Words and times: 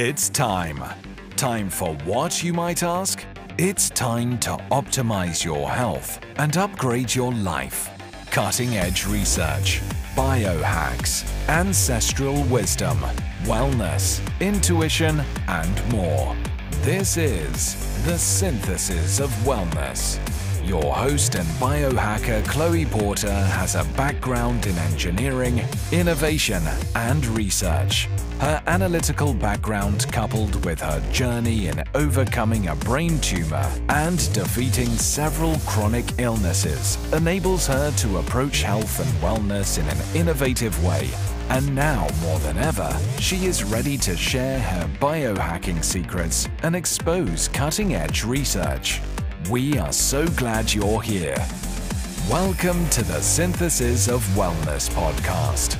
It's 0.00 0.28
time. 0.28 0.80
Time 1.34 1.68
for 1.68 1.92
what, 2.04 2.44
you 2.44 2.52
might 2.52 2.84
ask? 2.84 3.24
It's 3.58 3.90
time 3.90 4.38
to 4.38 4.50
optimize 4.70 5.44
your 5.44 5.68
health 5.68 6.20
and 6.36 6.56
upgrade 6.56 7.12
your 7.12 7.32
life. 7.32 7.90
Cutting 8.30 8.76
edge 8.76 9.06
research, 9.06 9.80
biohacks, 10.14 11.28
ancestral 11.48 12.44
wisdom, 12.44 12.96
wellness, 13.42 14.20
intuition, 14.38 15.20
and 15.48 15.92
more. 15.92 16.36
This 16.82 17.16
is 17.16 17.74
the 18.04 18.16
synthesis 18.16 19.18
of 19.18 19.30
wellness. 19.42 20.20
Your 20.68 20.94
host 20.94 21.34
and 21.34 21.48
biohacker 21.56 22.46
Chloe 22.46 22.84
Porter 22.84 23.32
has 23.32 23.74
a 23.74 23.84
background 23.96 24.66
in 24.66 24.76
engineering, 24.76 25.64
innovation, 25.92 26.62
and 26.94 27.24
research. 27.28 28.06
Her 28.38 28.62
analytical 28.66 29.32
background, 29.32 30.06
coupled 30.12 30.62
with 30.66 30.78
her 30.82 31.00
journey 31.10 31.68
in 31.68 31.82
overcoming 31.94 32.68
a 32.68 32.76
brain 32.76 33.18
tumor 33.20 33.66
and 33.88 34.18
defeating 34.34 34.88
several 34.88 35.56
chronic 35.60 36.04
illnesses, 36.18 36.98
enables 37.14 37.66
her 37.66 37.90
to 37.90 38.18
approach 38.18 38.60
health 38.60 39.00
and 39.00 39.22
wellness 39.22 39.78
in 39.78 39.88
an 39.88 40.14
innovative 40.14 40.84
way. 40.84 41.08
And 41.48 41.74
now, 41.74 42.06
more 42.20 42.38
than 42.40 42.58
ever, 42.58 42.94
she 43.18 43.46
is 43.46 43.64
ready 43.64 43.96
to 43.96 44.14
share 44.14 44.60
her 44.60 44.86
biohacking 45.00 45.82
secrets 45.82 46.46
and 46.62 46.76
expose 46.76 47.48
cutting 47.48 47.94
edge 47.94 48.22
research. 48.22 49.00
We 49.50 49.78
are 49.78 49.92
so 49.92 50.26
glad 50.26 50.74
you're 50.74 51.00
here. 51.00 51.36
Welcome 52.28 52.86
to 52.90 53.02
the 53.02 53.18
Synthesis 53.22 54.06
of 54.06 54.22
Wellness 54.36 54.90
podcast. 54.90 55.78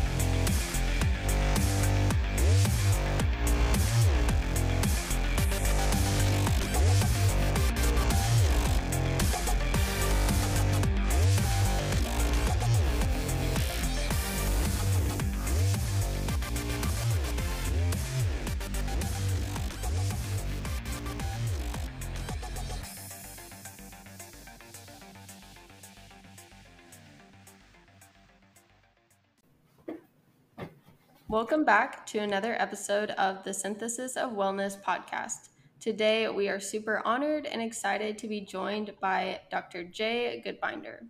Welcome 31.48 31.64
back 31.64 32.04
to 32.08 32.18
another 32.18 32.60
episode 32.60 33.08
of 33.12 33.42
the 33.42 33.54
Synthesis 33.54 34.18
of 34.18 34.32
Wellness 34.32 34.78
podcast. 34.82 35.48
Today, 35.80 36.28
we 36.28 36.46
are 36.50 36.60
super 36.60 37.00
honored 37.06 37.46
and 37.46 37.62
excited 37.62 38.18
to 38.18 38.28
be 38.28 38.42
joined 38.42 38.92
by 39.00 39.40
Dr. 39.50 39.84
Jay 39.84 40.42
Goodbinder. 40.44 41.06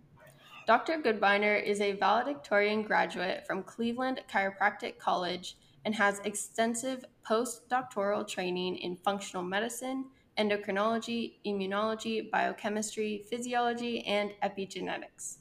Dr. 0.65 1.01
Goodbinder 1.01 1.61
is 1.61 1.81
a 1.81 1.91
valedictorian 1.91 2.83
graduate 2.83 3.45
from 3.45 3.63
Cleveland 3.63 4.21
Chiropractic 4.31 4.97
College 4.97 5.57
and 5.83 5.93
has 5.93 6.21
extensive 6.23 7.03
postdoctoral 7.29 8.25
training 8.25 8.77
in 8.77 8.95
functional 8.95 9.43
medicine, 9.43 10.05
endocrinology, 10.37 11.33
immunology, 11.45 12.31
biochemistry, 12.31 13.25
physiology, 13.29 14.05
and 14.05 14.31
epigenetics. 14.41 15.38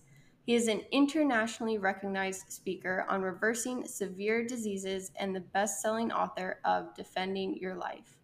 He 0.49 0.55
is 0.55 0.69
an 0.69 0.81
internationally 0.93 1.77
recognized 1.77 2.51
speaker 2.51 3.05
on 3.07 3.21
reversing 3.21 3.87
severe 3.87 4.47
diseases 4.47 5.11
and 5.21 5.37
the 5.37 5.41
best 5.41 5.83
selling 5.83 6.11
author 6.11 6.59
of 6.65 6.95
Defending 6.95 7.59
Your 7.59 7.75
Life. 7.75 8.17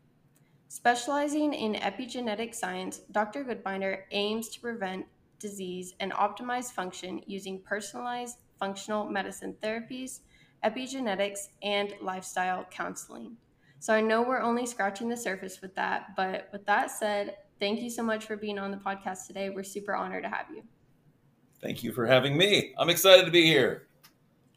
Specializing 0.69 1.53
in 1.53 1.75
epigenetic 1.75 2.55
science, 2.55 3.01
Dr. 3.13 3.45
Goodbinder 3.45 4.05
aims 4.11 4.49
to 4.49 4.61
prevent 4.61 5.05
disease 5.39 5.97
and 6.01 6.13
optimize 6.13 6.73
function 6.73 7.21
using 7.27 7.61
personalized 7.61 8.39
functional 8.59 9.05
medicine 9.05 9.55
therapies, 9.63 10.21
epigenetics, 10.65 11.49
and 11.63 11.93
lifestyle 12.01 12.65
counseling. 12.71 13.37
So 13.81 13.93
I 13.93 14.01
know 14.01 14.23
we're 14.23 14.41
only 14.41 14.65
scratching 14.65 15.11
the 15.11 15.17
surface 15.19 15.61
with 15.61 15.75
that, 15.75 16.17
but 16.17 16.49
with 16.53 16.65
that 16.65 16.91
said, 16.91 17.37
thank 17.61 17.83
you 17.83 17.91
so 17.91 18.03
much 18.03 18.25
for 18.25 18.39
being 18.39 18.59
on 18.59 18.71
the 18.71 18.79
podcast 18.79 19.27
today. 19.27 19.51
We're 19.51 19.63
super 19.63 19.95
honored 19.95 20.23
to 20.23 20.31
have 20.31 20.47
you. 20.51 20.63
Thank 21.65 21.83
you 21.83 21.93
for 21.93 22.05
having 22.05 22.37
me. 22.37 22.75
I'm 22.77 22.91
excited 22.91 23.25
to 23.25 23.31
be 23.31 23.47
here. 23.47 23.87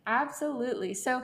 Absolutely. 0.07 0.93
So, 0.93 1.23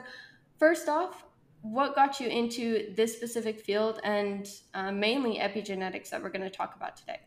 first 0.58 0.88
off, 0.88 1.26
what 1.60 1.94
got 1.94 2.18
you 2.18 2.26
into 2.26 2.94
this 2.94 3.14
specific 3.14 3.60
field 3.60 4.00
and 4.02 4.48
uh, 4.72 4.90
mainly 4.90 5.38
epigenetics 5.38 6.08
that 6.08 6.22
we're 6.22 6.30
going 6.30 6.40
to 6.40 6.48
talk 6.48 6.74
about 6.74 6.96
today? 6.96 7.20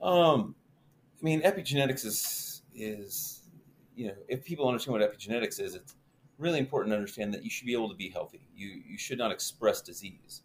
Um, 0.00 0.54
I 1.20 1.24
mean, 1.24 1.42
epigenetics 1.42 2.04
is 2.04 2.62
is 2.76 3.42
you 3.96 4.06
know, 4.06 4.14
if 4.28 4.44
people 4.44 4.68
understand 4.68 4.96
what 4.96 5.02
epigenetics 5.02 5.60
is, 5.60 5.74
it's 5.74 5.96
really 6.38 6.60
important 6.60 6.92
to 6.92 6.96
understand 6.96 7.34
that 7.34 7.42
you 7.42 7.50
should 7.50 7.66
be 7.66 7.72
able 7.72 7.88
to 7.88 7.96
be 7.96 8.08
healthy. 8.08 8.46
You 8.54 8.68
you 8.88 8.96
should 8.96 9.18
not 9.18 9.32
express 9.32 9.82
disease. 9.82 10.42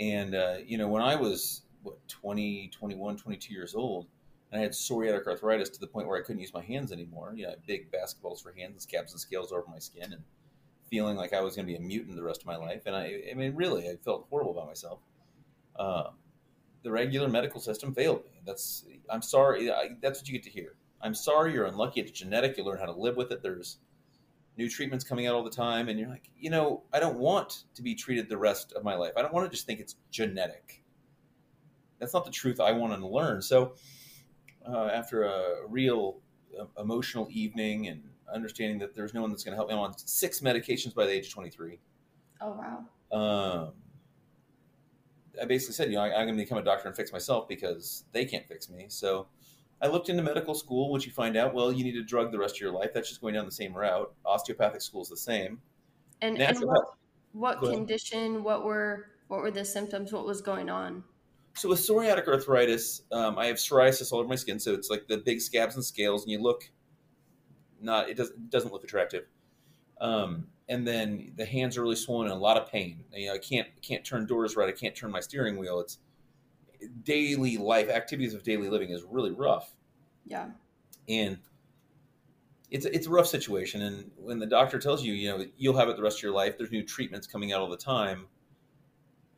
And 0.00 0.34
uh, 0.34 0.56
you 0.66 0.76
know, 0.76 0.88
when 0.88 1.02
I 1.02 1.14
was 1.14 1.62
what 1.84 1.96
20, 2.08 2.68
21, 2.76 3.16
22 3.16 3.54
years 3.54 3.76
old, 3.76 4.08
and 4.50 4.60
I 4.60 4.62
had 4.62 4.72
psoriatic 4.72 5.26
arthritis 5.26 5.68
to 5.70 5.80
the 5.80 5.86
point 5.86 6.08
where 6.08 6.18
I 6.18 6.22
couldn't 6.22 6.40
use 6.40 6.54
my 6.54 6.62
hands 6.62 6.92
anymore. 6.92 7.32
You 7.36 7.48
know, 7.48 7.54
big 7.66 7.92
basketballs 7.92 8.42
for 8.42 8.52
hands, 8.52 8.82
scabs 8.82 9.12
and 9.12 9.20
scales 9.20 9.52
over 9.52 9.64
my 9.68 9.78
skin, 9.78 10.12
and 10.12 10.22
feeling 10.90 11.16
like 11.16 11.32
I 11.32 11.40
was 11.40 11.54
going 11.54 11.66
to 11.66 11.72
be 11.72 11.76
a 11.76 11.80
mutant 11.80 12.16
the 12.16 12.22
rest 12.22 12.40
of 12.40 12.46
my 12.46 12.56
life. 12.56 12.82
And 12.86 12.96
I, 12.96 13.20
I 13.30 13.34
mean, 13.34 13.54
really, 13.54 13.88
I 13.88 13.96
felt 13.96 14.26
horrible 14.30 14.52
about 14.52 14.66
myself. 14.66 15.00
Uh, 15.76 16.10
the 16.82 16.90
regular 16.90 17.28
medical 17.28 17.60
system 17.60 17.94
failed 17.94 18.24
me. 18.24 18.40
That's 18.46 18.84
I'm 19.10 19.22
sorry. 19.22 19.70
I, 19.70 19.90
that's 20.00 20.20
what 20.20 20.28
you 20.28 20.32
get 20.32 20.44
to 20.44 20.50
hear. 20.50 20.76
I'm 21.02 21.14
sorry. 21.14 21.52
You're 21.52 21.66
unlucky. 21.66 22.00
It's 22.00 22.10
genetic. 22.10 22.56
You 22.56 22.64
learn 22.64 22.78
how 22.78 22.86
to 22.86 22.92
live 22.92 23.16
with 23.16 23.30
it. 23.32 23.42
There's 23.42 23.78
new 24.56 24.68
treatments 24.68 25.04
coming 25.04 25.26
out 25.26 25.34
all 25.34 25.44
the 25.44 25.50
time, 25.50 25.88
and 25.88 25.98
you're 25.98 26.08
like, 26.08 26.30
you 26.38 26.50
know, 26.50 26.82
I 26.92 27.00
don't 27.00 27.18
want 27.18 27.64
to 27.74 27.82
be 27.82 27.94
treated 27.94 28.28
the 28.28 28.38
rest 28.38 28.72
of 28.72 28.82
my 28.82 28.94
life. 28.94 29.12
I 29.16 29.22
don't 29.22 29.32
want 29.32 29.48
to 29.48 29.54
just 29.54 29.66
think 29.66 29.80
it's 29.80 29.96
genetic. 30.10 30.82
That's 32.00 32.14
not 32.14 32.24
the 32.24 32.30
truth 32.30 32.60
I 32.60 32.72
want 32.72 32.98
to 32.98 33.06
learn. 33.06 33.42
So 33.42 33.74
uh, 34.70 34.86
after 34.86 35.24
a 35.24 35.66
real 35.68 36.18
uh, 36.58 36.64
emotional 36.80 37.28
evening 37.30 37.88
and 37.88 38.02
understanding 38.32 38.78
that 38.78 38.94
there's 38.94 39.14
no 39.14 39.22
one 39.22 39.30
that's 39.30 39.44
going 39.44 39.52
to 39.52 39.56
help 39.56 39.68
me. 39.68 39.74
I'm 39.74 39.80
on 39.80 39.96
six 39.96 40.40
medications 40.40 40.94
by 40.94 41.06
the 41.06 41.12
age 41.12 41.28
of 41.28 41.32
23. 41.32 41.78
Oh 42.40 42.50
wow. 42.50 42.84
Um, 43.10 43.72
I 45.40 45.44
basically 45.46 45.74
said, 45.74 45.88
you 45.88 45.96
know, 45.96 46.02
I, 46.02 46.08
am 46.20 46.26
going 46.26 46.36
to 46.36 46.42
become 46.42 46.58
a 46.58 46.62
doctor 46.62 46.88
and 46.88 46.96
fix 46.96 47.12
myself 47.12 47.48
because 47.48 48.04
they 48.12 48.24
can't 48.24 48.46
fix 48.46 48.68
me. 48.68 48.86
So 48.88 49.28
I 49.80 49.86
looked 49.86 50.08
into 50.08 50.22
medical 50.22 50.54
school, 50.54 50.90
which 50.90 51.06
you 51.06 51.12
find 51.12 51.36
out, 51.36 51.54
well, 51.54 51.72
you 51.72 51.84
need 51.84 51.96
a 51.96 52.02
drug 52.02 52.32
the 52.32 52.38
rest 52.38 52.56
of 52.56 52.60
your 52.60 52.72
life. 52.72 52.90
That's 52.92 53.08
just 53.08 53.20
going 53.20 53.34
down 53.34 53.44
the 53.44 53.52
same 53.52 53.72
route. 53.72 54.12
Osteopathic 54.24 54.82
school 54.82 55.02
is 55.02 55.08
the 55.08 55.16
same. 55.16 55.60
And, 56.20 56.38
and 56.38 56.58
what, 56.58 56.94
what 57.32 57.60
condition? 57.60 58.42
What 58.42 58.64
were 58.64 59.10
what 59.28 59.40
were 59.40 59.52
the 59.52 59.64
symptoms? 59.64 60.12
What 60.12 60.26
was 60.26 60.40
going 60.40 60.68
on? 60.68 61.04
So 61.58 61.68
with 61.68 61.80
psoriatic 61.80 62.28
arthritis, 62.28 63.02
um, 63.10 63.36
I 63.36 63.46
have 63.46 63.56
psoriasis 63.56 64.12
all 64.12 64.20
over 64.20 64.28
my 64.28 64.36
skin. 64.36 64.60
So 64.60 64.74
it's 64.74 64.90
like 64.90 65.08
the 65.08 65.18
big 65.18 65.40
scabs 65.40 65.74
and 65.74 65.84
scales, 65.84 66.22
and 66.22 66.30
you 66.30 66.40
look 66.40 66.70
not 67.80 68.08
it 68.08 68.16
doesn't 68.16 68.36
it 68.36 68.50
doesn't 68.50 68.72
look 68.72 68.84
attractive. 68.84 69.24
Um, 70.00 70.46
and 70.68 70.86
then 70.86 71.32
the 71.36 71.44
hands 71.44 71.76
are 71.76 71.82
really 71.82 71.96
swollen 71.96 72.28
and 72.28 72.36
a 72.36 72.38
lot 72.38 72.56
of 72.56 72.70
pain. 72.70 73.04
You 73.12 73.28
know, 73.28 73.34
I 73.34 73.38
can't 73.38 73.66
can't 73.82 74.04
turn 74.04 74.26
doors 74.26 74.54
right. 74.56 74.68
I 74.68 74.72
can't 74.72 74.94
turn 74.94 75.10
my 75.10 75.20
steering 75.20 75.56
wheel. 75.56 75.80
It's 75.80 75.98
daily 77.02 77.58
life 77.58 77.88
activities 77.88 78.34
of 78.34 78.44
daily 78.44 78.68
living 78.68 78.90
is 78.90 79.02
really 79.02 79.32
rough. 79.32 79.72
Yeah. 80.26 80.50
And 81.08 81.38
it's 82.70 82.86
it's 82.86 83.08
a 83.08 83.10
rough 83.10 83.26
situation. 83.26 83.82
And 83.82 84.12
when 84.16 84.38
the 84.38 84.46
doctor 84.46 84.78
tells 84.78 85.02
you, 85.02 85.12
you 85.12 85.28
know, 85.28 85.44
you'll 85.56 85.76
have 85.76 85.88
it 85.88 85.96
the 85.96 86.02
rest 86.02 86.18
of 86.18 86.22
your 86.22 86.32
life. 86.32 86.56
There's 86.56 86.70
new 86.70 86.84
treatments 86.84 87.26
coming 87.26 87.52
out 87.52 87.60
all 87.60 87.68
the 87.68 87.76
time 87.76 88.26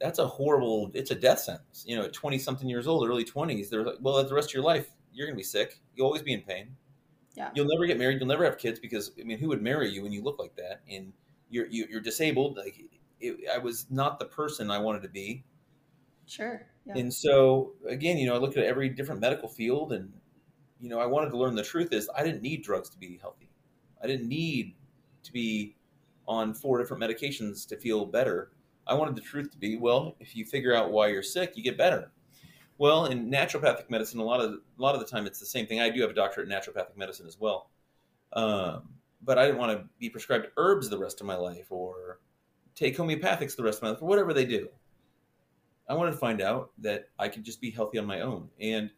that's 0.01 0.19
a 0.19 0.27
horrible 0.27 0.91
it's 0.95 1.11
a 1.11 1.15
death 1.15 1.41
sentence. 1.41 1.85
You 1.87 1.97
know 1.97 2.05
at 2.05 2.13
20 2.13 2.39
something 2.39 2.69
years 2.69 2.87
old 2.87 3.09
early 3.09 3.25
20s 3.25 3.69
they're 3.69 3.85
like 3.85 3.97
well 4.01 4.19
at 4.19 4.29
the 4.29 4.35
rest 4.35 4.51
of 4.51 4.55
your 4.55 4.63
life 4.63 4.91
you're 5.13 5.27
going 5.27 5.35
to 5.35 5.39
be 5.39 5.45
sick. 5.45 5.81
You'll 5.95 6.07
always 6.07 6.23
be 6.23 6.33
in 6.33 6.43
pain. 6.43 6.77
Yeah. 7.35 7.51
You'll 7.55 7.67
never 7.67 7.87
get 7.87 7.99
married. 7.99 8.19
You'll 8.21 8.29
never 8.29 8.45
have 8.45 8.59
kids 8.59 8.79
because 8.79 9.13
i 9.21 9.25
mean 9.25 9.39
who 9.39 9.49
would 9.49 9.63
marry 9.63 9.91
you 9.91 10.03
when 10.03 10.13
you 10.13 10.23
look 10.23 10.39
like 10.39 10.57
that? 10.57 10.81
And 10.91 11.13
you're 11.49 11.67
you, 11.67 11.85
are 11.85 11.89
you 11.89 11.99
are 11.99 12.01
disabled. 12.01 12.57
Like 12.57 12.81
it, 13.21 13.37
i 13.53 13.59
was 13.59 13.87
not 13.91 14.19
the 14.19 14.25
person 14.25 14.71
i 14.71 14.79
wanted 14.79 15.03
to 15.03 15.09
be. 15.09 15.45
Sure. 16.27 16.67
Yeah. 16.87 16.97
and 16.97 17.13
so 17.13 17.73
again 17.87 18.17
you 18.17 18.27
know 18.27 18.35
i 18.35 18.39
looked 18.39 18.57
at 18.57 18.65
every 18.65 18.89
different 18.89 19.21
medical 19.21 19.49
field 19.49 19.93
and 19.93 20.11
you 20.81 20.89
know 20.89 20.99
i 20.99 21.05
wanted 21.05 21.29
to 21.31 21.37
learn 21.37 21.55
the 21.55 21.63
truth 21.63 21.93
is 21.93 22.09
i 22.17 22.23
didn't 22.23 22.41
need 22.41 22.63
drugs 22.63 22.89
to 22.91 22.99
be 22.99 23.19
healthy. 23.21 23.51
I 24.03 24.07
didn't 24.07 24.29
need 24.29 24.77
to 25.25 25.33
be 25.33 25.77
on 26.27 26.55
four 26.55 26.79
different 26.79 27.03
medications 27.03 27.67
to 27.69 27.77
feel 27.77 28.07
better 28.07 28.53
I 28.91 28.95
wanted 28.95 29.15
the 29.15 29.21
truth 29.21 29.51
to 29.53 29.57
be 29.57 29.77
well, 29.77 30.17
if 30.19 30.37
you 30.37 30.45
figure 30.45 30.75
out 30.75 30.91
why 30.91 31.09
you're 31.09 31.23
sick, 31.23 31.53
you 31.55 31.63
get 31.63 31.79
better. 31.79 32.11
Well, 32.77 33.07
in 33.07 33.31
naturopathic 33.31 33.89
medicine, 33.89 34.21
a 34.21 34.25
lot 34.25 34.41
of 34.41 34.53
a 34.53 34.83
lot 34.83 34.95
of 34.95 35.01
the 35.01 35.07
time 35.07 35.27
it's 35.27 35.39
the 35.39 35.47
same 35.47 35.67
thing. 35.67 35.81
I 35.81 35.91
do 35.91 36.01
have 36.01 36.11
a 36.11 36.15
doctorate 36.15 36.51
in 36.51 36.55
naturopathic 36.55 36.97
medicine 36.97 37.27
as 37.27 37.39
well, 37.39 37.71
um, 38.33 38.89
but 39.23 39.39
I 39.39 39.47
didn't 39.47 39.59
want 39.59 39.79
to 39.79 39.85
be 39.99 40.11
prescribed 40.11 40.49
herbs 40.57 40.89
the 40.89 40.99
rest 40.99 41.21
of 41.21 41.27
my 41.27 41.37
life 41.37 41.67
or 41.71 42.19
take 42.75 42.97
homeopathics 42.97 43.55
the 43.55 43.63
rest 43.63 43.79
of 43.79 43.83
my 43.85 43.91
life 43.91 44.03
or 44.03 44.09
whatever 44.09 44.33
they 44.33 44.45
do. 44.45 44.69
I 45.89 45.95
wanted 45.95 46.13
to 46.13 46.17
find 46.17 46.41
out 46.41 46.71
that 46.79 47.09
I 47.19 47.29
could 47.29 47.45
just 47.45 47.61
be 47.61 47.71
healthy 47.71 47.99
on 47.99 48.07
my 48.07 48.21
own. 48.21 48.49
And 48.61 48.91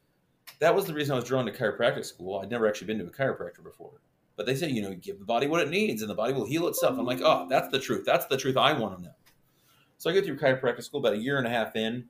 that 0.59 0.75
was 0.75 0.85
the 0.87 0.95
reason 0.95 1.13
I 1.13 1.17
was 1.17 1.25
drawn 1.25 1.47
to 1.47 1.53
chiropractic 1.53 2.05
school. 2.05 2.39
I'd 2.39 2.51
never 2.51 2.69
actually 2.69 2.87
been 2.89 2.99
to 2.99 3.07
a 3.07 3.11
chiropractor 3.11 3.65
before. 3.65 4.01
But 4.37 4.47
they 4.47 4.55
say, 4.55 4.69
you 4.69 4.83
know, 4.83 4.95
give 4.95 5.19
the 5.19 5.25
body 5.25 5.47
what 5.47 5.61
it 5.61 5.71
needs 5.71 6.03
and 6.03 6.11
the 6.11 6.15
body 6.15 6.33
will 6.33 6.47
heal 6.47 6.69
itself. 6.69 6.99
I'm 6.99 7.07
like, 7.07 7.21
oh, 7.23 7.47
that's 7.49 7.69
the 7.69 7.79
truth. 7.81 8.05
That's 8.07 8.27
the 8.27 8.37
truth 8.37 8.57
I 8.57 8.73
want 8.73 8.99
to 8.99 9.03
know. 9.05 9.15
So 10.03 10.11
I 10.11 10.15
go 10.15 10.21
through 10.21 10.37
chiropractic 10.37 10.83
school 10.83 10.99
about 10.99 11.13
a 11.13 11.17
year 11.17 11.39
and 11.39 11.47
a 11.47 11.51
half 11.51 11.77
in. 11.77 12.07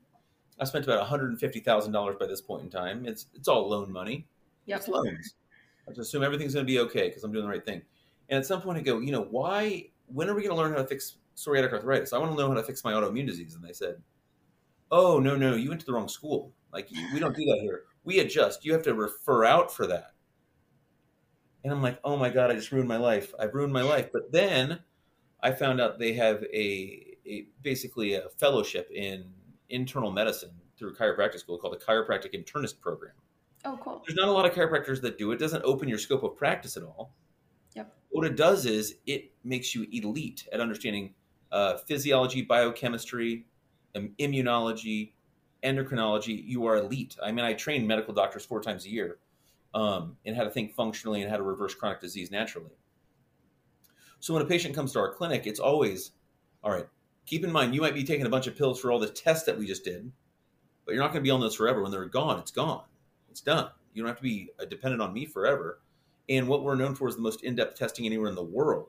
I 0.58 0.64
spent 0.64 0.86
about 0.86 1.06
$150,000 1.06 2.18
by 2.18 2.26
this 2.26 2.40
point 2.40 2.62
in 2.62 2.70
time. 2.70 3.04
It's 3.04 3.26
it's 3.34 3.48
all 3.48 3.68
loan 3.68 3.92
money. 3.92 4.26
Yep. 4.64 4.78
It's 4.78 4.88
loans. 4.88 5.34
I 5.86 5.90
just 5.90 6.08
assume 6.08 6.22
everything's 6.22 6.54
going 6.54 6.64
to 6.64 6.72
be 6.72 6.78
okay 6.78 7.08
because 7.08 7.22
I'm 7.22 7.32
doing 7.32 7.44
the 7.44 7.50
right 7.50 7.62
thing. 7.62 7.82
And 8.30 8.38
at 8.38 8.46
some 8.46 8.62
point, 8.62 8.78
I 8.78 8.80
go, 8.80 9.00
you 9.00 9.12
know, 9.12 9.24
why? 9.24 9.90
When 10.06 10.30
are 10.30 10.34
we 10.34 10.40
going 10.40 10.56
to 10.56 10.62
learn 10.62 10.72
how 10.72 10.78
to 10.78 10.86
fix 10.86 11.16
psoriatic 11.36 11.70
arthritis? 11.70 12.14
I 12.14 12.18
want 12.18 12.32
to 12.32 12.38
know 12.38 12.48
how 12.48 12.54
to 12.54 12.62
fix 12.62 12.82
my 12.82 12.94
autoimmune 12.94 13.26
disease. 13.26 13.56
And 13.56 13.62
they 13.62 13.74
said, 13.74 13.96
oh 14.90 15.20
no, 15.20 15.36
no, 15.36 15.54
you 15.54 15.68
went 15.68 15.80
to 15.82 15.86
the 15.86 15.92
wrong 15.92 16.08
school. 16.08 16.50
Like 16.72 16.88
we 17.12 17.20
don't 17.20 17.36
do 17.36 17.44
that 17.44 17.58
here. 17.60 17.82
We 18.04 18.20
adjust. 18.20 18.64
You 18.64 18.72
have 18.72 18.84
to 18.84 18.94
refer 18.94 19.44
out 19.44 19.70
for 19.70 19.86
that. 19.88 20.12
And 21.62 21.70
I'm 21.70 21.82
like, 21.82 21.98
oh 22.04 22.16
my 22.16 22.30
god, 22.30 22.50
I 22.50 22.54
just 22.54 22.72
ruined 22.72 22.88
my 22.88 22.96
life. 22.96 23.34
I've 23.38 23.52
ruined 23.52 23.74
my 23.74 23.82
life. 23.82 24.08
But 24.10 24.32
then 24.32 24.80
I 25.42 25.52
found 25.52 25.78
out 25.78 25.98
they 25.98 26.14
have 26.14 26.42
a 26.54 27.11
a, 27.26 27.46
basically 27.62 28.14
a 28.14 28.28
fellowship 28.38 28.90
in 28.90 29.24
internal 29.68 30.10
medicine 30.10 30.50
through 30.76 30.94
chiropractic 30.94 31.38
school 31.38 31.58
called 31.58 31.74
the 31.74 31.84
chiropractic 31.84 32.34
internist 32.34 32.80
program. 32.80 33.12
Oh, 33.64 33.78
cool. 33.82 34.02
There's 34.06 34.16
not 34.16 34.28
a 34.28 34.32
lot 34.32 34.44
of 34.44 34.52
chiropractors 34.52 35.00
that 35.02 35.18
do 35.18 35.30
it. 35.30 35.36
it 35.36 35.38
doesn't 35.38 35.62
open 35.64 35.88
your 35.88 35.98
scope 35.98 36.24
of 36.24 36.36
practice 36.36 36.76
at 36.76 36.82
all. 36.82 37.14
Yep. 37.74 37.94
What 38.10 38.26
it 38.26 38.36
does 38.36 38.66
is 38.66 38.96
it 39.06 39.30
makes 39.44 39.74
you 39.74 39.86
elite 39.92 40.48
at 40.52 40.60
understanding 40.60 41.14
uh, 41.52 41.76
physiology, 41.76 42.42
biochemistry, 42.42 43.46
immunology, 43.94 45.12
endocrinology. 45.62 46.42
You 46.44 46.66
are 46.66 46.76
elite. 46.76 47.16
I 47.22 47.30
mean, 47.30 47.44
I 47.44 47.52
train 47.52 47.86
medical 47.86 48.12
doctors 48.12 48.44
four 48.44 48.60
times 48.60 48.84
a 48.84 48.90
year 48.90 49.18
um, 49.74 50.16
and 50.26 50.36
how 50.36 50.44
to 50.44 50.50
think 50.50 50.74
functionally 50.74 51.22
and 51.22 51.30
how 51.30 51.36
to 51.36 51.42
reverse 51.42 51.74
chronic 51.74 52.00
disease 52.00 52.30
naturally. 52.30 52.70
So 54.20 54.34
when 54.34 54.42
a 54.42 54.46
patient 54.46 54.74
comes 54.74 54.92
to 54.92 54.98
our 54.98 55.12
clinic, 55.12 55.46
it's 55.46 55.60
always, 55.60 56.12
all 56.62 56.70
right, 56.70 56.86
keep 57.26 57.44
in 57.44 57.52
mind 57.52 57.74
you 57.74 57.80
might 57.80 57.94
be 57.94 58.04
taking 58.04 58.26
a 58.26 58.30
bunch 58.30 58.46
of 58.46 58.56
pills 58.56 58.80
for 58.80 58.90
all 58.90 58.98
the 58.98 59.08
tests 59.08 59.46
that 59.46 59.58
we 59.58 59.66
just 59.66 59.84
did, 59.84 60.10
but 60.84 60.94
you're 60.94 61.02
not 61.02 61.12
going 61.12 61.22
to 61.22 61.26
be 61.26 61.30
on 61.30 61.40
those 61.40 61.54
forever. 61.54 61.82
When 61.82 61.90
they're 61.90 62.04
gone, 62.06 62.38
it's 62.38 62.50
gone. 62.50 62.84
It's 63.30 63.40
done. 63.40 63.70
You 63.94 64.02
don't 64.02 64.08
have 64.08 64.16
to 64.18 64.22
be 64.22 64.50
uh, 64.60 64.64
dependent 64.64 65.02
on 65.02 65.12
me 65.12 65.26
forever. 65.26 65.80
And 66.28 66.48
what 66.48 66.62
we're 66.62 66.76
known 66.76 66.94
for 66.94 67.08
is 67.08 67.16
the 67.16 67.22
most 67.22 67.42
in-depth 67.42 67.78
testing 67.78 68.06
anywhere 68.06 68.28
in 68.28 68.34
the 68.34 68.42
world. 68.42 68.88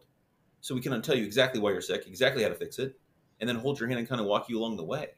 So 0.61 0.75
we 0.75 0.81
can 0.81 1.01
tell 1.01 1.15
you 1.15 1.25
exactly 1.25 1.59
why 1.59 1.71
you're 1.71 1.81
sick, 1.81 2.07
exactly 2.07 2.43
how 2.43 2.49
to 2.49 2.55
fix 2.55 2.79
it, 2.79 2.97
and 3.39 3.49
then 3.49 3.57
hold 3.57 3.79
your 3.79 3.89
hand 3.89 3.99
and 3.99 4.07
kind 4.07 4.21
of 4.21 4.27
walk 4.27 4.49
you 4.49 4.59
along 4.59 4.77
the 4.77 4.83
way. 4.83 5.09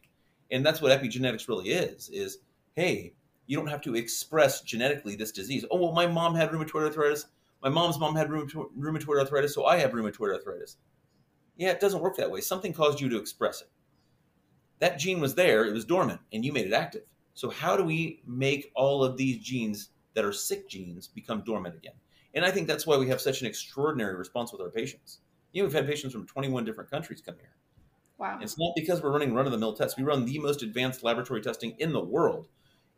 And 0.51 0.65
that's 0.65 0.81
what 0.81 0.91
epigenetics 0.91 1.47
really 1.47 1.69
is, 1.69 2.09
is, 2.09 2.39
hey, 2.75 3.13
you 3.45 3.55
don't 3.55 3.67
have 3.67 3.81
to 3.81 3.95
express 3.95 4.61
genetically 4.61 5.15
this 5.15 5.31
disease. 5.31 5.65
Oh, 5.69 5.79
well, 5.79 5.91
my 5.91 6.07
mom 6.07 6.33
had 6.33 6.49
rheumatoid 6.49 6.85
arthritis. 6.85 7.27
My 7.61 7.69
mom's 7.69 7.99
mom 7.99 8.15
had 8.15 8.29
rheumatoid 8.29 9.19
arthritis, 9.19 9.53
so 9.53 9.65
I 9.65 9.77
have 9.77 9.91
rheumatoid 9.91 10.33
arthritis. 10.33 10.77
Yeah, 11.57 11.69
it 11.71 11.79
doesn't 11.79 12.01
work 12.01 12.17
that 12.17 12.29
way. 12.29 12.41
Something 12.41 12.73
caused 12.73 12.99
you 12.99 13.09
to 13.09 13.17
express 13.17 13.61
it. 13.61 13.69
That 14.79 14.99
gene 14.99 15.21
was 15.21 15.35
there, 15.35 15.65
it 15.65 15.73
was 15.73 15.85
dormant, 15.85 16.19
and 16.33 16.43
you 16.43 16.51
made 16.51 16.67
it 16.67 16.73
active. 16.73 17.03
So, 17.33 17.49
how 17.49 17.77
do 17.77 17.83
we 17.83 18.21
make 18.25 18.71
all 18.75 19.03
of 19.03 19.17
these 19.17 19.39
genes 19.39 19.89
that 20.13 20.25
are 20.25 20.33
sick 20.33 20.69
genes 20.69 21.07
become 21.07 21.43
dormant 21.45 21.75
again? 21.75 21.93
And 22.33 22.43
I 22.43 22.51
think 22.51 22.67
that's 22.67 22.85
why 22.85 22.97
we 22.97 23.07
have 23.07 23.21
such 23.21 23.41
an 23.41 23.47
extraordinary 23.47 24.15
response 24.15 24.51
with 24.51 24.61
our 24.61 24.69
patients. 24.69 25.19
You 25.53 25.61
know, 25.61 25.67
we've 25.67 25.73
had 25.75 25.87
patients 25.87 26.11
from 26.11 26.27
21 26.27 26.65
different 26.65 26.91
countries 26.91 27.21
come 27.25 27.35
here. 27.39 27.55
Wow. 28.17 28.39
It's 28.41 28.57
not 28.57 28.73
because 28.75 29.01
we're 29.01 29.11
running 29.11 29.33
run 29.33 29.45
of 29.45 29.51
the 29.53 29.57
mill 29.57 29.73
tests. 29.73 29.97
We 29.97 30.03
run 30.03 30.25
the 30.25 30.39
most 30.39 30.61
advanced 30.61 31.03
laboratory 31.03 31.41
testing 31.41 31.75
in 31.79 31.93
the 31.93 32.03
world 32.03 32.47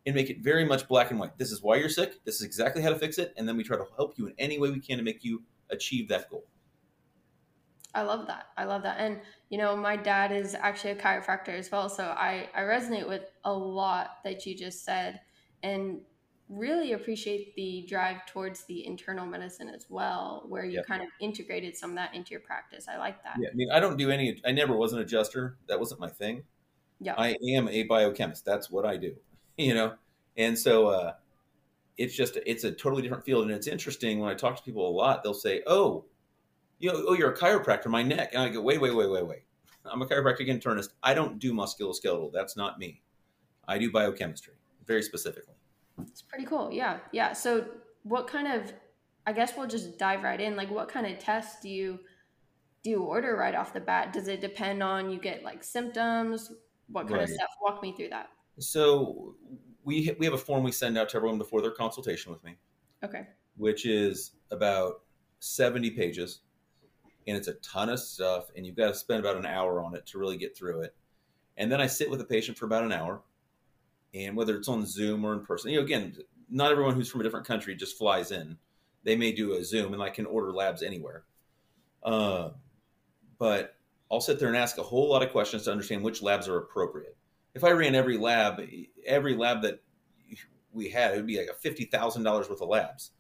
and 0.06 0.16
make 0.16 0.30
it 0.30 0.44
very 0.44 0.66
much 0.66 0.88
black 0.88 1.12
and 1.12 1.20
white. 1.20 1.38
This 1.38 1.52
is 1.52 1.62
why 1.62 1.76
you're 1.76 1.90
sick. 1.90 2.24
This 2.24 2.36
is 2.36 2.44
exactly 2.44 2.82
how 2.82 2.90
to 2.90 3.00
fix 3.00 3.18
it. 3.18 3.34
And 3.38 3.48
then 3.48 3.58
we 3.58 3.64
try 3.64 3.78
to 3.78 3.86
help 3.96 4.18
you 4.18 4.28
in 4.28 4.34
any 4.38 4.60
way 4.60 4.70
we 4.70 4.80
can 4.80 4.98
to 4.98 5.04
make 5.04 5.24
you 5.24 5.44
achieve 5.70 6.08
that 6.10 6.30
goal. 6.30 6.46
I 7.98 8.04
love 8.04 8.28
that. 8.28 8.50
I 8.56 8.66
love 8.66 8.84
that. 8.84 8.98
And 9.00 9.20
you 9.50 9.58
know, 9.58 9.76
my 9.76 9.96
dad 9.96 10.32
is 10.32 10.54
actually 10.54 10.92
a 10.92 10.96
chiropractor 10.96 11.50
as 11.50 11.72
well, 11.72 11.90
so 11.90 12.04
I 12.04 12.48
I 12.56 12.62
resonate 12.62 13.08
with 13.08 13.24
a 13.44 13.52
lot 13.52 14.18
that 14.24 14.46
you 14.46 14.56
just 14.56 14.86
said 14.86 15.20
and 15.64 16.02
really 16.48 16.94
appreciate 16.94 17.56
the 17.56 17.86
drive 17.90 18.26
towards 18.28 18.66
the 18.66 18.86
internal 18.86 19.26
medicine 19.26 19.68
as 19.68 19.88
well 19.90 20.46
where 20.48 20.64
you 20.64 20.76
yep. 20.76 20.86
kind 20.86 21.02
of 21.02 21.10
integrated 21.20 21.76
some 21.76 21.90
of 21.90 21.96
that 21.98 22.14
into 22.14 22.32
your 22.32 22.40
practice. 22.40 22.86
I 22.88 22.98
like 22.98 23.22
that. 23.24 23.36
Yeah, 23.40 23.50
I 23.52 23.56
mean, 23.56 23.70
I 23.72 23.80
don't 23.80 23.98
do 23.98 24.12
any 24.12 24.40
I 24.46 24.52
never 24.52 24.78
was 24.78 24.94
an 24.94 25.00
adjuster. 25.00 25.58
That 25.68 25.80
wasn't 25.80 26.00
my 26.00 26.08
thing. 26.08 26.44
Yeah. 27.00 27.16
I 27.18 27.36
am 27.56 27.68
a 27.68 27.84
biochemist. 27.84 28.46
That's 28.46 28.70
what 28.70 28.86
I 28.86 28.98
do. 28.98 29.16
You 29.58 29.74
know. 29.74 29.94
And 30.38 30.58
so 30.58 30.86
uh 30.86 31.14
it's 31.98 32.16
just 32.16 32.38
it's 32.46 32.64
a 32.64 32.72
totally 32.72 33.02
different 33.02 33.26
field 33.26 33.46
and 33.46 33.52
it's 33.52 33.66
interesting 33.66 34.20
when 34.20 34.30
I 34.30 34.36
talk 34.36 34.56
to 34.56 34.62
people 34.62 34.88
a 34.88 34.94
lot, 34.96 35.24
they'll 35.24 35.34
say, 35.34 35.64
"Oh, 35.66 36.06
you 36.80 36.92
know, 36.92 37.04
oh, 37.08 37.14
you're 37.14 37.32
a 37.32 37.38
chiropractor, 37.38 37.88
my 37.88 38.04
neck. 38.04 38.32
And 38.34 38.44
I 38.44 38.50
go, 38.50 38.62
wait, 38.62 38.80
wait, 38.80 38.96
wait, 38.96 39.10
wait, 39.10 39.26
wait. 39.26 39.44
I'm 39.86 40.02
a 40.02 40.06
chiropractic 40.06 40.48
internist. 40.48 40.90
I 41.02 41.14
don't 41.14 41.40
do 41.40 41.54
musculoskeletal. 41.54 42.32
That's 42.34 42.58
not 42.58 42.78
me. 42.78 43.02
I 43.68 43.78
do 43.78 43.92
biochemistry, 43.92 44.54
very 44.86 45.02
specifically. 45.02 45.56
It's 46.02 46.22
pretty 46.22 46.46
cool. 46.46 46.72
Yeah. 46.72 47.00
Yeah. 47.12 47.34
So, 47.34 47.66
what 48.04 48.28
kind 48.28 48.48
of, 48.48 48.72
I 49.26 49.34
guess 49.34 49.54
we'll 49.58 49.68
just 49.68 49.98
dive 49.98 50.24
right 50.24 50.40
in. 50.40 50.56
Like, 50.56 50.70
what 50.70 50.90
kind 50.90 51.06
of 51.08 51.18
tests 51.20 51.62
do 51.62 51.70
you 51.70 52.00
do 52.84 52.92
you 52.92 53.04
order 53.04 53.36
right 53.36 53.56
off 53.56 53.74
the 53.74 53.80
bat? 53.80 54.14
Does 54.14 54.28
it 54.28 54.40
depend 54.40 54.84
on 54.84 55.10
you 55.10 55.20
get 55.20 55.44
like 55.44 55.64
symptoms? 55.64 56.52
What 56.90 57.08
kind 57.08 57.20
right. 57.20 57.24
of 57.24 57.30
stuff? 57.30 57.50
Walk 57.62 57.82
me 57.82 57.94
through 57.96 58.10
that. 58.10 58.30
So, 58.60 59.36
we 59.84 60.16
we 60.20 60.26
have 60.26 60.36
a 60.36 60.38
form 60.38 60.64
we 60.64 60.72
send 60.72 60.98
out 60.98 61.10
to 61.10 61.18
everyone 61.18 61.38
before 61.38 61.62
their 61.62 61.72
consultation 61.72 62.32
with 62.32 62.44
me. 62.44 62.58
Okay. 63.04 63.28
Which 63.56 63.86
is 63.86 64.34
about 64.52 65.02
70 65.40 65.92
pages 65.92 66.42
and 67.28 67.36
it's 67.36 67.50
a 67.50 67.54
ton 67.56 67.90
of 67.90 68.00
stuff 68.00 68.50
and 68.56 68.66
you've 68.66 68.76
got 68.76 68.88
to 68.88 68.96
spend 68.96 69.20
about 69.20 69.36
an 69.36 69.46
hour 69.46 69.84
on 69.84 69.94
it 69.94 70.06
to 70.08 70.18
really 70.18 70.38
get 70.38 70.58
through 70.58 70.82
it. 70.82 70.96
And 71.58 71.72
then 71.72 71.82
i 71.82 71.88
sit 71.88 72.10
with 72.10 72.22
a 72.22 72.26
patient 72.26 72.58
for 72.58 72.66
about 72.66 72.84
an 72.84 72.94
hour 72.94 73.22
and 74.14 74.36
whether 74.36 74.56
it's 74.56 74.70
on 74.70 74.86
zoom 74.86 75.26
or 75.26 75.34
in 75.34 75.46
person 75.46 75.70
you 75.70 75.78
know 75.78 75.84
again 75.84 76.16
not 76.50 76.72
everyone 76.72 76.96
who's 76.96 77.10
from 77.10 77.20
a 77.20 77.24
different 77.24 77.46
country 77.46 77.76
just 77.76 77.98
flies 77.98 78.32
in. 78.32 78.58
They 79.04 79.18
may 79.18 79.34
do 79.34 79.54
a 79.54 79.64
zoom 79.64 79.94
and 79.94 80.02
i 80.02 80.10
can 80.10 80.26
order 80.26 80.52
labs 80.52 80.82
anywhere. 80.82 81.24
Uh, 82.02 82.50
but 83.38 83.76
i'll 84.10 84.22
sit 84.22 84.40
there 84.40 84.48
and 84.48 84.58
ask 84.58 84.78
a 84.78 84.84
whole 84.84 85.10
lot 85.10 85.22
of 85.22 85.32
questions 85.32 85.64
to 85.64 85.72
understand 85.72 86.04
which 86.04 86.22
labs 86.22 86.48
are 86.48 86.58
appropriate. 86.58 87.18
If 87.54 87.64
i 87.64 87.72
ran 87.72 87.96
every 87.96 88.18
lab 88.18 88.62
every 89.06 89.36
lab 89.36 89.64
that 89.64 89.82
we 90.72 90.90
had 90.90 91.14
it 91.14 91.18
would 91.18 91.28
be 91.28 91.40
like 91.40 91.50
a 91.50 91.68
$50000 91.68 92.50
worth 92.50 92.62
of 92.62 92.70
labs. 92.70 93.12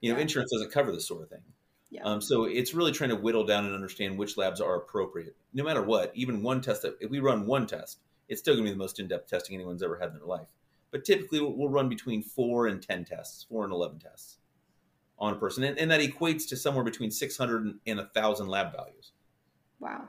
You 0.00 0.12
know 0.12 0.18
insurance 0.20 0.52
doesn't 0.52 0.72
cover 0.72 0.92
this 0.92 1.08
sort 1.08 1.22
of 1.22 1.30
thing 1.30 1.42
yeah. 1.90 2.02
Um, 2.04 2.20
so 2.20 2.44
it's 2.44 2.74
really 2.74 2.92
trying 2.92 3.10
to 3.10 3.16
whittle 3.16 3.44
down 3.44 3.64
and 3.64 3.74
understand 3.74 4.18
which 4.18 4.36
labs 4.36 4.60
are 4.60 4.76
appropriate. 4.76 5.36
No 5.54 5.64
matter 5.64 5.82
what, 5.82 6.12
even 6.14 6.42
one 6.42 6.60
test 6.60 6.82
that 6.82 6.96
if 7.00 7.10
we 7.10 7.20
run 7.20 7.46
one 7.46 7.66
test, 7.66 8.00
it's 8.28 8.40
still 8.40 8.54
going 8.54 8.66
to 8.66 8.70
be 8.70 8.74
the 8.74 8.78
most 8.78 9.00
in-depth 9.00 9.28
testing 9.28 9.54
anyone's 9.54 9.82
ever 9.82 9.98
had 9.98 10.10
in 10.10 10.18
their 10.18 10.26
life. 10.26 10.48
But 10.90 11.04
typically, 11.04 11.40
we'll 11.40 11.68
run 11.68 11.88
between 11.88 12.22
four 12.22 12.66
and 12.66 12.82
ten 12.82 13.04
tests, 13.04 13.46
four 13.48 13.64
and 13.64 13.72
eleven 13.72 13.98
tests 13.98 14.38
on 15.18 15.32
a 15.32 15.36
person, 15.36 15.64
and, 15.64 15.78
and 15.78 15.90
that 15.90 16.00
equates 16.00 16.48
to 16.48 16.56
somewhere 16.56 16.84
between 16.84 17.10
six 17.10 17.36
hundred 17.36 17.74
and 17.86 18.00
a 18.00 18.06
thousand 18.06 18.48
lab 18.48 18.72
values. 18.72 19.12
Wow. 19.80 20.08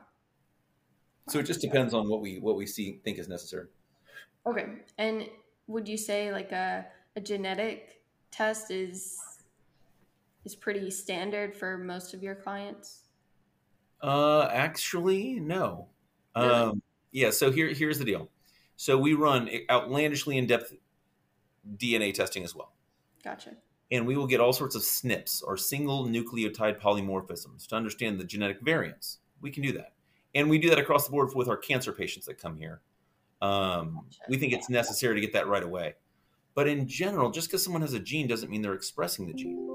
So 1.27 1.39
it 1.39 1.43
just 1.43 1.61
depends 1.61 1.93
on 1.93 2.09
what 2.09 2.21
we 2.21 2.39
what 2.39 2.55
we 2.55 2.65
see 2.65 2.99
think 3.03 3.19
is 3.19 3.27
necessary. 3.27 3.67
Okay, 4.47 4.65
and 4.97 5.27
would 5.67 5.87
you 5.87 5.97
say 5.97 6.31
like 6.31 6.51
a 6.51 6.85
a 7.15 7.21
genetic 7.21 8.01
test 8.31 8.71
is 8.71 9.17
is 10.45 10.55
pretty 10.55 10.89
standard 10.91 11.55
for 11.55 11.77
most 11.77 12.13
of 12.13 12.23
your 12.23 12.35
clients? 12.35 13.03
Uh, 14.01 14.49
actually, 14.51 15.39
no. 15.39 15.87
Really? 16.35 16.49
Um, 16.49 16.81
yeah. 17.11 17.31
So 17.31 17.51
here, 17.51 17.67
here's 17.69 17.99
the 17.99 18.05
deal. 18.05 18.29
So 18.77 18.97
we 18.97 19.13
run 19.13 19.49
outlandishly 19.69 20.37
in-depth 20.37 20.73
DNA 21.75 22.13
testing 22.13 22.43
as 22.43 22.55
well. 22.55 22.73
Gotcha. 23.23 23.51
And 23.91 24.05
we 24.05 24.15
will 24.15 24.27
get 24.27 24.39
all 24.39 24.53
sorts 24.53 24.75
of 24.75 24.83
SNPs 24.83 25.43
or 25.45 25.57
single 25.57 26.05
nucleotide 26.05 26.79
polymorphisms 26.79 27.67
to 27.67 27.75
understand 27.75 28.19
the 28.19 28.23
genetic 28.23 28.61
variants. 28.61 29.17
We 29.41 29.51
can 29.51 29.63
do 29.63 29.73
that, 29.73 29.93
and 30.35 30.49
we 30.49 30.59
do 30.59 30.69
that 30.69 30.79
across 30.79 31.05
the 31.05 31.11
board 31.11 31.29
with 31.33 31.49
our 31.49 31.57
cancer 31.57 31.91
patients 31.91 32.27
that 32.27 32.37
come 32.39 32.55
here. 32.55 32.81
Um, 33.41 33.95
gotcha. 33.95 34.21
We 34.29 34.37
think 34.37 34.53
it's 34.53 34.69
necessary 34.69 35.15
to 35.15 35.21
get 35.21 35.33
that 35.33 35.47
right 35.47 35.63
away. 35.63 35.95
But 36.55 36.67
in 36.67 36.87
general, 36.87 37.31
just 37.31 37.47
because 37.47 37.63
someone 37.63 37.81
has 37.81 37.93
a 37.93 37.99
gene 37.99 38.27
doesn't 38.27 38.49
mean 38.49 38.61
they're 38.61 38.73
expressing 38.73 39.27
the 39.27 39.33
gene. 39.33 39.68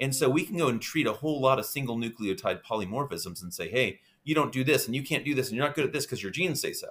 And 0.00 0.14
so 0.14 0.30
we 0.30 0.46
can 0.46 0.56
go 0.56 0.68
and 0.68 0.80
treat 0.80 1.06
a 1.06 1.12
whole 1.12 1.40
lot 1.40 1.58
of 1.58 1.66
single 1.66 1.96
nucleotide 1.96 2.62
polymorphisms 2.62 3.42
and 3.42 3.52
say, 3.52 3.68
hey, 3.68 4.00
you 4.24 4.34
don't 4.34 4.52
do 4.52 4.64
this 4.64 4.86
and 4.86 4.96
you 4.96 5.02
can't 5.02 5.24
do 5.24 5.34
this 5.34 5.48
and 5.48 5.56
you're 5.56 5.66
not 5.66 5.74
good 5.74 5.84
at 5.84 5.92
this 5.92 6.06
because 6.06 6.22
your 6.22 6.32
genes 6.32 6.60
say 6.60 6.72
so. 6.72 6.88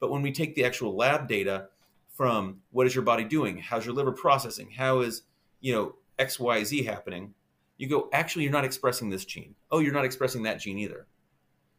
But 0.00 0.10
when 0.10 0.22
we 0.22 0.32
take 0.32 0.54
the 0.54 0.64
actual 0.64 0.96
lab 0.96 1.28
data 1.28 1.68
from 2.08 2.60
what 2.70 2.86
is 2.86 2.94
your 2.94 3.04
body 3.04 3.24
doing, 3.24 3.58
how's 3.58 3.86
your 3.86 3.94
liver 3.94 4.12
processing, 4.12 4.70
how 4.70 5.00
is, 5.00 5.22
you 5.60 5.72
know, 5.72 5.94
X, 6.18 6.38
Y, 6.40 6.64
Z 6.64 6.82
happening, 6.82 7.34
you 7.78 7.88
go, 7.88 8.08
actually, 8.12 8.44
you're 8.44 8.52
not 8.52 8.64
expressing 8.64 9.08
this 9.08 9.24
gene. 9.24 9.54
Oh, 9.70 9.78
you're 9.78 9.94
not 9.94 10.04
expressing 10.04 10.42
that 10.42 10.60
gene 10.60 10.78
either. 10.78 11.06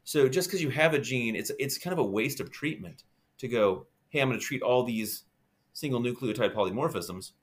So 0.03 0.27
just 0.27 0.47
because 0.47 0.61
you 0.61 0.69
have 0.69 0.93
a 0.93 0.99
gene, 0.99 1.35
it's 1.35 1.51
it's 1.59 1.77
kind 1.77 1.93
of 1.93 1.99
a 1.99 2.03
waste 2.03 2.39
of 2.39 2.51
treatment 2.51 3.03
to 3.37 3.47
go, 3.47 3.85
hey, 4.09 4.19
I'm 4.19 4.29
going 4.29 4.39
to 4.39 4.45
treat 4.45 4.63
all 4.63 4.83
these 4.83 5.25
single 5.73 6.01
nucleotide 6.01 6.55
polymorphisms 6.55 7.33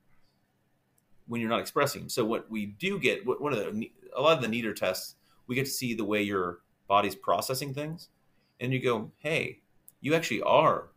when 1.28 1.40
you're 1.40 1.50
not 1.50 1.60
expressing. 1.60 2.08
So 2.08 2.24
what 2.24 2.50
we 2.50 2.66
do 2.66 2.98
get, 2.98 3.24
one 3.24 3.52
of 3.52 3.58
the 3.58 3.90
a 4.16 4.20
lot 4.20 4.36
of 4.36 4.42
the 4.42 4.48
neater 4.48 4.74
tests, 4.74 5.14
we 5.46 5.54
get 5.54 5.66
to 5.66 5.70
see 5.70 5.94
the 5.94 6.04
way 6.04 6.22
your 6.22 6.58
body's 6.88 7.14
processing 7.14 7.74
things, 7.74 8.08
and 8.60 8.72
you 8.72 8.80
go, 8.80 9.12
hey, 9.18 9.60
you 10.00 10.14
actually 10.14 10.42
are 10.42 10.88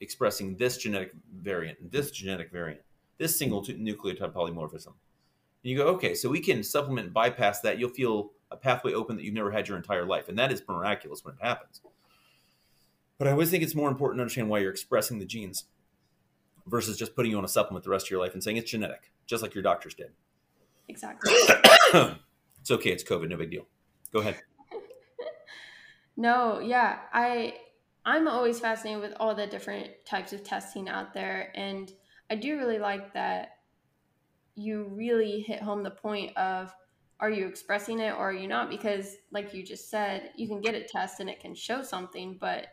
expressing 0.00 0.56
this 0.56 0.78
genetic 0.78 1.12
variant, 1.42 1.90
this 1.90 2.10
genetic 2.10 2.50
variant, 2.50 2.80
this 3.18 3.38
single 3.38 3.62
nucleotide 3.62 4.32
polymorphism. 4.32 4.94
And 5.62 5.70
you 5.70 5.76
go, 5.76 5.86
okay, 5.88 6.14
so 6.14 6.28
we 6.28 6.40
can 6.40 6.62
supplement 6.62 7.06
and 7.06 7.14
bypass 7.14 7.60
that. 7.60 7.78
You'll 7.78 7.90
feel 7.90 8.32
a 8.50 8.56
pathway 8.56 8.94
open 8.94 9.16
that 9.16 9.24
you've 9.24 9.34
never 9.34 9.50
had 9.50 9.68
your 9.68 9.76
entire 9.76 10.06
life. 10.06 10.28
And 10.28 10.38
that 10.38 10.50
is 10.50 10.62
miraculous 10.66 11.24
when 11.24 11.34
it 11.34 11.42
happens. 11.42 11.82
But 13.18 13.28
I 13.28 13.32
always 13.32 13.50
think 13.50 13.62
it's 13.62 13.74
more 13.74 13.90
important 13.90 14.18
to 14.18 14.22
understand 14.22 14.48
why 14.48 14.60
you're 14.60 14.70
expressing 14.70 15.18
the 15.18 15.26
genes 15.26 15.64
versus 16.66 16.96
just 16.96 17.14
putting 17.14 17.30
you 17.30 17.38
on 17.38 17.44
a 17.44 17.48
supplement 17.48 17.84
the 17.84 17.90
rest 17.90 18.06
of 18.06 18.10
your 18.10 18.20
life 18.20 18.32
and 18.32 18.42
saying 18.42 18.56
it's 18.56 18.70
genetic, 18.70 19.12
just 19.30 19.42
like 19.42 19.54
your 19.54 19.62
doctors 19.62 19.94
did. 19.94 20.10
Exactly. 20.88 21.32
it's 22.60 22.70
okay. 22.70 22.90
It's 22.90 23.04
COVID. 23.04 23.28
No 23.28 23.36
big 23.36 23.52
deal. 23.52 23.66
Go 24.12 24.18
ahead. 24.18 24.36
no, 26.16 26.58
yeah. 26.58 26.98
I 27.12 27.54
I'm 28.04 28.26
always 28.26 28.58
fascinated 28.58 29.00
with 29.00 29.14
all 29.20 29.34
the 29.34 29.46
different 29.46 29.90
types 30.04 30.32
of 30.32 30.42
testing 30.42 30.88
out 30.88 31.14
there. 31.14 31.52
And 31.54 31.92
I 32.28 32.34
do 32.34 32.58
really 32.58 32.80
like 32.80 33.14
that 33.14 33.58
you 34.56 34.90
really 34.92 35.40
hit 35.40 35.62
home 35.62 35.84
the 35.84 35.90
point 35.90 36.36
of 36.36 36.74
are 37.20 37.30
you 37.30 37.46
expressing 37.46 38.00
it 38.00 38.12
or 38.12 38.30
are 38.30 38.32
you 38.32 38.48
not? 38.48 38.68
Because, 38.68 39.16
like 39.30 39.54
you 39.54 39.62
just 39.62 39.90
said, 39.90 40.30
you 40.36 40.48
can 40.48 40.60
get 40.60 40.74
a 40.74 40.82
test 40.82 41.20
and 41.20 41.30
it 41.30 41.38
can 41.38 41.54
show 41.54 41.82
something, 41.82 42.38
but 42.40 42.66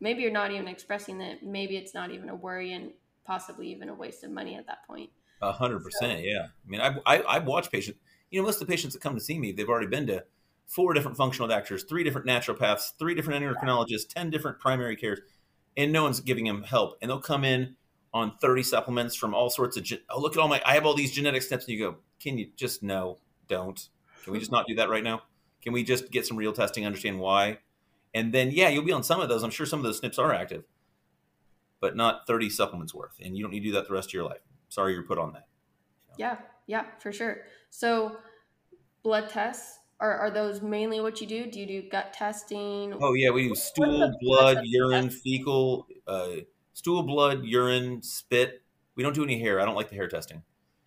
maybe 0.00 0.22
you're 0.22 0.30
not 0.30 0.52
even 0.52 0.68
expressing 0.68 1.20
it. 1.20 1.42
Maybe 1.42 1.76
it's 1.76 1.92
not 1.92 2.12
even 2.12 2.28
a 2.28 2.34
worry 2.34 2.72
and 2.72 2.92
possibly 3.26 3.68
even 3.72 3.88
a 3.88 3.94
waste 3.94 4.24
of 4.24 4.30
money 4.30 4.54
at 4.54 4.66
that 4.68 4.86
point. 4.86 5.10
A 5.42 5.52
hundred 5.52 5.82
percent, 5.82 6.22
yeah. 6.24 6.46
I 6.46 6.70
mean, 6.70 6.80
I, 6.80 6.96
I 7.04 7.18
I 7.22 7.38
watch 7.40 7.70
patients. 7.70 7.98
You 8.30 8.40
know, 8.40 8.46
most 8.46 8.60
of 8.60 8.66
the 8.66 8.72
patients 8.72 8.94
that 8.94 9.00
come 9.00 9.14
to 9.14 9.20
see 9.20 9.38
me, 9.38 9.52
they've 9.52 9.68
already 9.68 9.88
been 9.88 10.06
to 10.06 10.24
four 10.66 10.94
different 10.94 11.16
functional 11.16 11.48
doctors, 11.48 11.84
three 11.84 12.02
different 12.02 12.26
naturopaths, 12.26 12.92
three 12.98 13.14
different 13.14 13.44
endocrinologists, 13.44 14.08
10 14.08 14.30
different 14.30 14.58
primary 14.58 14.96
cares, 14.96 15.20
and 15.76 15.92
no 15.92 16.02
one's 16.02 16.20
giving 16.20 16.46
them 16.46 16.62
help. 16.62 16.96
And 17.02 17.10
they'll 17.10 17.20
come 17.20 17.44
in 17.44 17.76
on 18.14 18.32
30 18.40 18.62
supplements 18.62 19.14
from 19.14 19.34
all 19.34 19.50
sorts 19.50 19.76
of, 19.76 19.86
oh, 20.10 20.20
look 20.20 20.34
at 20.34 20.40
all 20.40 20.48
my, 20.48 20.62
I 20.64 20.74
have 20.74 20.86
all 20.86 20.94
these 20.94 21.12
genetic 21.12 21.42
steps. 21.42 21.66
And 21.66 21.74
you 21.74 21.78
go, 21.78 21.96
can 22.20 22.38
you 22.38 22.48
just, 22.56 22.82
no, 22.82 23.18
don't. 23.48 23.88
Can 24.24 24.32
we 24.32 24.38
just 24.38 24.52
not 24.52 24.66
do 24.66 24.74
that 24.76 24.88
right 24.88 25.04
now? 25.04 25.22
Can 25.62 25.72
we 25.72 25.84
just 25.84 26.10
get 26.10 26.26
some 26.26 26.36
real 26.36 26.52
testing, 26.52 26.86
understand 26.86 27.18
why? 27.18 27.58
And 28.14 28.32
then, 28.32 28.50
yeah, 28.50 28.68
you'll 28.68 28.84
be 28.84 28.92
on 28.92 29.02
some 29.02 29.20
of 29.20 29.28
those. 29.28 29.42
I'm 29.42 29.50
sure 29.50 29.66
some 29.66 29.78
of 29.78 29.84
those 29.84 30.00
SNPs 30.00 30.18
are 30.18 30.32
active, 30.32 30.64
but 31.80 31.96
not 31.96 32.26
30 32.26 32.50
supplements 32.50 32.94
worth. 32.94 33.18
And 33.22 33.36
you 33.36 33.42
don't 33.42 33.52
need 33.52 33.60
to 33.60 33.66
do 33.66 33.72
that 33.72 33.88
the 33.88 33.94
rest 33.94 34.10
of 34.10 34.14
your 34.14 34.24
life. 34.24 34.40
Sorry 34.72 34.94
you're 34.94 35.02
put 35.02 35.18
on 35.18 35.34
that. 35.34 35.48
Yeah, 36.16 36.38
yeah, 36.66 36.84
for 36.98 37.12
sure. 37.12 37.42
So, 37.68 38.16
blood 39.02 39.28
tests, 39.28 39.78
are, 40.00 40.16
are 40.18 40.30
those 40.30 40.62
mainly 40.62 41.00
what 41.00 41.20
you 41.20 41.26
do? 41.26 41.44
Do 41.50 41.60
you 41.60 41.66
do 41.66 41.90
gut 41.90 42.14
testing? 42.14 42.94
Oh 42.98 43.12
yeah, 43.12 43.28
we 43.28 43.48
do 43.48 43.54
stool, 43.54 44.10
blood, 44.22 44.60
urine, 44.64 45.10
fecal, 45.10 45.86
uh, 46.06 46.28
stool, 46.72 47.02
blood, 47.02 47.44
urine, 47.44 48.02
spit. 48.02 48.62
We 48.96 49.02
don't 49.02 49.14
do 49.14 49.22
any 49.22 49.38
hair. 49.38 49.60
I 49.60 49.66
don't 49.66 49.74
like 49.74 49.90
the 49.90 49.96
hair 49.96 50.08
testing. 50.08 50.42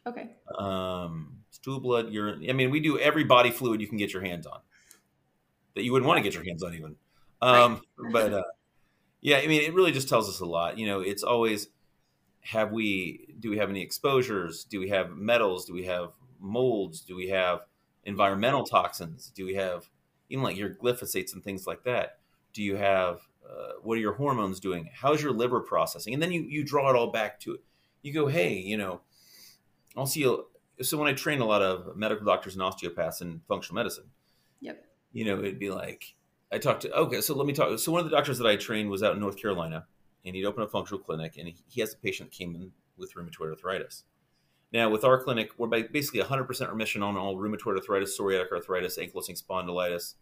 Okay. 0.08 0.32
Um, 0.58 1.38
stool, 1.52 1.80
blood, 1.80 2.12
urine. 2.12 2.44
I 2.50 2.54
mean, 2.54 2.72
we 2.72 2.80
do 2.80 2.98
every 2.98 3.24
body 3.24 3.52
fluid 3.52 3.82
you 3.82 3.88
can 3.88 3.98
get 3.98 4.14
your 4.14 4.24
hands 4.24 4.48
on 4.48 4.62
that 5.76 5.84
you 5.84 5.92
wouldn't 5.92 6.08
want 6.08 6.18
to 6.18 6.24
get 6.24 6.34
your 6.34 6.44
hands 6.44 6.64
on 6.64 6.74
even. 6.74 6.96
Um, 7.40 7.82
right. 8.00 8.14
but 8.14 8.34
uh, 8.34 8.44
yeah, 9.22 9.38
I 9.38 9.48
mean, 9.48 9.62
it 9.62 9.76
really 9.76 9.92
just 9.92 10.10
tells 10.10 10.28
us 10.28 10.40
a 10.40 10.46
lot. 10.46 10.80
You 10.80 10.88
know, 10.88 11.02
it's 11.02 11.22
always 11.22 11.68
have 12.46 12.72
we 12.72 13.36
do 13.40 13.50
we 13.50 13.58
have 13.58 13.70
any 13.70 13.82
exposures? 13.82 14.64
Do 14.64 14.80
we 14.80 14.90
have 14.90 15.18
metals? 15.18 15.66
Do 15.66 15.74
we 15.74 15.86
have 15.86 16.12
molds? 16.40 17.02
Do 17.02 17.16
we 17.16 17.30
have 17.30 17.62
environmental 18.04 18.64
toxins? 18.64 19.32
Do 19.36 19.46
we 19.46 19.56
have 19.56 19.90
even 20.30 20.44
like 20.44 20.56
your 20.56 20.70
glyphosates 20.70 21.34
and 21.34 21.44
things 21.44 21.66
like 21.66 21.84
that? 21.84 22.20
Do 22.54 22.62
you 22.62 22.76
have 22.76 23.22
uh, 23.44 23.74
what 23.82 23.98
are 23.98 24.02
your 24.02 24.14
hormones 24.14 24.60
doing? 24.60 24.90
How's 24.94 25.24
your 25.24 25.32
liver 25.32 25.60
processing? 25.60 26.14
And 26.14 26.22
then 26.22 26.32
you 26.32 26.42
you 26.42 26.64
draw 26.64 26.90
it 26.92 26.96
all 26.96 27.12
back 27.12 27.40
to 27.42 27.56
it. 27.56 27.64
You 28.04 28.14
go, 28.14 28.28
hey, 28.28 28.54
you 28.54 28.78
know, 28.78 29.02
I'll 29.98 30.06
see 30.06 30.20
you. 30.20 30.46
So 30.82 30.98
when 30.98 31.08
I 31.08 31.14
train 31.14 31.42
a 31.42 31.46
lot 31.46 31.64
of 31.64 31.98
medical 31.98 32.26
doctors 32.26 32.54
and 32.54 32.62
osteopaths 32.62 33.22
in 33.22 33.42
functional 33.48 33.76
medicine, 33.76 34.12
yep, 34.62 34.86
you 35.14 35.26
know, 35.26 35.40
it'd 35.40 35.58
be 35.58 35.72
like 35.72 36.14
I 36.52 36.60
talked 36.60 36.84
to. 36.84 36.92
Okay, 36.94 37.22
so 37.22 37.36
let 37.36 37.48
me 37.48 37.54
talk. 37.54 37.80
So 37.80 37.92
one 37.92 38.02
of 38.02 38.10
the 38.10 38.16
doctors 38.16 38.38
that 38.38 38.48
I 38.48 38.56
trained 38.56 38.92
was 38.92 39.02
out 39.02 39.16
in 39.16 39.20
North 39.20 39.38
Carolina, 39.38 39.88
and 40.26 40.36
he'd 40.36 40.46
open 40.46 40.64
a 40.64 40.68
functional 40.68 41.02
clinic, 41.02 41.38
and 41.38 41.54
he, 41.68 41.82
has 41.82 41.94
a 41.94 41.98
patient 41.98 42.32
that 42.32 42.38
came 42.38 42.56
in 42.56 42.72
with 42.98 43.14
rheumatoid 43.14 43.52
arthritis 43.52 44.04
now, 44.76 44.90
with 44.90 45.06
our 45.06 45.24
clinic, 45.24 45.52
we're 45.58 45.68
basically 45.68 46.20
100% 46.20 46.70
remission 46.70 47.02
on 47.02 47.16
all 47.16 47.38
rheumatoid 47.38 47.78
arthritis, 47.78 48.20
psoriatic 48.20 48.52
arthritis, 48.52 48.98
ankylosing 48.98 49.42
spondylitis, 49.42 50.16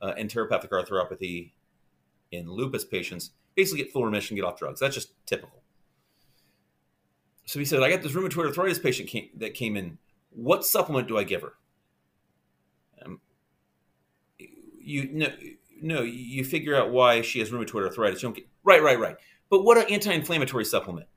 uh, 0.00 0.14
enteropathic 0.14 0.70
arthropathy 0.70 1.52
in 2.30 2.50
lupus 2.50 2.86
patients. 2.86 3.32
Basically, 3.54 3.82
get 3.82 3.92
full 3.92 4.06
remission, 4.06 4.34
get 4.34 4.46
off 4.46 4.58
drugs. 4.58 4.80
That's 4.80 4.94
just 4.94 5.12
typical. 5.26 5.62
So 7.44 7.58
he 7.58 7.66
said, 7.66 7.82
I 7.82 7.90
got 7.90 8.02
this 8.02 8.12
rheumatoid 8.12 8.46
arthritis 8.46 8.78
patient 8.78 9.10
came, 9.10 9.28
that 9.36 9.52
came 9.52 9.76
in. 9.76 9.98
What 10.30 10.64
supplement 10.64 11.06
do 11.06 11.18
I 11.18 11.24
give 11.24 11.42
her? 11.42 11.52
Um, 13.04 13.20
you 14.38 15.10
no, 15.12 15.26
no, 15.82 16.00
you 16.00 16.44
figure 16.44 16.74
out 16.74 16.90
why 16.90 17.20
she 17.20 17.40
has 17.40 17.50
rheumatoid 17.50 17.84
arthritis. 17.84 18.22
You 18.22 18.28
don't 18.28 18.36
get 18.36 18.46
right, 18.64 18.82
right, 18.82 18.98
right. 18.98 19.16
But 19.52 19.64
what 19.64 19.76
an 19.76 19.84
anti-inflammatory 19.92 20.64
supplement? 20.64 21.08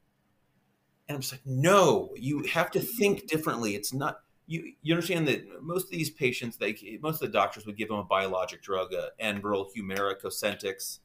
And 1.08 1.15
I'm 1.15 1.22
just 1.22 1.32
like, 1.32 1.46
no, 1.46 2.10
you 2.18 2.44
have 2.51 2.70
to 2.72 2.82
think 2.82 3.27
differently. 3.27 3.75
It's 3.75 3.94
not 3.94 4.20
you. 4.46 4.74
You 4.82 4.94
understand 4.94 5.30
that 5.30 5.63
most 5.63 5.86
of 5.86 5.92
these 5.92 6.10
patients, 6.10 6.58
they 6.58 7.00
most 7.01 7.22
of 7.24 7.32
the 7.32 7.34
doctors 7.34 7.65
would 7.65 7.77
give 7.77 7.88
them 7.88 7.98
a 7.98 8.04
biologic 8.04 8.62
drug, 8.62 8.94
uh, 8.94 9.08
Enbrel, 9.24 9.68
Humira, 9.74 10.20
Cosentyx, 10.22 11.00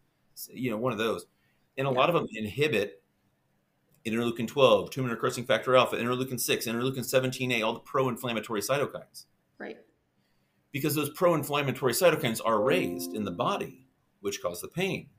you 0.52 0.72
know, 0.72 0.76
one 0.76 0.90
of 0.90 0.99
those, 0.99 1.26
and 1.78 1.87
a 1.87 1.90
yeah. 1.92 1.96
lot 1.96 2.08
of 2.08 2.16
them 2.16 2.26
inhibit 2.32 3.00
interleukin 4.04 4.49
12, 4.49 4.90
tumor 4.90 5.10
necrosis 5.10 5.46
factor 5.46 5.76
alpha, 5.76 5.94
interleukin 5.94 6.40
6, 6.40 6.66
interleukin 6.66 6.99
17A, 6.99 7.64
all 7.64 7.75
the 7.75 7.78
pro-inflammatory 7.78 8.60
cytokines. 8.60 9.26
Right. 9.56 9.78
Because 10.72 10.96
those 10.96 11.10
pro-inflammatory 11.10 11.92
cytokines 11.92 12.40
are 12.44 12.60
raised 12.60 13.14
in 13.14 13.25
the 13.25 13.30
body, 13.30 13.87
which 14.18 14.42
cause 14.42 14.60
the 14.60 14.66
pain. 14.66 15.10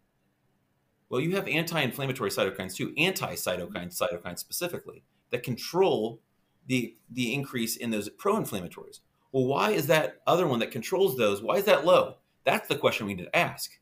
Well, 1.11 1.19
you 1.19 1.35
have 1.35 1.47
anti-inflammatory 1.47 2.29
cytokines 2.29 2.73
too, 2.73 2.93
anti-cytokines, 2.97 4.01
cytokines 4.01 4.39
specifically, 4.39 5.03
that 5.29 5.43
control 5.43 6.21
the 6.67 6.95
the 7.09 7.33
increase 7.33 7.75
in 7.75 7.91
those 7.91 8.07
pro-inflammatories. 8.07 9.01
Well, 9.33 9.45
why 9.45 9.71
is 9.71 9.87
that 9.87 10.21
other 10.25 10.47
one 10.47 10.59
that 10.59 10.71
controls 10.71 11.17
those? 11.17 11.41
Why 11.41 11.57
is 11.57 11.65
that 11.65 11.85
low? 11.85 12.15
That's 12.45 12.69
the 12.69 12.77
question 12.77 13.07
we 13.07 13.13
need 13.13 13.25
to 13.25 13.35
ask. 13.35 13.77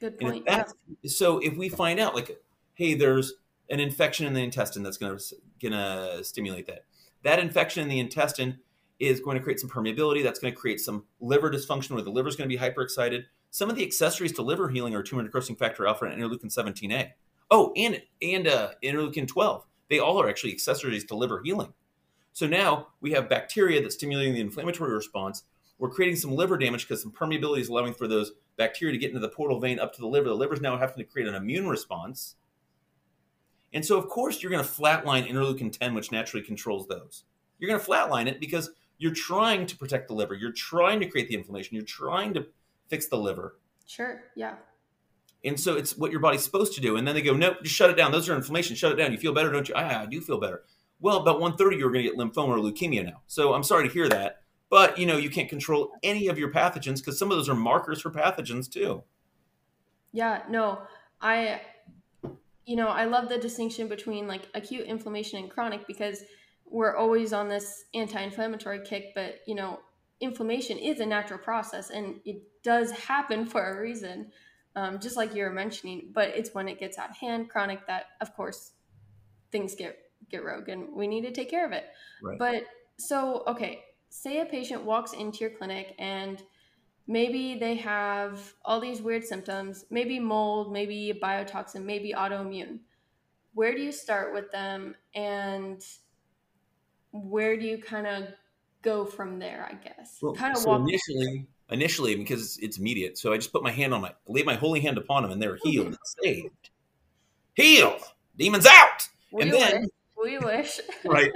Good 0.00 0.18
point. 0.18 0.44
Yeah. 0.46 0.64
So 1.06 1.38
if 1.38 1.56
we 1.56 1.68
find 1.68 2.00
out, 2.00 2.16
like, 2.16 2.40
hey, 2.74 2.94
there's 2.94 3.34
an 3.70 3.78
infection 3.78 4.26
in 4.26 4.34
the 4.34 4.42
intestine 4.42 4.82
that's 4.82 4.96
going 4.96 5.16
to 5.16 5.34
going 5.60 5.72
to 5.72 6.24
stimulate 6.24 6.66
that. 6.66 6.86
That 7.22 7.38
infection 7.38 7.84
in 7.84 7.88
the 7.88 8.00
intestine 8.00 8.58
is 8.98 9.20
going 9.20 9.36
to 9.36 9.42
create 9.42 9.60
some 9.60 9.70
permeability. 9.70 10.24
That's 10.24 10.40
going 10.40 10.52
to 10.52 10.58
create 10.58 10.80
some 10.80 11.04
liver 11.20 11.50
dysfunction 11.50 11.92
where 11.92 12.02
the 12.02 12.10
liver 12.10 12.28
is 12.28 12.34
going 12.36 12.50
to 12.50 12.56
be 12.56 12.60
hyperexcited. 12.60 13.24
Some 13.50 13.70
of 13.70 13.76
the 13.76 13.84
accessories 13.84 14.32
to 14.32 14.42
liver 14.42 14.68
healing 14.68 14.94
are 14.94 15.02
tumor 15.02 15.22
necrosis 15.22 15.56
factor 15.56 15.86
alpha 15.86 16.04
and 16.04 16.20
interleukin 16.20 16.54
17A. 16.54 17.10
Oh, 17.50 17.72
and 17.76 18.02
and 18.20 18.46
uh, 18.46 18.70
interleukin 18.82 19.26
12. 19.26 19.66
They 19.88 19.98
all 19.98 20.20
are 20.20 20.28
actually 20.28 20.52
accessories 20.52 21.04
to 21.04 21.16
liver 21.16 21.40
healing. 21.42 21.72
So 22.32 22.46
now 22.46 22.88
we 23.00 23.12
have 23.12 23.28
bacteria 23.28 23.80
that's 23.80 23.94
stimulating 23.94 24.34
the 24.34 24.40
inflammatory 24.40 24.92
response. 24.92 25.44
We're 25.78 25.90
creating 25.90 26.16
some 26.16 26.34
liver 26.34 26.58
damage 26.58 26.86
because 26.86 27.02
some 27.02 27.12
permeability 27.12 27.60
is 27.60 27.68
allowing 27.68 27.94
for 27.94 28.06
those 28.06 28.32
bacteria 28.56 28.92
to 28.92 28.98
get 28.98 29.08
into 29.08 29.20
the 29.20 29.28
portal 29.28 29.60
vein 29.60 29.78
up 29.78 29.94
to 29.94 30.00
the 30.00 30.06
liver. 30.06 30.28
The 30.28 30.34
liver 30.34 30.54
is 30.54 30.60
now 30.60 30.76
having 30.76 30.96
to 30.96 31.04
create 31.04 31.28
an 31.28 31.34
immune 31.34 31.68
response. 31.68 32.34
And 33.72 33.84
so, 33.84 33.98
of 33.98 34.08
course, 34.08 34.42
you're 34.42 34.50
going 34.50 34.64
to 34.64 34.70
flatline 34.70 35.28
interleukin 35.28 35.76
10, 35.76 35.94
which 35.94 36.10
naturally 36.10 36.44
controls 36.44 36.86
those. 36.88 37.24
You're 37.58 37.68
going 37.68 37.80
to 37.80 37.86
flatline 37.86 38.26
it 38.26 38.40
because 38.40 38.70
you're 38.98 39.14
trying 39.14 39.66
to 39.66 39.76
protect 39.76 40.08
the 40.08 40.14
liver. 40.14 40.34
You're 40.34 40.52
trying 40.52 41.00
to 41.00 41.06
create 41.06 41.28
the 41.28 41.34
inflammation. 41.34 41.76
You're 41.76 41.84
trying 41.84 42.34
to 42.34 42.46
fix 42.88 43.06
the 43.06 43.16
liver. 43.16 43.58
Sure. 43.86 44.24
Yeah. 44.36 44.56
And 45.44 45.58
so 45.58 45.76
it's 45.76 45.96
what 45.96 46.10
your 46.10 46.20
body's 46.20 46.42
supposed 46.42 46.74
to 46.74 46.80
do. 46.80 46.96
And 46.96 47.06
then 47.06 47.14
they 47.14 47.22
go, 47.22 47.34
nope, 47.34 47.58
just 47.62 47.74
shut 47.74 47.90
it 47.90 47.96
down. 47.96 48.10
Those 48.10 48.28
are 48.28 48.34
inflammation. 48.34 48.74
Shut 48.74 48.92
it 48.92 48.96
down. 48.96 49.12
You 49.12 49.18
feel 49.18 49.32
better, 49.32 49.52
don't 49.52 49.68
you? 49.68 49.74
I, 49.74 50.02
I 50.02 50.06
do 50.06 50.20
feel 50.20 50.40
better. 50.40 50.64
Well, 51.00 51.18
about 51.18 51.40
130, 51.40 51.76
you 51.76 51.86
are 51.86 51.92
going 51.92 52.04
to 52.04 52.10
get 52.10 52.18
lymphoma 52.18 52.48
or 52.48 52.58
leukemia 52.58 53.04
now. 53.04 53.22
So 53.28 53.54
I'm 53.54 53.62
sorry 53.62 53.86
to 53.86 53.92
hear 53.92 54.08
that. 54.08 54.42
But 54.70 54.98
you 54.98 55.06
know, 55.06 55.16
you 55.16 55.30
can't 55.30 55.48
control 55.48 55.92
any 56.02 56.28
of 56.28 56.38
your 56.38 56.52
pathogens 56.52 56.98
because 56.98 57.18
some 57.18 57.30
of 57.30 57.36
those 57.38 57.48
are 57.48 57.54
markers 57.54 58.00
for 58.00 58.10
pathogens 58.10 58.70
too. 58.70 59.02
Yeah, 60.12 60.42
no, 60.48 60.82
I 61.20 61.60
you 62.66 62.76
know, 62.76 62.88
I 62.88 63.06
love 63.06 63.30
the 63.30 63.38
distinction 63.38 63.88
between 63.88 64.28
like 64.28 64.42
acute 64.54 64.86
inflammation 64.86 65.38
and 65.38 65.50
chronic 65.50 65.86
because 65.86 66.22
we're 66.66 66.96
always 66.96 67.32
on 67.32 67.48
this 67.48 67.84
anti-inflammatory 67.94 68.80
kick, 68.84 69.14
but 69.14 69.36
you 69.46 69.54
know, 69.54 69.80
inflammation 70.20 70.78
is 70.78 71.00
a 71.00 71.06
natural 71.06 71.38
process 71.38 71.90
and 71.90 72.20
it 72.24 72.42
does 72.62 72.90
happen 72.90 73.46
for 73.46 73.64
a 73.64 73.80
reason, 73.80 74.30
um, 74.76 74.98
just 74.98 75.16
like 75.16 75.34
you 75.34 75.42
were 75.42 75.52
mentioning. 75.52 76.10
But 76.12 76.28
it's 76.30 76.54
when 76.54 76.68
it 76.68 76.78
gets 76.78 76.98
out 76.98 77.10
of 77.10 77.16
hand, 77.16 77.48
chronic, 77.48 77.86
that 77.86 78.06
of 78.20 78.34
course 78.34 78.72
things 79.50 79.74
get 79.74 79.98
get 80.30 80.44
rogue 80.44 80.68
and 80.68 80.92
we 80.92 81.06
need 81.06 81.22
to 81.22 81.32
take 81.32 81.50
care 81.50 81.64
of 81.64 81.72
it. 81.72 81.86
Right. 82.22 82.38
But 82.38 82.64
so 82.98 83.44
okay, 83.46 83.84
say 84.10 84.40
a 84.40 84.46
patient 84.46 84.84
walks 84.84 85.12
into 85.12 85.38
your 85.40 85.50
clinic 85.50 85.94
and 85.98 86.42
maybe 87.06 87.58
they 87.58 87.76
have 87.76 88.54
all 88.64 88.80
these 88.80 89.00
weird 89.00 89.24
symptoms, 89.24 89.84
maybe 89.90 90.18
mold, 90.18 90.72
maybe 90.72 91.18
biotoxin, 91.22 91.84
maybe 91.84 92.12
autoimmune. 92.12 92.80
Where 93.54 93.74
do 93.74 93.80
you 93.80 93.92
start 93.92 94.34
with 94.34 94.50
them 94.52 94.94
and 95.14 95.82
where 97.12 97.56
do 97.56 97.66
you 97.66 97.78
kind 97.78 98.06
of 98.06 98.28
go 98.82 99.04
from 99.04 99.38
there, 99.38 99.68
I 99.70 99.74
guess? 99.74 100.18
Well, 100.20 100.34
kind 100.34 100.56
of 100.56 100.62
so 100.62 100.70
walk 100.70 100.80
initially, 100.88 101.46
initially 101.70 102.16
because 102.16 102.58
it's 102.58 102.78
immediate. 102.78 103.18
So 103.18 103.32
I 103.32 103.36
just 103.36 103.52
put 103.52 103.62
my 103.62 103.70
hand 103.70 103.94
on 103.94 104.00
my, 104.00 104.12
laid 104.26 104.46
my 104.46 104.54
holy 104.54 104.80
hand 104.80 104.98
upon 104.98 105.22
them, 105.22 105.32
and 105.32 105.42
they 105.42 105.48
were 105.48 105.58
healed 105.62 105.88
and 105.88 105.98
saved. 106.22 106.70
Healed, 107.54 108.02
demons 108.36 108.66
out. 108.66 109.08
we 109.32 109.42
and 109.42 109.52
then- 109.52 109.80
wish. 109.82 109.90
We 110.20 110.38
wish. 110.38 110.80
right. 111.04 111.30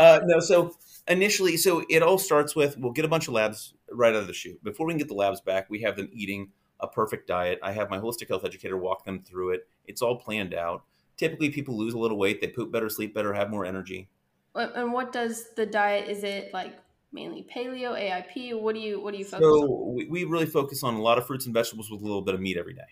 Uh, 0.00 0.20
no, 0.24 0.40
so 0.40 0.74
initially, 1.06 1.56
so 1.56 1.84
it 1.88 2.02
all 2.02 2.18
starts 2.18 2.56
with 2.56 2.76
we'll 2.76 2.92
get 2.92 3.04
a 3.04 3.08
bunch 3.08 3.28
of 3.28 3.34
labs 3.34 3.74
right 3.90 4.14
out 4.14 4.20
of 4.20 4.26
the 4.26 4.32
chute. 4.32 4.62
Before 4.64 4.86
we 4.86 4.92
can 4.92 4.98
get 4.98 5.08
the 5.08 5.14
labs 5.14 5.40
back, 5.40 5.70
we 5.70 5.80
have 5.82 5.96
them 5.96 6.08
eating 6.12 6.50
a 6.80 6.88
perfect 6.88 7.28
diet. 7.28 7.58
I 7.62 7.72
have 7.72 7.88
my 7.88 7.98
holistic 7.98 8.28
health 8.28 8.44
educator 8.44 8.76
walk 8.76 9.04
them 9.04 9.22
through 9.22 9.50
it. 9.50 9.68
It's 9.86 10.02
all 10.02 10.16
planned 10.16 10.54
out. 10.54 10.82
Typically, 11.16 11.50
people 11.50 11.76
lose 11.76 11.94
a 11.94 11.98
little 11.98 12.18
weight, 12.18 12.40
they 12.40 12.48
poop 12.48 12.70
better, 12.70 12.88
sleep 12.88 13.14
better, 13.14 13.32
have 13.32 13.48
more 13.48 13.64
energy. 13.64 14.08
And 14.56 14.92
what 14.92 15.12
does 15.12 15.54
the 15.54 15.66
diet? 15.66 16.08
Is 16.08 16.24
it 16.24 16.52
like 16.52 16.76
mainly 17.12 17.46
paleo, 17.54 17.92
AIP? 17.98 18.60
What 18.60 18.74
do 18.74 18.80
you 18.80 19.00
what 19.00 19.12
do 19.12 19.18
you 19.18 19.24
focus 19.24 19.46
on? 19.46 19.52
So 19.52 19.92
we, 19.94 20.06
we 20.06 20.24
really 20.24 20.46
focus 20.46 20.82
on 20.82 20.94
a 20.94 21.02
lot 21.02 21.18
of 21.18 21.26
fruits 21.26 21.46
and 21.46 21.54
vegetables 21.54 21.90
with 21.90 22.00
a 22.00 22.04
little 22.04 22.22
bit 22.22 22.34
of 22.34 22.40
meat 22.40 22.56
every 22.56 22.74
day. 22.74 22.88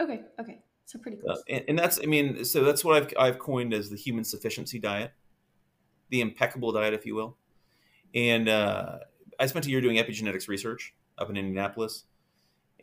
Okay, 0.00 0.22
okay. 0.40 0.60
So 0.84 0.98
pretty 0.98 1.18
Uh, 1.18 1.24
close. 1.34 1.42
and, 1.48 1.64
and 1.68 1.78
that's, 1.78 1.98
I 2.02 2.06
mean, 2.06 2.44
so 2.44 2.64
that's 2.64 2.84
what 2.84 2.96
I've, 3.02 3.12
I've 3.18 3.38
coined 3.38 3.72
as 3.72 3.88
the 3.88 3.96
human 3.96 4.24
sufficiency 4.24 4.78
diet, 4.78 5.12
the 6.10 6.20
impeccable 6.20 6.72
diet, 6.72 6.92
if 6.92 7.06
you 7.06 7.14
will. 7.14 7.36
And 8.14 8.48
uh, 8.48 8.98
I 9.38 9.46
spent 9.46 9.66
a 9.66 9.70
year 9.70 9.80
doing 9.80 9.96
epigenetics 9.96 10.48
research 10.48 10.94
up 11.18 11.30
in 11.30 11.36
Indianapolis. 11.36 12.04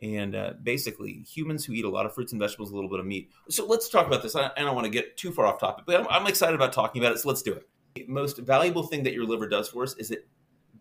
And 0.02 0.34
uh, 0.34 0.54
basically, 0.62 1.24
humans 1.30 1.66
who 1.66 1.74
eat 1.74 1.84
a 1.84 1.90
lot 1.90 2.06
of 2.06 2.14
fruits 2.14 2.32
and 2.32 2.40
vegetables, 2.40 2.70
a 2.70 2.74
little 2.74 2.88
bit 2.88 3.00
of 3.00 3.06
meat. 3.06 3.30
So 3.50 3.66
let's 3.66 3.88
talk 3.90 4.06
about 4.06 4.22
this. 4.22 4.34
I, 4.34 4.50
I 4.56 4.60
don't 4.62 4.74
want 4.74 4.86
to 4.86 4.90
get 4.90 5.18
too 5.18 5.30
far 5.30 5.44
off 5.44 5.60
topic, 5.60 5.84
but 5.86 6.00
I'm, 6.00 6.06
I'm 6.08 6.26
excited 6.26 6.54
about 6.54 6.72
talking 6.72 7.02
about 7.02 7.12
it. 7.12 7.18
So 7.18 7.28
let's 7.28 7.42
do 7.42 7.52
it. 7.52 7.68
The 7.94 8.04
most 8.08 8.38
valuable 8.38 8.82
thing 8.84 9.02
that 9.02 9.12
your 9.12 9.24
liver 9.24 9.48
does 9.48 9.68
for 9.68 9.82
us 9.82 9.94
is 9.96 10.10
it 10.10 10.28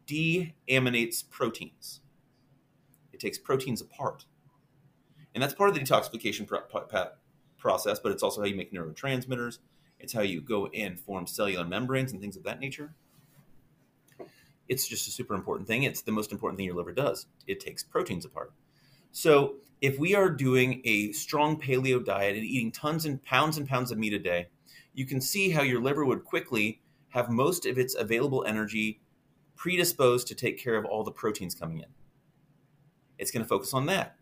deaminates 0.05 1.23
proteins. 1.23 2.01
It 3.11 3.19
takes 3.19 3.37
proteins 3.37 3.81
apart. 3.81 4.25
And 5.33 5.43
that's 5.43 5.53
part 5.53 5.69
of 5.69 5.75
the 5.75 5.81
detoxification 5.81 6.47
pro- 6.47 6.61
pro- 6.61 7.09
process, 7.57 7.99
but 7.99 8.11
it's 8.11 8.23
also 8.23 8.41
how 8.41 8.47
you 8.47 8.55
make 8.55 8.73
neurotransmitters. 8.73 9.59
It's 9.99 10.13
how 10.13 10.21
you 10.21 10.41
go 10.41 10.67
and 10.67 10.99
form 10.99 11.27
cellular 11.27 11.65
membranes 11.65 12.11
and 12.11 12.21
things 12.21 12.37
of 12.37 12.43
that 12.43 12.59
nature. 12.59 12.93
It's 14.67 14.87
just 14.87 15.07
a 15.07 15.11
super 15.11 15.33
important 15.33 15.67
thing. 15.67 15.83
It's 15.83 16.01
the 16.01 16.11
most 16.11 16.31
important 16.31 16.57
thing 16.57 16.65
your 16.65 16.75
liver 16.75 16.91
does. 16.91 17.25
It 17.47 17.59
takes 17.59 17.83
proteins 17.83 18.25
apart. 18.25 18.53
So, 19.11 19.55
if 19.81 19.97
we 19.97 20.13
are 20.13 20.29
doing 20.29 20.81
a 20.83 21.11
strong 21.13 21.59
paleo 21.59 22.03
diet 22.03 22.35
and 22.35 22.45
eating 22.45 22.71
tons 22.71 23.05
and 23.05 23.23
pounds 23.23 23.57
and 23.57 23.67
pounds 23.67 23.91
of 23.91 23.97
meat 23.97 24.13
a 24.13 24.19
day, 24.19 24.47
you 24.93 25.05
can 25.05 25.21
see 25.21 25.49
how 25.49 25.61
your 25.61 25.81
liver 25.81 26.05
would 26.05 26.25
quickly 26.25 26.81
have 27.09 27.29
most 27.29 27.65
of 27.65 27.77
its 27.77 27.95
available 27.95 28.43
energy 28.47 29.01
predisposed 29.55 30.27
to 30.27 30.35
take 30.35 30.57
care 30.57 30.75
of 30.75 30.85
all 30.85 31.03
the 31.03 31.11
proteins 31.11 31.53
coming 31.53 31.79
in. 31.79 31.87
It's 33.17 33.31
going 33.31 33.43
to 33.43 33.49
focus 33.49 33.73
on 33.73 33.85
that. 33.87 34.15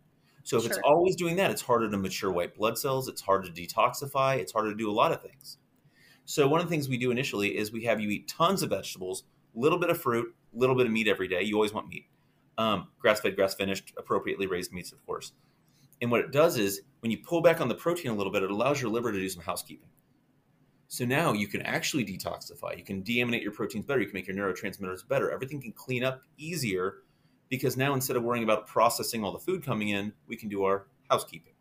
So 0.44 0.58
if 0.58 0.65
it's 0.65 0.79
always 0.84 1.17
doing 1.17 1.36
that, 1.36 1.51
it's 1.51 1.62
harder 1.62 1.91
to 1.91 1.98
mature 1.98 2.32
white 2.32 2.56
blood 2.56 2.77
cells, 2.77 3.10
it's 3.10 3.22
harder 3.22 3.50
to 3.50 3.53
detoxify, 3.62 4.38
it's 4.38 4.53
harder 4.53 4.72
to 4.72 4.77
do 4.77 4.89
a 4.89 4.94
lot 4.94 5.12
of 5.12 5.22
things. 5.22 5.58
So 6.24 6.47
one 6.47 6.62
of 6.62 6.67
the 6.67 6.69
things 6.69 6.88
we 6.88 6.97
do 6.97 7.12
initially 7.12 7.58
is 7.58 7.71
we 7.71 7.84
have 7.84 8.00
you 8.00 8.10
eat 8.10 8.30
tons 8.30 8.63
of 8.63 8.69
vegetables, 8.69 9.23
a 9.56 9.60
little 9.60 9.78
bit 9.78 9.89
of 9.89 10.02
fruit, 10.02 10.34
a 10.56 10.58
little 10.58 10.76
bit 10.76 10.86
of 10.86 10.91
meat 10.91 11.08
every 11.08 11.28
day. 11.28 11.43
You 11.43 11.56
always 11.56 11.73
want 11.73 11.89
meat. 11.89 12.06
Um, 12.58 12.88
grass-fed, 13.00 13.36
grass-finished, 13.36 13.93
appropriately 13.97 14.47
raised 14.47 14.71
meats, 14.71 14.93
of 14.93 15.06
course. 15.06 15.34
And 16.02 16.10
what 16.10 16.21
it 16.21 16.32
does 16.32 16.58
is 16.58 16.82
when 17.02 17.12
you 17.12 17.17
pull 17.17 17.41
back 17.41 17.60
on 17.60 17.67
the 17.67 17.76
protein 17.76 18.12
a 18.12 18.15
little 18.15 18.32
bit, 18.32 18.43
it 18.43 18.50
allows 18.50 18.82
your 18.82 18.89
liver 18.89 19.12
to 19.12 19.19
do 19.19 19.30
some 19.30 19.43
housekeeping. 19.43 19.89
So 20.88 21.06
now 21.06 21.34
you 21.34 21.47
can 21.47 21.62
actually 21.63 22.06
detoxify. 22.06 22.78
You 22.78 22.84
can 22.84 23.04
deaminate 23.04 23.43
your 23.43 23.52
proteins 23.52 23.86
better. 23.86 24.00
You 24.00 24.08
can 24.08 24.13
make 24.13 24.28
your 24.28 24.38
neurotransmitters 24.38 25.08
better. 25.08 25.32
Everything 25.32 25.62
can 25.62 25.73
clean 25.73 26.04
up 26.04 26.21
easier 26.38 27.00
because 27.50 27.76
now 27.76 27.93
instead 27.93 28.15
of 28.15 28.23
worrying 28.23 28.43
about 28.43 28.67
processing 28.67 29.23
all 29.23 29.32
the 29.32 29.39
food 29.39 29.65
coming 29.65 29.89
in, 29.89 30.13
we 30.28 30.38
can 30.38 30.50
do 30.50 30.63
our 30.63 30.88
housekeeping. 31.10 31.54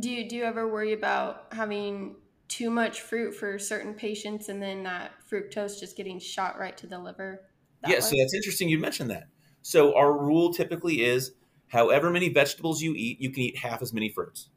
Do 0.00 0.10
you 0.10 0.28
do 0.28 0.36
you 0.36 0.44
ever 0.44 0.66
worry 0.66 0.92
about 0.92 1.46
having 1.52 2.16
too 2.48 2.70
much 2.70 3.02
fruit 3.02 3.34
for 3.34 3.58
certain 3.58 3.94
patients 3.94 4.48
and 4.48 4.62
then 4.62 4.82
that 4.84 5.12
fructose 5.30 5.78
just 5.78 5.96
getting 5.96 6.18
shot 6.18 6.58
right 6.58 6.76
to 6.78 6.86
the 6.86 6.98
liver? 6.98 7.42
yeah, 7.86 7.96
way? 7.96 8.00
so 8.00 8.16
that's 8.18 8.34
interesting 8.34 8.68
you 8.68 8.78
mentioned 8.78 9.10
that. 9.10 9.28
So 9.62 9.94
our 9.96 10.12
rule 10.12 10.52
typically 10.52 11.02
is 11.02 11.32
however 11.68 12.10
many 12.10 12.28
vegetables 12.28 12.82
you 12.82 12.94
eat, 12.94 13.20
you 13.20 13.30
can 13.30 13.42
eat 13.42 13.58
half 13.58 13.82
as 13.82 13.92
many 13.92 14.08
fruits. 14.08 14.48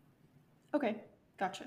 okay, 0.74 0.98
gotcha. 1.38 1.65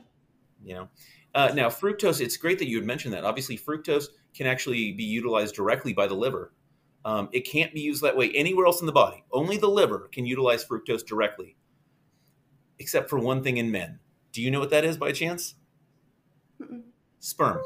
You 0.62 0.74
know, 0.74 0.88
uh, 1.35 1.53
now 1.55 1.69
fructose. 1.69 2.21
It's 2.21 2.37
great 2.37 2.59
that 2.59 2.69
you 2.69 2.77
had 2.77 2.87
mentioned 2.87 3.14
that. 3.14 3.25
Obviously, 3.25 3.57
fructose 3.57 4.07
can 4.35 4.47
actually 4.47 4.93
be 4.93 5.05
utilized 5.05 5.55
directly 5.55 5.93
by 5.93 6.07
the 6.07 6.14
liver. 6.14 6.53
Um, 7.05 7.29
it 7.33 7.40
can't 7.40 7.73
be 7.73 7.81
used 7.81 8.03
that 8.03 8.16
way 8.16 8.31
anywhere 8.33 8.66
else 8.66 8.81
in 8.81 8.87
the 8.87 8.93
body. 8.93 9.25
Only 9.33 9.57
the 9.57 9.69
liver 9.69 10.09
can 10.12 10.27
utilize 10.27 10.64
fructose 10.64 11.05
directly, 11.07 11.57
except 12.79 13.09
for 13.09 13.19
one 13.19 13.43
thing 13.43 13.57
in 13.57 13.71
men. 13.71 13.99
Do 14.33 14.43
you 14.43 14.51
know 14.51 14.61
what 14.61 14.71
that 14.71 14.85
is 14.85 14.97
by 14.97 15.12
chance? 15.12 15.55
Mm-mm. 16.61 16.83
Sperm. 17.21 17.61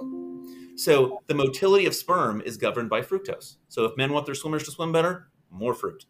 So 0.77 1.21
the 1.27 1.35
motility 1.35 1.87
of 1.87 1.95
sperm 1.95 2.41
is 2.45 2.57
governed 2.57 2.91
by 2.91 3.01
fructose. 3.01 3.57
So 3.69 3.85
if 3.85 3.97
men 3.97 4.13
want 4.13 4.27
their 4.27 4.35
swimmers 4.35 4.65
to 4.65 4.71
swim 4.71 4.93
better, 4.93 5.29
more 5.51 5.75
fruit. 5.75 6.05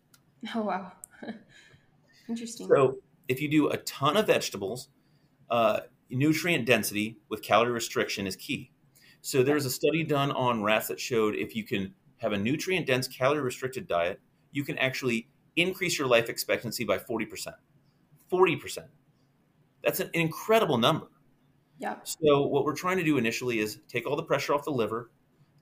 Oh 0.55 0.63
wow, 0.63 0.93
interesting. 2.29 2.69
So 2.69 2.99
if 3.29 3.41
you 3.41 3.51
do 3.51 3.69
a 3.69 3.79
ton 3.79 4.17
of 4.17 4.27
vegetables, 4.27 4.89
uh, 5.51 5.81
nutrient 6.11 6.67
density 6.67 7.19
with 7.29 7.43
calorie 7.43 7.73
restriction 7.73 8.27
is 8.27 8.37
key. 8.37 8.71
So 9.21 9.43
there's 9.43 9.65
a 9.65 9.71
study 9.71 10.05
done 10.05 10.31
on 10.33 10.63
rats 10.63 10.89
that 10.89 11.01
showed 11.01 11.35
if 11.35 11.57
you 11.57 11.65
can 11.65 11.95
have 12.19 12.33
a 12.33 12.39
nutrient 12.39 12.87
dense, 12.87 13.09
calorie 13.09 13.41
restricted 13.41 13.87
diet, 13.89 14.21
you 14.53 14.65
can 14.65 14.79
actually 14.79 15.29
increase 15.57 15.99
your 15.99 16.09
life 16.09 16.29
expectancy 16.29 16.85
by 16.85 16.99
40%. 16.99 17.55
40%. 18.33 18.79
That's 19.83 20.01
an 20.01 20.11
incredible 20.15 20.79
number. 20.79 21.09
yeah, 21.79 21.97
So 22.05 22.43
what 22.43 22.65
we're 22.65 22.75
trying 22.75 22.97
to 22.99 23.05
do 23.05 23.19
initially 23.19 23.59
is 23.59 23.81
take 23.89 24.07
all 24.07 24.17
the 24.17 24.23
pressure 24.23 24.55
off 24.55 24.65
the 24.65 24.71
liver, 24.71 25.11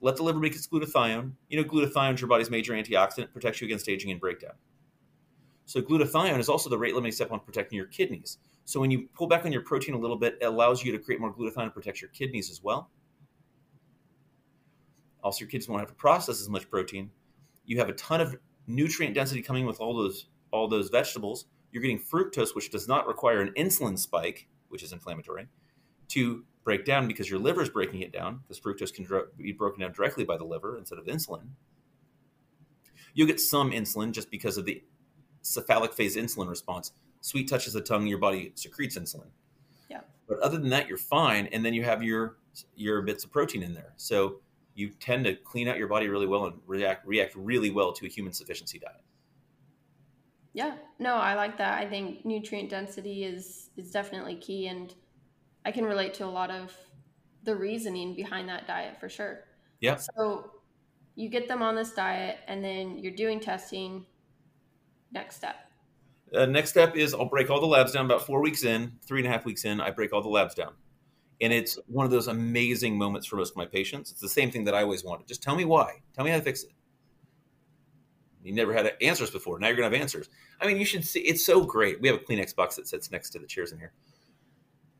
let 0.01 0.15
the 0.17 0.23
liver 0.23 0.39
make 0.39 0.55
its 0.55 0.67
glutathione. 0.67 1.33
You 1.49 1.61
know, 1.61 1.67
glutathione 1.67 2.15
is 2.15 2.21
your 2.21 2.27
body's 2.27 2.49
major 2.49 2.73
antioxidant, 2.73 3.31
protects 3.31 3.61
you 3.61 3.65
against 3.65 3.87
aging 3.89 4.11
and 4.11 4.19
breakdown. 4.19 4.53
So 5.65 5.81
glutathione 5.81 6.39
is 6.39 6.49
also 6.49 6.69
the 6.69 6.77
rate 6.77 6.93
limiting 6.93 7.13
step 7.13 7.31
on 7.31 7.39
protecting 7.39 7.77
your 7.77 7.87
kidneys. 7.87 8.37
So 8.65 8.79
when 8.79 8.91
you 8.91 9.07
pull 9.13 9.27
back 9.27 9.45
on 9.45 9.51
your 9.51 9.61
protein 9.61 9.93
a 9.93 9.97
little 9.97 10.15
bit, 10.15 10.37
it 10.41 10.45
allows 10.45 10.83
you 10.83 10.91
to 10.93 10.99
create 10.99 11.19
more 11.19 11.33
glutathione 11.33 11.63
and 11.63 11.73
protects 11.73 12.01
your 12.01 12.09
kidneys 12.11 12.49
as 12.49 12.63
well. 12.63 12.89
Also, 15.23 15.41
your 15.41 15.49
kidneys 15.49 15.67
won't 15.67 15.81
have 15.81 15.89
to 15.89 15.95
process 15.95 16.41
as 16.41 16.49
much 16.49 16.69
protein. 16.69 17.11
You 17.65 17.77
have 17.79 17.89
a 17.89 17.93
ton 17.93 18.21
of 18.21 18.35
nutrient 18.67 19.15
density 19.15 19.41
coming 19.41 19.65
with 19.65 19.79
all 19.79 19.95
those 19.95 20.27
all 20.51 20.67
those 20.67 20.89
vegetables. 20.89 21.45
You're 21.71 21.81
getting 21.81 21.99
fructose, 21.99 22.55
which 22.55 22.69
does 22.69 22.87
not 22.87 23.07
require 23.07 23.41
an 23.41 23.51
insulin 23.57 23.97
spike, 23.97 24.47
which 24.69 24.83
is 24.83 24.93
inflammatory, 24.93 25.47
to 26.09 26.45
break 26.63 26.85
down 26.85 27.07
because 27.07 27.29
your 27.29 27.39
liver 27.39 27.61
is 27.61 27.69
breaking 27.69 28.01
it 28.01 28.13
down 28.13 28.41
because 28.43 28.59
fructose 28.59 28.93
can 28.93 29.07
be 29.37 29.51
broken 29.51 29.81
down 29.81 29.91
directly 29.91 30.23
by 30.23 30.37
the 30.37 30.43
liver 30.43 30.77
instead 30.77 30.99
of 30.99 31.05
insulin. 31.05 31.47
You'll 33.13 33.27
get 33.27 33.39
some 33.39 33.71
insulin 33.71 34.11
just 34.11 34.29
because 34.29 34.57
of 34.57 34.65
the 34.65 34.83
cephalic 35.41 35.93
phase 35.93 36.15
insulin 36.15 36.47
response. 36.47 36.91
Sweet 37.23 37.47
touches 37.47 37.71
the 37.71 37.79
tongue, 37.79 38.05
your 38.05 38.17
body 38.17 38.51
secretes 38.55 38.97
insulin. 38.97 39.29
Yeah. 39.89 40.01
But 40.27 40.39
other 40.39 40.57
than 40.57 40.69
that, 40.71 40.89
you're 40.89 40.97
fine, 40.97 41.47
and 41.53 41.63
then 41.63 41.73
you 41.73 41.81
have 41.83 42.03
your 42.03 42.35
your 42.75 43.01
bits 43.01 43.23
of 43.23 43.31
protein 43.31 43.63
in 43.63 43.73
there. 43.73 43.93
So 43.95 44.41
you 44.75 44.89
tend 44.89 45.23
to 45.23 45.35
clean 45.35 45.69
out 45.69 45.77
your 45.77 45.87
body 45.87 46.09
really 46.09 46.27
well 46.27 46.45
and 46.47 46.59
react 46.67 47.07
react 47.07 47.33
really 47.35 47.69
well 47.69 47.93
to 47.93 48.05
a 48.05 48.09
human 48.09 48.33
sufficiency 48.33 48.77
diet. 48.77 49.01
yeah. 50.53 50.75
No, 50.99 51.15
I 51.15 51.35
like 51.35 51.57
that. 51.59 51.81
I 51.81 51.87
think 51.87 52.25
nutrient 52.25 52.69
density 52.69 53.23
is 53.23 53.69
is 53.77 53.89
definitely 53.91 54.35
key, 54.35 54.67
and 54.67 54.93
I 55.65 55.71
can 55.71 55.85
relate 55.85 56.13
to 56.15 56.25
a 56.25 56.33
lot 56.39 56.51
of 56.51 56.75
the 57.43 57.55
reasoning 57.55 58.15
behind 58.15 58.49
that 58.49 58.67
diet 58.67 58.99
for 58.99 59.07
sure. 59.09 59.45
Yeah. 59.79 59.95
So 59.95 60.51
you 61.15 61.29
get 61.29 61.47
them 61.47 61.61
on 61.61 61.75
this 61.75 61.93
diet, 61.93 62.39
and 62.47 62.63
then 62.63 62.97
you're 62.99 63.15
doing 63.15 63.39
testing. 63.39 64.05
Next 65.11 65.37
step. 65.37 65.55
Uh, 66.33 66.45
next 66.45 66.71
step 66.71 66.95
is 66.95 67.13
I'll 67.13 67.25
break 67.25 67.49
all 67.49 67.59
the 67.59 67.67
labs 67.67 67.91
down. 67.91 68.05
About 68.05 68.25
four 68.25 68.41
weeks 68.41 68.63
in, 68.63 68.93
three 69.05 69.19
and 69.19 69.27
a 69.27 69.31
half 69.31 69.45
weeks 69.45 69.65
in, 69.65 69.79
I 69.79 69.91
break 69.91 70.13
all 70.13 70.21
the 70.21 70.29
labs 70.29 70.55
down, 70.55 70.73
and 71.41 71.53
it's 71.53 71.77
one 71.87 72.05
of 72.05 72.11
those 72.11 72.27
amazing 72.27 72.97
moments 72.97 73.27
for 73.27 73.35
most 73.35 73.51
of 73.51 73.57
my 73.57 73.65
patients. 73.65 74.11
It's 74.11 74.21
the 74.21 74.29
same 74.29 74.49
thing 74.49 74.63
that 74.63 74.73
I 74.73 74.81
always 74.81 75.03
wanted. 75.03 75.27
Just 75.27 75.43
tell 75.43 75.55
me 75.55 75.65
why. 75.65 76.01
Tell 76.15 76.25
me 76.25 76.31
how 76.31 76.37
to 76.37 76.43
fix 76.43 76.63
it. 76.63 76.71
You 78.43 78.53
never 78.53 78.73
had 78.73 78.91
answers 79.01 79.29
before. 79.29 79.59
Now 79.59 79.67
you're 79.67 79.75
gonna 79.77 79.89
have 79.89 80.01
answers. 80.01 80.29
I 80.59 80.67
mean, 80.67 80.77
you 80.77 80.85
should 80.85 81.05
see. 81.05 81.21
It's 81.21 81.45
so 81.45 81.63
great. 81.63 82.01
We 82.01 82.07
have 82.09 82.17
a 82.17 82.23
Kleenex 82.23 82.55
box 82.55 82.75
that 82.75 82.87
sits 82.87 83.11
next 83.11 83.29
to 83.31 83.39
the 83.39 83.47
chairs 83.47 83.71
in 83.71 83.79
here. 83.79 83.93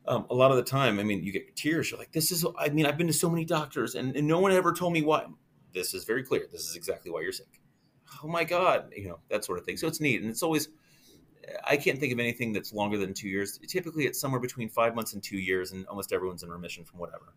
Um, 0.05 0.25
a 0.29 0.35
lot 0.35 0.51
of 0.51 0.57
the 0.57 0.63
time, 0.63 0.99
I 0.99 1.03
mean, 1.03 1.23
you 1.23 1.31
get 1.31 1.55
tears. 1.55 1.89
You're 1.89 1.99
like, 1.99 2.11
"This 2.11 2.31
is." 2.31 2.45
I 2.57 2.69
mean, 2.69 2.85
I've 2.85 2.97
been 2.97 3.07
to 3.07 3.13
so 3.13 3.29
many 3.29 3.43
doctors, 3.43 3.95
and, 3.95 4.15
and 4.15 4.27
no 4.27 4.39
one 4.39 4.51
ever 4.51 4.71
told 4.71 4.93
me 4.93 5.01
why. 5.01 5.25
This 5.73 5.93
is 5.93 6.03
very 6.03 6.23
clear. 6.23 6.47
This 6.51 6.69
is 6.69 6.75
exactly 6.75 7.09
why 7.11 7.21
you're 7.21 7.31
sick. 7.31 7.59
Oh 8.23 8.27
my 8.27 8.43
god, 8.43 8.91
you 8.95 9.07
know 9.09 9.19
that 9.29 9.43
sort 9.43 9.59
of 9.59 9.65
thing. 9.65 9.77
So 9.77 9.87
it's 9.87 9.99
neat, 9.99 10.21
and 10.21 10.29
it's 10.29 10.43
always. 10.43 10.69
I 11.63 11.77
can't 11.77 11.99
think 11.99 12.13
of 12.13 12.19
anything 12.19 12.53
that's 12.53 12.73
longer 12.73 12.97
than 12.97 13.13
two 13.13 13.27
years. 13.27 13.59
Typically, 13.67 14.05
it's 14.05 14.19
somewhere 14.19 14.39
between 14.39 14.69
five 14.69 14.95
months 14.95 15.13
and 15.13 15.21
two 15.21 15.37
years, 15.37 15.71
and 15.71 15.85
almost 15.87 16.13
everyone's 16.13 16.43
in 16.43 16.49
remission 16.49 16.83
from 16.83 16.99
whatever. 16.99 17.33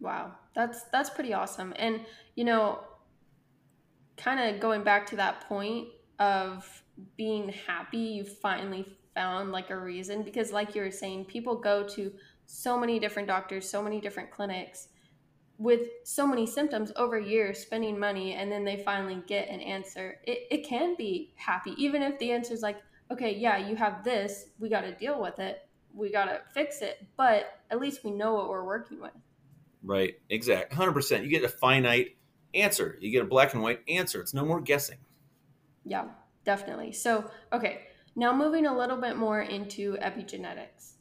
Wow, 0.00 0.32
that's 0.54 0.84
that's 0.92 1.10
pretty 1.10 1.32
awesome. 1.34 1.72
And 1.76 2.00
you 2.34 2.44
know, 2.44 2.80
kind 4.16 4.40
of 4.54 4.60
going 4.60 4.82
back 4.82 5.06
to 5.06 5.16
that 5.16 5.48
point 5.48 5.88
of 6.18 6.82
being 7.16 7.54
happy 7.66 7.98
you 7.98 8.24
finally 8.24 8.84
found 9.14 9.52
like 9.52 9.70
a 9.70 9.76
reason 9.76 10.22
because 10.22 10.52
like 10.52 10.74
you 10.74 10.82
were 10.82 10.90
saying 10.90 11.24
people 11.24 11.56
go 11.56 11.86
to 11.86 12.12
so 12.46 12.78
many 12.78 12.98
different 12.98 13.28
doctors 13.28 13.68
so 13.68 13.82
many 13.82 14.00
different 14.00 14.30
clinics 14.30 14.88
with 15.58 15.88
so 16.04 16.26
many 16.26 16.46
symptoms 16.46 16.92
over 16.96 17.18
years 17.18 17.58
spending 17.58 17.98
money 17.98 18.34
and 18.34 18.50
then 18.50 18.64
they 18.64 18.76
finally 18.82 19.22
get 19.26 19.48
an 19.48 19.60
answer 19.60 20.18
it, 20.24 20.40
it 20.50 20.66
can 20.66 20.94
be 20.96 21.32
happy 21.36 21.74
even 21.76 22.02
if 22.02 22.18
the 22.18 22.32
answer 22.32 22.52
is 22.52 22.62
like 22.62 22.78
okay 23.10 23.34
yeah 23.34 23.56
you 23.56 23.76
have 23.76 24.04
this 24.04 24.46
we 24.58 24.68
got 24.68 24.82
to 24.82 24.92
deal 24.94 25.20
with 25.20 25.38
it 25.38 25.68
we 25.94 26.10
got 26.10 26.26
to 26.26 26.40
fix 26.52 26.82
it 26.82 27.06
but 27.16 27.60
at 27.70 27.80
least 27.80 28.04
we 28.04 28.10
know 28.10 28.34
what 28.34 28.48
we're 28.48 28.64
working 28.64 29.00
with 29.00 29.12
right 29.82 30.14
exact 30.30 30.72
100% 30.72 31.22
you 31.22 31.28
get 31.28 31.44
a 31.44 31.48
finite 31.48 32.18
answer. 32.54 32.96
You 33.00 33.10
get 33.10 33.22
a 33.22 33.26
black 33.26 33.54
and 33.54 33.62
white 33.62 33.80
answer. 33.88 34.20
It's 34.20 34.34
no 34.34 34.44
more 34.44 34.60
guessing. 34.60 34.98
Yeah, 35.84 36.06
definitely. 36.44 36.92
So, 36.92 37.30
okay, 37.52 37.82
now 38.16 38.34
moving 38.34 38.66
a 38.66 38.76
little 38.76 39.00
bit 39.00 39.16
more 39.16 39.40
into 39.40 39.96
epigenetics. 39.96 40.94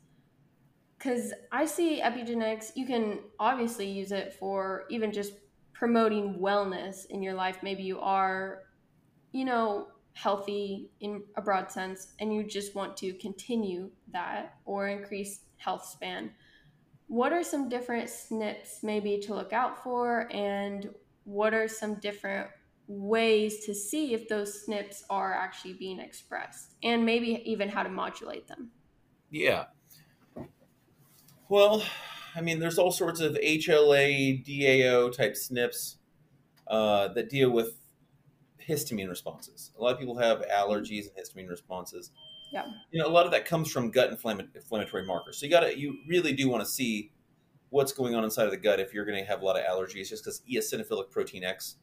Because 0.97 1.33
I 1.51 1.65
see 1.65 2.01
epigenetics, 2.01 2.71
you 2.75 2.85
can 2.85 3.19
obviously 3.39 3.89
use 3.89 4.11
it 4.11 4.33
for 4.33 4.85
even 4.89 5.11
just 5.11 5.33
promoting 5.73 6.39
wellness 6.39 7.05
in 7.07 7.21
your 7.21 7.35
life. 7.35 7.59
Maybe 7.61 7.83
you 7.83 7.99
are, 7.99 8.63
you 9.31 9.45
know, 9.45 9.89
healthy 10.17 10.89
in 10.99 11.21
a 11.35 11.41
broad 11.41 11.71
sense 11.71 12.13
and 12.19 12.33
you 12.33 12.43
just 12.43 12.73
want 12.73 12.97
to 12.97 13.13
continue 13.13 13.89
that 14.11 14.55
or 14.65 14.87
increase 14.87 15.41
health 15.57 15.85
span. 15.85 16.31
What 17.07 17.31
are 17.31 17.43
some 17.43 17.69
different 17.69 18.09
SNPs 18.09 18.83
maybe 18.83 19.19
to 19.19 19.35
look 19.35 19.53
out 19.53 19.83
for 19.83 20.27
and 20.33 20.89
what 21.25 21.53
are 21.53 21.67
some 21.67 21.95
different 21.99 22.47
ways 22.87 23.65
to 23.65 23.75
see 23.75 24.13
if 24.15 24.27
those 24.27 24.65
SNPs 24.67 25.03
are 25.09 25.33
actually 25.33 25.73
being 25.73 25.99
expressed 25.99 26.73
and 26.81 27.05
maybe 27.05 27.43
even 27.45 27.69
how 27.69 27.83
to 27.83 27.89
modulate 27.89 28.47
them? 28.47 28.71
Yeah. 29.29 29.65
Well, 31.47 31.83
I 32.35 32.41
mean, 32.41 32.59
there's 32.59 32.79
all 32.79 32.91
sorts 32.91 33.19
of 33.19 33.35
HLA, 33.35 34.43
DAO 34.43 35.15
type 35.15 35.33
SNPs 35.33 35.97
uh, 36.65 37.09
that 37.09 37.29
deal 37.29 37.51
with 37.51 37.77
histamine 38.67 39.09
responses. 39.09 39.71
A 39.77 39.81
lot 39.81 39.93
of 39.93 39.99
people 39.99 40.17
have 40.17 40.45
allergies 40.47 41.05
and 41.07 41.17
histamine 41.17 41.49
responses. 41.49 42.11
Yeah. 42.51 42.65
You 42.91 43.01
know, 43.01 43.07
a 43.07 43.11
lot 43.11 43.25
of 43.25 43.31
that 43.31 43.45
comes 43.45 43.71
from 43.71 43.91
gut 43.91 44.09
inflammatory 44.09 45.05
markers. 45.05 45.37
So 45.37 45.45
you 45.45 45.51
got 45.51 45.61
to, 45.61 45.77
you 45.77 45.97
really 46.07 46.33
do 46.33 46.49
want 46.49 46.63
to 46.63 46.69
see 46.69 47.11
what's 47.69 47.91
going 47.91 48.15
on 48.15 48.23
inside 48.23 48.45
of 48.45 48.51
the 48.51 48.57
gut 48.57 48.79
if 48.79 48.93
you're 48.93 49.05
going 49.05 49.21
to 49.21 49.29
have 49.29 49.41
a 49.41 49.45
lot 49.45 49.59
of 49.59 49.65
allergies, 49.65 50.09
just 50.09 50.23
because 50.23 50.41
eosinophilic 50.49 51.11
protein 51.11 51.43
X 51.43 51.75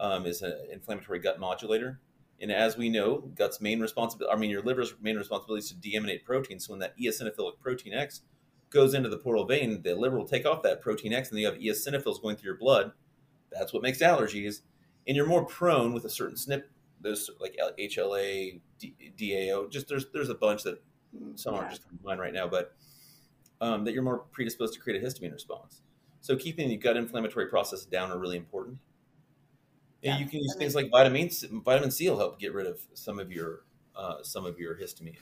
um, 0.00 0.26
is 0.26 0.42
an 0.42 0.54
inflammatory 0.72 1.18
gut 1.18 1.38
modulator. 1.38 2.00
And 2.40 2.52
as 2.52 2.76
we 2.76 2.88
know, 2.88 3.30
gut's 3.34 3.60
main 3.60 3.80
responsibility, 3.80 4.34
I 4.34 4.38
mean, 4.38 4.50
your 4.50 4.62
liver's 4.62 4.94
main 5.00 5.16
responsibility 5.16 5.64
is 5.64 5.72
to 5.72 5.76
deaminate 5.76 6.24
protein. 6.24 6.60
So 6.60 6.72
when 6.72 6.80
that 6.80 6.98
eosinophilic 6.98 7.60
protein 7.60 7.94
X 7.94 8.22
goes 8.70 8.94
into 8.94 9.08
the 9.08 9.18
portal 9.18 9.46
vein, 9.46 9.82
the 9.82 9.94
liver 9.94 10.18
will 10.18 10.28
take 10.28 10.44
off 10.44 10.62
that 10.62 10.82
protein 10.82 11.12
X, 11.12 11.30
and 11.30 11.36
then 11.36 11.42
you 11.42 11.46
have 11.46 11.76
eosinophils 11.76 12.20
going 12.20 12.36
through 12.36 12.48
your 12.48 12.58
blood. 12.58 12.92
That's 13.50 13.72
what 13.72 13.82
makes 13.82 13.98
allergies. 13.98 14.62
And 15.06 15.16
you're 15.16 15.26
more 15.26 15.44
prone 15.44 15.92
with 15.92 16.04
a 16.04 16.10
certain 16.10 16.36
SNP, 16.36 16.64
those 17.00 17.30
like 17.40 17.56
HLA, 17.78 18.60
DAO. 19.18 19.70
Just 19.70 19.88
there's 19.88 20.06
there's 20.12 20.28
a 20.28 20.34
bunch 20.34 20.64
that 20.64 20.82
some 21.36 21.54
yeah. 21.54 21.60
aren't 21.60 21.70
just 21.70 21.82
mine 22.02 22.18
right 22.18 22.34
now, 22.34 22.48
but 22.48 22.74
um, 23.60 23.84
that 23.84 23.94
you're 23.94 24.02
more 24.02 24.18
predisposed 24.32 24.74
to 24.74 24.80
create 24.80 25.02
a 25.02 25.06
histamine 25.06 25.32
response. 25.32 25.82
So 26.20 26.36
keeping 26.36 26.68
the 26.68 26.76
gut 26.76 26.96
inflammatory 26.96 27.46
process 27.46 27.84
down 27.84 28.10
are 28.10 28.18
really 28.18 28.36
important. 28.36 28.78
And 30.02 30.14
yeah, 30.14 30.18
you 30.18 30.26
can 30.26 30.40
use 30.40 30.54
things 30.56 30.74
like 30.74 30.90
vitamin 30.90 31.30
C, 31.30 31.48
vitamin 31.52 31.90
C 31.90 32.08
will 32.08 32.18
help 32.18 32.38
get 32.38 32.52
rid 32.52 32.66
of 32.66 32.80
some 32.94 33.18
of 33.18 33.32
your 33.32 33.60
uh, 33.94 34.22
some 34.22 34.44
of 34.44 34.58
your 34.58 34.74
histamine. 34.74 35.16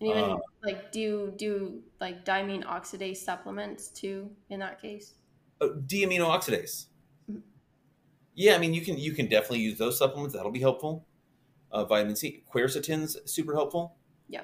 And 0.00 0.10
even 0.10 0.24
uh, 0.24 0.36
like 0.62 0.92
do 0.92 1.32
do 1.36 1.82
like 2.00 2.24
diamine 2.24 2.64
oxidase 2.64 3.18
supplements 3.18 3.88
too 3.88 4.30
in 4.50 4.60
that 4.60 4.80
case. 4.80 5.14
Oh, 5.60 5.74
D-amino 5.74 6.26
oxidase. 6.26 6.86
Yeah, 8.34 8.54
I 8.54 8.58
mean 8.58 8.74
you 8.74 8.80
can 8.80 8.98
you 8.98 9.12
can 9.12 9.26
definitely 9.26 9.60
use 9.60 9.78
those 9.78 9.98
supplements. 9.98 10.34
That'll 10.34 10.52
be 10.52 10.60
helpful. 10.60 11.06
Uh, 11.70 11.84
vitamin 11.84 12.16
C, 12.16 12.42
quercetin's 12.46 13.16
super 13.24 13.54
helpful. 13.54 13.96
Yeah. 14.28 14.42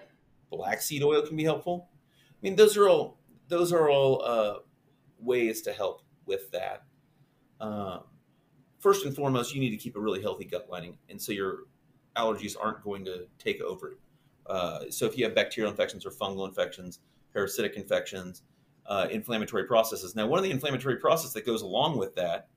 Black 0.50 0.80
seed 0.80 1.02
oil 1.02 1.22
can 1.22 1.36
be 1.36 1.44
helpful. 1.44 1.88
I 1.92 2.36
mean, 2.42 2.56
those 2.56 2.76
are 2.76 2.88
all 2.88 3.18
those 3.48 3.72
are 3.72 3.88
all 3.90 4.22
uh, 4.24 4.54
ways 5.18 5.62
to 5.62 5.72
help 5.72 6.02
with 6.26 6.50
that. 6.52 6.84
Um, 7.60 8.02
first 8.78 9.04
and 9.04 9.14
foremost, 9.14 9.54
you 9.54 9.60
need 9.60 9.70
to 9.70 9.76
keep 9.76 9.96
a 9.96 10.00
really 10.00 10.22
healthy 10.22 10.44
gut 10.44 10.68
lining, 10.70 10.98
and 11.08 11.20
so 11.20 11.32
your 11.32 11.60
allergies 12.16 12.56
aren't 12.60 12.82
going 12.82 13.04
to 13.04 13.26
take 13.38 13.60
over. 13.60 13.98
Uh, 14.46 14.84
so 14.90 15.06
if 15.06 15.16
you 15.16 15.24
have 15.24 15.34
bacterial 15.34 15.70
infections 15.70 16.06
or 16.06 16.10
fungal 16.10 16.48
infections, 16.48 17.00
parasitic 17.32 17.76
infections, 17.76 18.42
uh, 18.86 19.06
inflammatory 19.10 19.64
processes. 19.64 20.16
Now, 20.16 20.26
one 20.26 20.38
of 20.38 20.44
the 20.44 20.50
inflammatory 20.50 20.96
processes 20.96 21.34
that 21.34 21.44
goes 21.44 21.62
along 21.62 21.98
with 21.98 22.14
that 22.16 22.48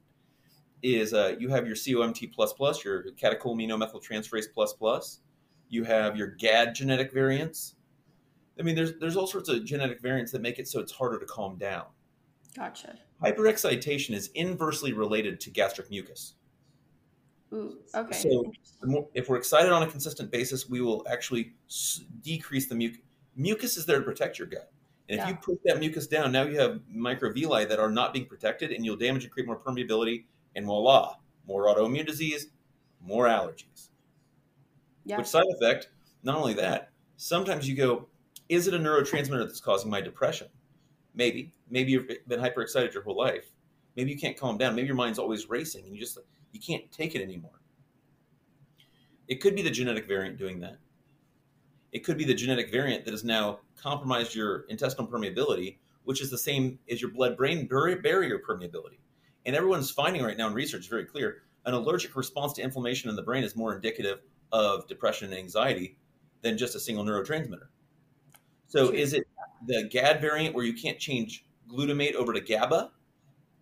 is 0.83 1.13
uh, 1.13 1.35
you 1.39 1.49
have 1.49 1.67
your 1.67 1.75
COMT 1.75 2.33
plus 2.33 2.53
plus, 2.53 2.83
your 2.83 3.03
catecholamino-methyltransferase 3.21 4.45
plus 4.53 4.73
plus. 4.73 5.19
You 5.69 5.83
have 5.83 6.17
your 6.17 6.27
GAD 6.27 6.75
genetic 6.75 7.13
variants, 7.13 7.75
I 8.61 8.63
mean, 8.63 8.75
there's 8.75 8.93
there's 8.99 9.15
all 9.15 9.27
sorts 9.27 9.49
of 9.49 9.63
genetic 9.65 10.01
variants 10.01 10.31
that 10.33 10.41
make 10.41 10.59
it 10.59 10.67
so 10.67 10.79
it's 10.79 10.91
harder 10.91 11.19
to 11.19 11.25
calm 11.25 11.57
down. 11.57 11.85
Gotcha. 12.55 12.97
Hyperexcitation 13.23 14.13
is 14.13 14.29
inversely 14.35 14.93
related 14.93 15.39
to 15.41 15.49
gastric 15.49 15.89
mucus. 15.89 16.33
Ooh, 17.53 17.79
okay. 17.95 18.17
So, 18.17 18.51
more, 18.83 19.07
if 19.13 19.29
we're 19.29 19.37
excited 19.37 19.71
on 19.71 19.83
a 19.83 19.87
consistent 19.87 20.31
basis, 20.31 20.69
we 20.69 20.81
will 20.81 21.05
actually 21.09 21.53
s- 21.69 22.01
decrease 22.21 22.67
the 22.67 22.75
mucus. 22.75 23.01
Mucus 23.35 23.77
is 23.77 23.85
there 23.85 23.99
to 23.99 24.05
protect 24.05 24.37
your 24.37 24.47
gut. 24.47 24.71
And 25.09 25.19
if 25.19 25.25
yeah. 25.25 25.29
you 25.29 25.35
push 25.35 25.57
that 25.65 25.79
mucus 25.79 26.07
down, 26.07 26.31
now 26.31 26.43
you 26.43 26.59
have 26.59 26.79
microvilli 26.93 27.67
that 27.67 27.79
are 27.79 27.89
not 27.89 28.13
being 28.13 28.25
protected, 28.25 28.71
and 28.71 28.85
you'll 28.85 28.95
damage 28.95 29.23
and 29.23 29.33
create 29.33 29.47
more 29.47 29.59
permeability, 29.59 30.25
and 30.55 30.65
voila, 30.65 31.15
more 31.47 31.65
autoimmune 31.65 32.05
disease, 32.05 32.47
more 33.01 33.25
allergies. 33.25 33.89
Yeah. 35.05 35.17
Which 35.17 35.27
side 35.27 35.45
effect? 35.49 35.89
Not 36.23 36.37
only 36.37 36.53
that, 36.55 36.91
sometimes 37.17 37.67
you 37.67 37.75
go, 37.75 38.07
is 38.49 38.67
it 38.67 38.73
a 38.73 38.79
neurotransmitter 38.79 39.45
that's 39.45 39.59
causing 39.59 39.89
my 39.89 40.01
depression? 40.01 40.47
Maybe. 41.15 41.53
Maybe 41.69 41.91
you've 41.93 42.07
been 42.27 42.39
hyperexcited 42.39 42.93
your 42.93 43.03
whole 43.03 43.17
life. 43.17 43.51
Maybe 43.95 44.11
you 44.11 44.17
can't 44.17 44.37
calm 44.37 44.57
down. 44.57 44.75
Maybe 44.75 44.87
your 44.87 44.95
mind's 44.95 45.19
always 45.19 45.49
racing 45.49 45.85
and 45.85 45.93
you 45.93 45.99
just 45.99 46.17
you 46.51 46.59
can't 46.59 46.91
take 46.91 47.15
it 47.15 47.21
anymore. 47.21 47.61
It 49.27 49.41
could 49.41 49.55
be 49.55 49.61
the 49.61 49.71
genetic 49.71 50.07
variant 50.07 50.37
doing 50.37 50.59
that. 50.59 50.77
It 51.91 52.03
could 52.03 52.17
be 52.17 52.25
the 52.25 52.33
genetic 52.33 52.71
variant 52.71 53.05
that 53.05 53.11
has 53.11 53.23
now 53.23 53.59
compromised 53.77 54.35
your 54.35 54.61
intestinal 54.69 55.07
permeability, 55.07 55.77
which 56.03 56.21
is 56.21 56.29
the 56.29 56.37
same 56.37 56.79
as 56.89 57.01
your 57.01 57.11
blood-brain 57.11 57.67
barrier 57.67 58.41
permeability. 58.47 58.99
And 59.45 59.55
everyone's 59.55 59.91
finding 59.91 60.23
right 60.23 60.37
now 60.37 60.47
in 60.47 60.53
research 60.53 60.81
is 60.81 60.87
very 60.87 61.05
clear 61.05 61.43
an 61.65 61.73
allergic 61.73 62.15
response 62.15 62.53
to 62.53 62.61
inflammation 62.61 63.09
in 63.09 63.15
the 63.15 63.21
brain 63.21 63.43
is 63.43 63.55
more 63.55 63.75
indicative 63.75 64.19
of 64.51 64.87
depression 64.87 65.29
and 65.29 65.37
anxiety 65.37 65.97
than 66.41 66.57
just 66.57 66.75
a 66.75 66.79
single 66.79 67.05
neurotransmitter. 67.05 67.67
So 68.67 68.91
is 68.91 69.13
it 69.13 69.27
the 69.67 69.87
GAD 69.91 70.21
variant 70.21 70.55
where 70.55 70.65
you 70.65 70.73
can't 70.73 70.97
change 70.97 71.45
glutamate 71.69 72.15
over 72.15 72.33
to 72.33 72.41
GABA, 72.41 72.91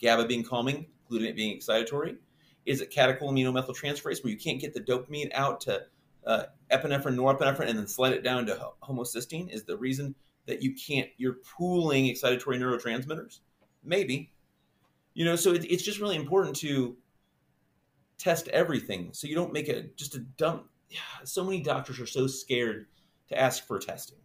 GABA 0.02 0.28
being 0.28 0.44
calming, 0.44 0.86
glutamate 1.10 1.36
being 1.36 1.58
excitatory? 1.58 2.18
Is 2.66 2.82
it 2.82 2.92
catecholamino-methyltransferase 2.92 4.24
where 4.24 4.32
you 4.32 4.38
can't 4.38 4.62
get 4.62 4.74
the 4.74 4.82
dopamine 4.82 5.32
out 5.34 5.62
to 5.62 5.82
uh, 6.26 6.44
epinephrine, 6.72 7.16
norepinephrine, 7.16 7.68
and 7.68 7.78
then 7.78 7.88
slide 7.88 8.14
it 8.14 8.24
down 8.24 8.46
to 8.46 8.72
homocysteine? 8.84 9.52
Is 9.54 9.64
the 9.64 9.78
reason 9.78 10.16
that 10.46 10.62
you 10.62 10.74
can't, 10.76 11.10
you're 11.18 11.38
pooling 11.58 12.06
excitatory 12.06 12.60
neurotransmitters? 12.60 13.40
Maybe. 13.84 14.32
You 15.20 15.26
know, 15.26 15.36
so 15.36 15.52
it, 15.52 15.66
it's 15.70 15.84
just 15.84 16.00
really 16.00 16.16
important 16.16 16.56
to 16.58 16.96
test 18.18 18.48
everything 18.48 19.10
so 19.12 19.28
you 19.28 19.36
don't 19.36 19.52
make 19.52 19.68
it 19.68 19.98
just 19.98 20.16
a 20.16 20.20
dumb. 20.20 20.70
So 21.26 21.44
many 21.44 21.62
doctors 21.62 22.00
are 22.00 22.08
so 22.08 22.28
scared 22.28 22.88
to 23.28 23.40
ask 23.40 23.68
for 23.68 23.78
testing 23.80 24.20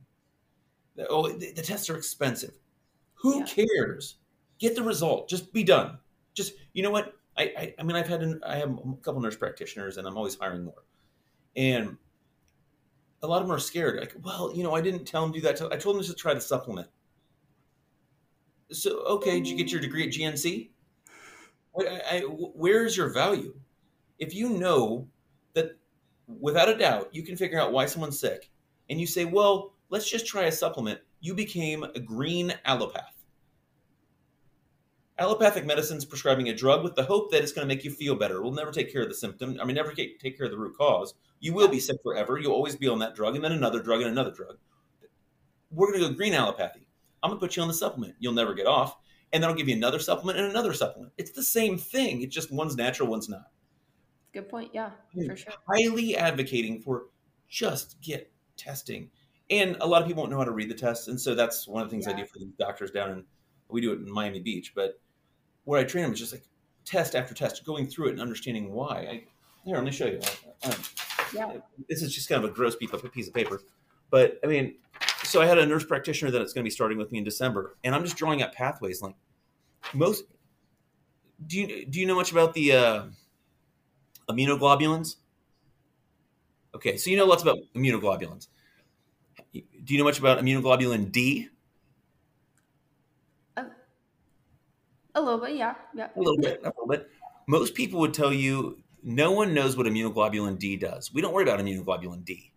oh, 1.11 1.29
the, 1.29 1.53
the 1.53 1.63
tests 1.63 1.91
are 1.91 1.97
expensive. 1.97 2.55
Who 3.15 3.41
yeah. 3.41 3.47
cares? 3.47 4.17
Get 4.59 4.77
the 4.77 4.83
result. 4.83 5.29
Just 5.29 5.53
be 5.53 5.65
done. 5.65 5.99
Just 6.35 6.55
you 6.73 6.83
know 6.83 6.91
what? 6.91 7.15
I, 7.37 7.43
I, 7.43 7.75
I 7.79 7.83
mean, 7.83 7.97
I've 7.97 8.09
had 8.09 8.23
an, 8.23 8.41
I 8.47 8.57
have 8.57 8.71
a 8.71 8.97
couple 9.03 9.21
nurse 9.21 9.37
practitioners, 9.37 9.97
and 9.97 10.07
I'm 10.07 10.17
always 10.17 10.37
hiring 10.37 10.65
more. 10.65 10.85
And 11.57 11.97
a 13.23 13.27
lot 13.27 13.43
of 13.43 13.49
them 13.49 13.57
are 13.57 13.61
scared. 13.61 13.99
Like, 13.99 14.15
well, 14.23 14.53
you 14.55 14.63
know, 14.63 14.75
I 14.75 14.81
didn't 14.81 15.05
tell 15.05 15.23
them 15.23 15.33
to 15.33 15.41
do 15.41 15.47
that. 15.47 15.61
I 15.73 15.77
told 15.77 15.97
them 15.97 16.05
to 16.05 16.15
try 16.15 16.35
the 16.35 16.41
supplement. 16.41 16.89
So, 18.71 19.01
okay, 19.01 19.39
did 19.39 19.49
you 19.49 19.57
get 19.57 19.73
your 19.73 19.81
degree 19.81 20.07
at 20.07 20.13
GNC? 20.13 20.71
Where's 21.75 22.97
your 22.97 23.09
value? 23.09 23.55
If 24.19 24.35
you 24.35 24.49
know 24.49 25.09
that 25.55 25.77
without 26.27 26.69
a 26.69 26.79
doubt 26.79 27.09
you 27.13 27.23
can 27.23 27.37
figure 27.37 27.61
out 27.61 27.73
why 27.73 27.87
someone's 27.87 28.19
sick, 28.19 28.51
and 28.89 29.01
you 29.01 29.07
say, 29.07 29.25
well, 29.25 29.75
let's 29.91 30.09
just 30.09 30.27
try 30.27 30.45
a 30.45 30.53
supplement, 30.53 31.01
you 31.21 31.35
became 31.35 31.83
a 31.83 32.01
green 32.01 32.55
allopath. 32.67 33.11
Allopathic 35.19 35.65
medicine 35.65 35.97
is 35.97 36.05
prescribing 36.05 36.49
a 36.49 36.55
drug 36.55 36.83
with 36.83 36.97
the 36.97 37.05
hope 37.05 37.31
that 37.31 37.43
it's 37.43 37.53
going 37.53 37.67
to 37.67 37.73
make 37.73 37.85
you 37.85 37.91
feel 37.91 38.17
better. 38.17 38.39
It 38.39 38.43
will 38.43 38.53
never 38.53 38.73
take 38.73 38.93
care 38.93 39.03
of 39.03 39.09
the 39.09 39.15
symptom. 39.15 39.57
I 39.61 39.65
mean, 39.65 39.77
never 39.77 39.93
take 39.93 40.21
care 40.21 40.47
of 40.47 40.51
the 40.51 40.59
root 40.59 40.77
cause. 40.77 41.15
You 41.39 41.55
will 41.55 41.69
be 41.69 41.79
sick 41.79 41.99
forever. 42.03 42.37
You'll 42.37 42.53
always 42.53 42.75
be 42.75 42.89
on 42.89 42.99
that 42.99 43.15
drug, 43.15 43.37
and 43.37 43.45
then 43.45 43.53
another 43.53 43.81
drug, 43.81 44.01
and 44.01 44.11
another 44.11 44.33
drug. 44.33 44.59
We're 45.71 45.93
going 45.93 46.03
to 46.03 46.09
go 46.09 46.15
green 46.15 46.33
allopathy. 46.33 46.87
I'm 47.23 47.31
going 47.31 47.39
to 47.39 47.47
put 47.47 47.57
you 47.57 47.63
on 47.63 47.69
the 47.69 47.75
supplement. 47.75 48.17
You'll 48.19 48.33
never 48.33 48.55
get 48.55 48.67
off. 48.67 48.97
And 49.35 49.43
then 49.43 49.51
I'll 49.51 49.57
give 49.57 49.69
you 49.69 49.75
another 49.75 49.99
supplement 49.99 50.39
and 50.39 50.49
another 50.49 50.73
supplement. 50.73 51.13
It's 51.19 51.33
the 51.33 51.43
same 51.43 51.77
thing. 51.77 52.23
It's 52.23 52.33
just 52.33 52.53
one's 52.53 52.77
natural, 52.77 53.09
one's 53.09 53.29
not. 53.29 53.51
Good 54.33 54.49
point. 54.49 54.71
Yeah, 54.73 54.91
for 55.27 55.37
sure. 55.37 55.53
Highly 55.69 56.17
advocating 56.17 56.81
for 56.81 57.07
just 57.49 58.01
get 58.01 58.33
testing. 58.57 59.11
And 59.51 59.77
a 59.81 59.87
lot 59.87 60.03
of 60.03 60.09
people 60.09 60.23
don't 60.23 60.31
know 60.31 60.39
how 60.39 60.45
to 60.45 60.53
read 60.53 60.71
the 60.71 60.75
tests. 60.75 61.09
And 61.09 61.21
so 61.21 61.35
that's 61.35 61.67
one 61.67 61.83
of 61.83 61.89
the 61.89 61.91
things 61.91 62.07
yeah. 62.07 62.15
I 62.15 62.17
do 62.17 62.27
for 62.27 62.39
the 62.39 62.51
doctors 62.59 62.93
down 62.93 63.11
in, 63.11 63.25
we 63.69 63.81
do 63.81 63.93
it 63.93 63.99
in 63.99 64.11
Miami 64.11 64.39
Beach. 64.39 64.73
But 64.73 65.01
where 65.65 65.81
I 65.81 65.85
train 65.85 66.05
them 66.05 66.13
is 66.13 66.21
just 66.21 66.33
like 66.33 66.45
test 66.85 67.17
after 67.17 67.35
test, 67.35 67.65
going 67.65 67.89
through 67.89 68.09
it 68.09 68.13
and 68.13 68.21
understanding 68.21 68.73
why. 68.73 68.99
I, 68.99 69.25
here, 69.65 69.75
let 69.75 69.85
me 69.85 69.91
show 69.91 70.07
you. 70.07 70.21
Um, 70.65 70.75
yeah. 71.35 71.53
This 71.89 72.03
is 72.03 72.15
just 72.15 72.29
kind 72.29 72.45
of 72.45 72.49
a 72.49 72.53
gross 72.55 72.77
piece 72.77 72.93
of, 72.93 73.13
piece 73.13 73.27
of 73.27 73.35
paper. 73.35 73.61
But 74.11 74.39
I 74.45 74.47
mean, 74.47 74.77
so 75.25 75.43
I 75.43 75.47
had 75.47 75.59
a 75.59 75.67
nurse 75.67 75.85
practitioner 75.85 76.31
that's 76.31 76.53
going 76.53 76.63
to 76.63 76.67
be 76.67 76.71
starting 76.71 76.99
with 76.99 77.11
me 77.11 77.19
in 77.19 77.25
December, 77.25 77.77
and 77.83 77.95
I'm 77.95 78.05
just 78.05 78.17
drawing 78.17 78.43
out 78.43 78.53
pathways. 78.53 79.03
Like 79.03 79.17
most, 79.93 80.25
do 81.47 81.61
you 81.61 81.87
do 81.87 82.01
you 82.01 82.07
know 82.07 82.17
much 82.17 82.33
about 82.33 82.55
the 82.55 82.73
uh, 82.73 83.03
immunoglobulins? 84.29 85.17
Okay, 86.75 86.97
so 86.97 87.11
you 87.11 87.17
know 87.17 87.27
lots 87.27 87.43
about 87.43 87.59
immunoglobulins. 87.75 88.49
Do 89.53 89.95
you 89.95 89.99
know 89.99 90.05
much 90.05 90.19
about 90.19 90.39
immunoglobulin 90.39 91.13
D? 91.13 91.49
A, 93.57 93.65
a 95.15 95.23
little 95.23 95.39
bit, 95.39 95.57
yeah, 95.57 95.75
yeah. 95.95 96.09
A 96.17 96.19
little 96.19 96.39
bit, 96.39 96.61
a 96.63 96.69
little 96.69 96.87
bit. 96.89 97.09
Most 97.47 97.75
people 97.75 98.01
would 98.01 98.15
tell 98.15 98.33
you 98.33 98.83
no 99.03 99.33
one 99.33 99.55
knows 99.55 99.77
what 99.77 99.87
immunoglobulin 99.87 100.59
D 100.59 100.77
does. 100.77 101.13
We 101.13 101.21
don't 101.21 101.33
worry 101.33 101.45
about 101.45 101.61
immunoglobulin 101.61 102.25
D. 102.25 102.53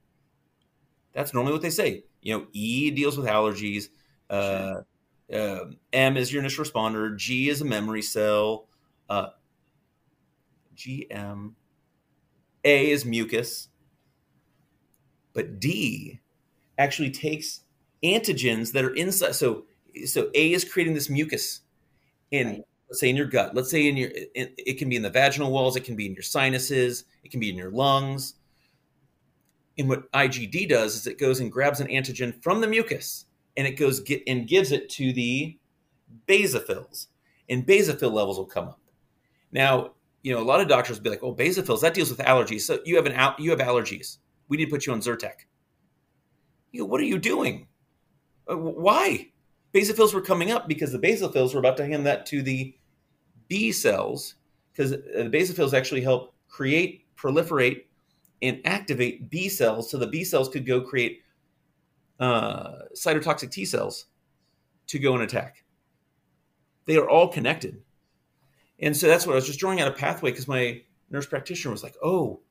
That's 1.14 1.34
normally 1.34 1.54
what 1.54 1.62
they 1.62 1.70
say. 1.70 2.04
You 2.22 2.38
know, 2.38 2.48
E 2.54 2.92
deals 2.92 3.18
with 3.18 3.28
allergies. 3.28 3.90
Uh, 4.30 4.82
uh, 5.34 5.66
M 5.94 6.18
is 6.18 6.32
your 6.32 6.42
initial 6.42 6.64
responder. 6.64 7.16
G 7.18 7.50
is 7.50 7.62
a 7.62 7.66
memory 7.66 8.02
cell. 8.02 8.68
Uh, 9.10 9.30
GM. 10.76 11.54
A 12.64 12.92
is 12.92 13.06
mucus. 13.06 13.70
But 15.34 15.60
D 15.60 16.20
actually 16.78 17.12
takes 17.12 17.62
antigens 18.04 18.72
that 18.72 18.86
are 18.86 18.94
inside. 18.96 19.36
So, 19.36 19.66
so 20.06 20.30
A 20.34 20.54
is 20.54 20.64
creating 20.64 20.94
this 20.94 21.10
mucus 21.10 21.62
in, 22.32 22.48
right. 22.48 22.64
let's 22.90 23.00
say, 23.00 23.10
in 23.10 23.16
your 23.16 23.28
gut. 23.28 23.54
Let's 23.54 23.70
say 23.70 23.88
in 23.88 23.98
your, 23.98 24.10
it, 24.14 24.54
it 24.58 24.78
can 24.78 24.90
be 24.90 24.96
in 24.96 25.02
the 25.02 25.10
vaginal 25.10 25.52
walls. 25.52 25.76
It 25.76 25.84
can 25.84 25.96
be 25.96 26.06
in 26.06 26.14
your 26.14 26.24
sinuses. 26.24 27.06
It 27.24 27.32
can 27.32 27.40
be 27.40 27.50
in 27.50 27.56
your 27.56 27.72
lungs. 27.72 28.36
And 29.78 29.88
what 29.90 30.12
IgD 30.12 30.70
does 30.70 30.96
is 30.96 31.08
it 31.08 31.20
goes 31.20 31.40
and 31.40 31.52
grabs 31.52 31.80
an 31.80 31.88
antigen 31.88 32.42
from 32.42 32.62
the 32.62 32.68
mucus 32.68 33.27
and 33.58 33.68
it 33.68 33.72
goes 33.72 34.00
get 34.00 34.24
and 34.28 34.48
gives 34.48 34.72
it 34.72 34.90
to 34.92 35.12
the 35.12 35.58
basophils, 36.28 37.08
and 37.50 37.66
basophil 37.66 38.14
levels 38.14 38.38
will 38.38 38.46
come 38.46 38.70
up. 38.70 38.80
Now, 39.52 39.92
you 40.22 40.34
know, 40.34 40.42
a 40.42 40.46
lot 40.46 40.62
of 40.62 40.68
doctors 40.68 40.98
will 40.98 41.04
be 41.04 41.10
like, 41.10 41.24
"Oh, 41.24 41.34
basophils 41.34 41.82
that 41.82 41.94
deals 41.94 42.10
with 42.10 42.20
allergies. 42.20 42.62
So 42.62 42.80
you 42.86 42.96
have 42.96 43.08
an 43.08 43.34
you 43.40 43.50
have 43.50 43.60
allergies. 43.60 44.20
We 44.48 44.58
need 44.58 44.66
to 44.66 44.72
put 44.72 44.86
you 44.86 44.94
on 44.94 45.02
Zyrtec." 45.02 45.48
You 46.72 46.82
know, 46.82 46.86
what 46.86 47.02
are 47.02 47.06
you 47.06 47.18
doing? 47.18 47.68
Uh, 48.50 48.58
why? 48.58 49.32
Basophils 49.74 50.14
were 50.14 50.22
coming 50.22 50.52
up 50.52 50.68
because 50.68 50.92
the 50.92 51.00
basophils 51.00 51.54
were 51.54 51.60
about 51.60 51.78
to 51.78 51.86
hand 51.86 52.06
that 52.06 52.26
to 52.28 52.42
the 52.42 52.76
B 53.48 53.72
cells 53.72 54.36
because 54.72 54.92
the 54.92 55.30
basophils 55.34 55.74
actually 55.74 56.02
help 56.02 56.34
create, 56.48 57.06
proliferate, 57.16 57.86
and 58.42 58.62
activate 58.66 59.30
B 59.30 59.50
cells 59.50 59.90
so 59.90 59.98
the 59.98 60.08
B 60.08 60.24
cells 60.24 60.50
could 60.50 60.66
go 60.66 60.82
create 60.82 61.22
uh, 62.20 62.80
cytotoxic 62.96 63.52
T 63.52 63.66
cells 63.66 64.06
to 64.88 65.00
go 65.00 65.14
and 65.14 65.24
attack. 65.24 65.64
They 66.86 66.98
are 66.98 67.10
all 67.10 67.28
connected. 67.28 67.82
And 68.80 68.96
so 68.96 69.08
that's 69.08 69.26
what 69.26 69.34
I 69.34 69.36
was 69.36 69.48
just 69.48 69.60
drawing 69.60 69.82
out 69.82 69.88
a 69.88 69.92
pathway 69.92 70.32
because 70.32 70.48
my 70.48 70.82
nurse 71.10 71.26
practitioner 71.26 71.72
was 71.72 71.84
like, 71.84 71.96
oh, 72.04 72.42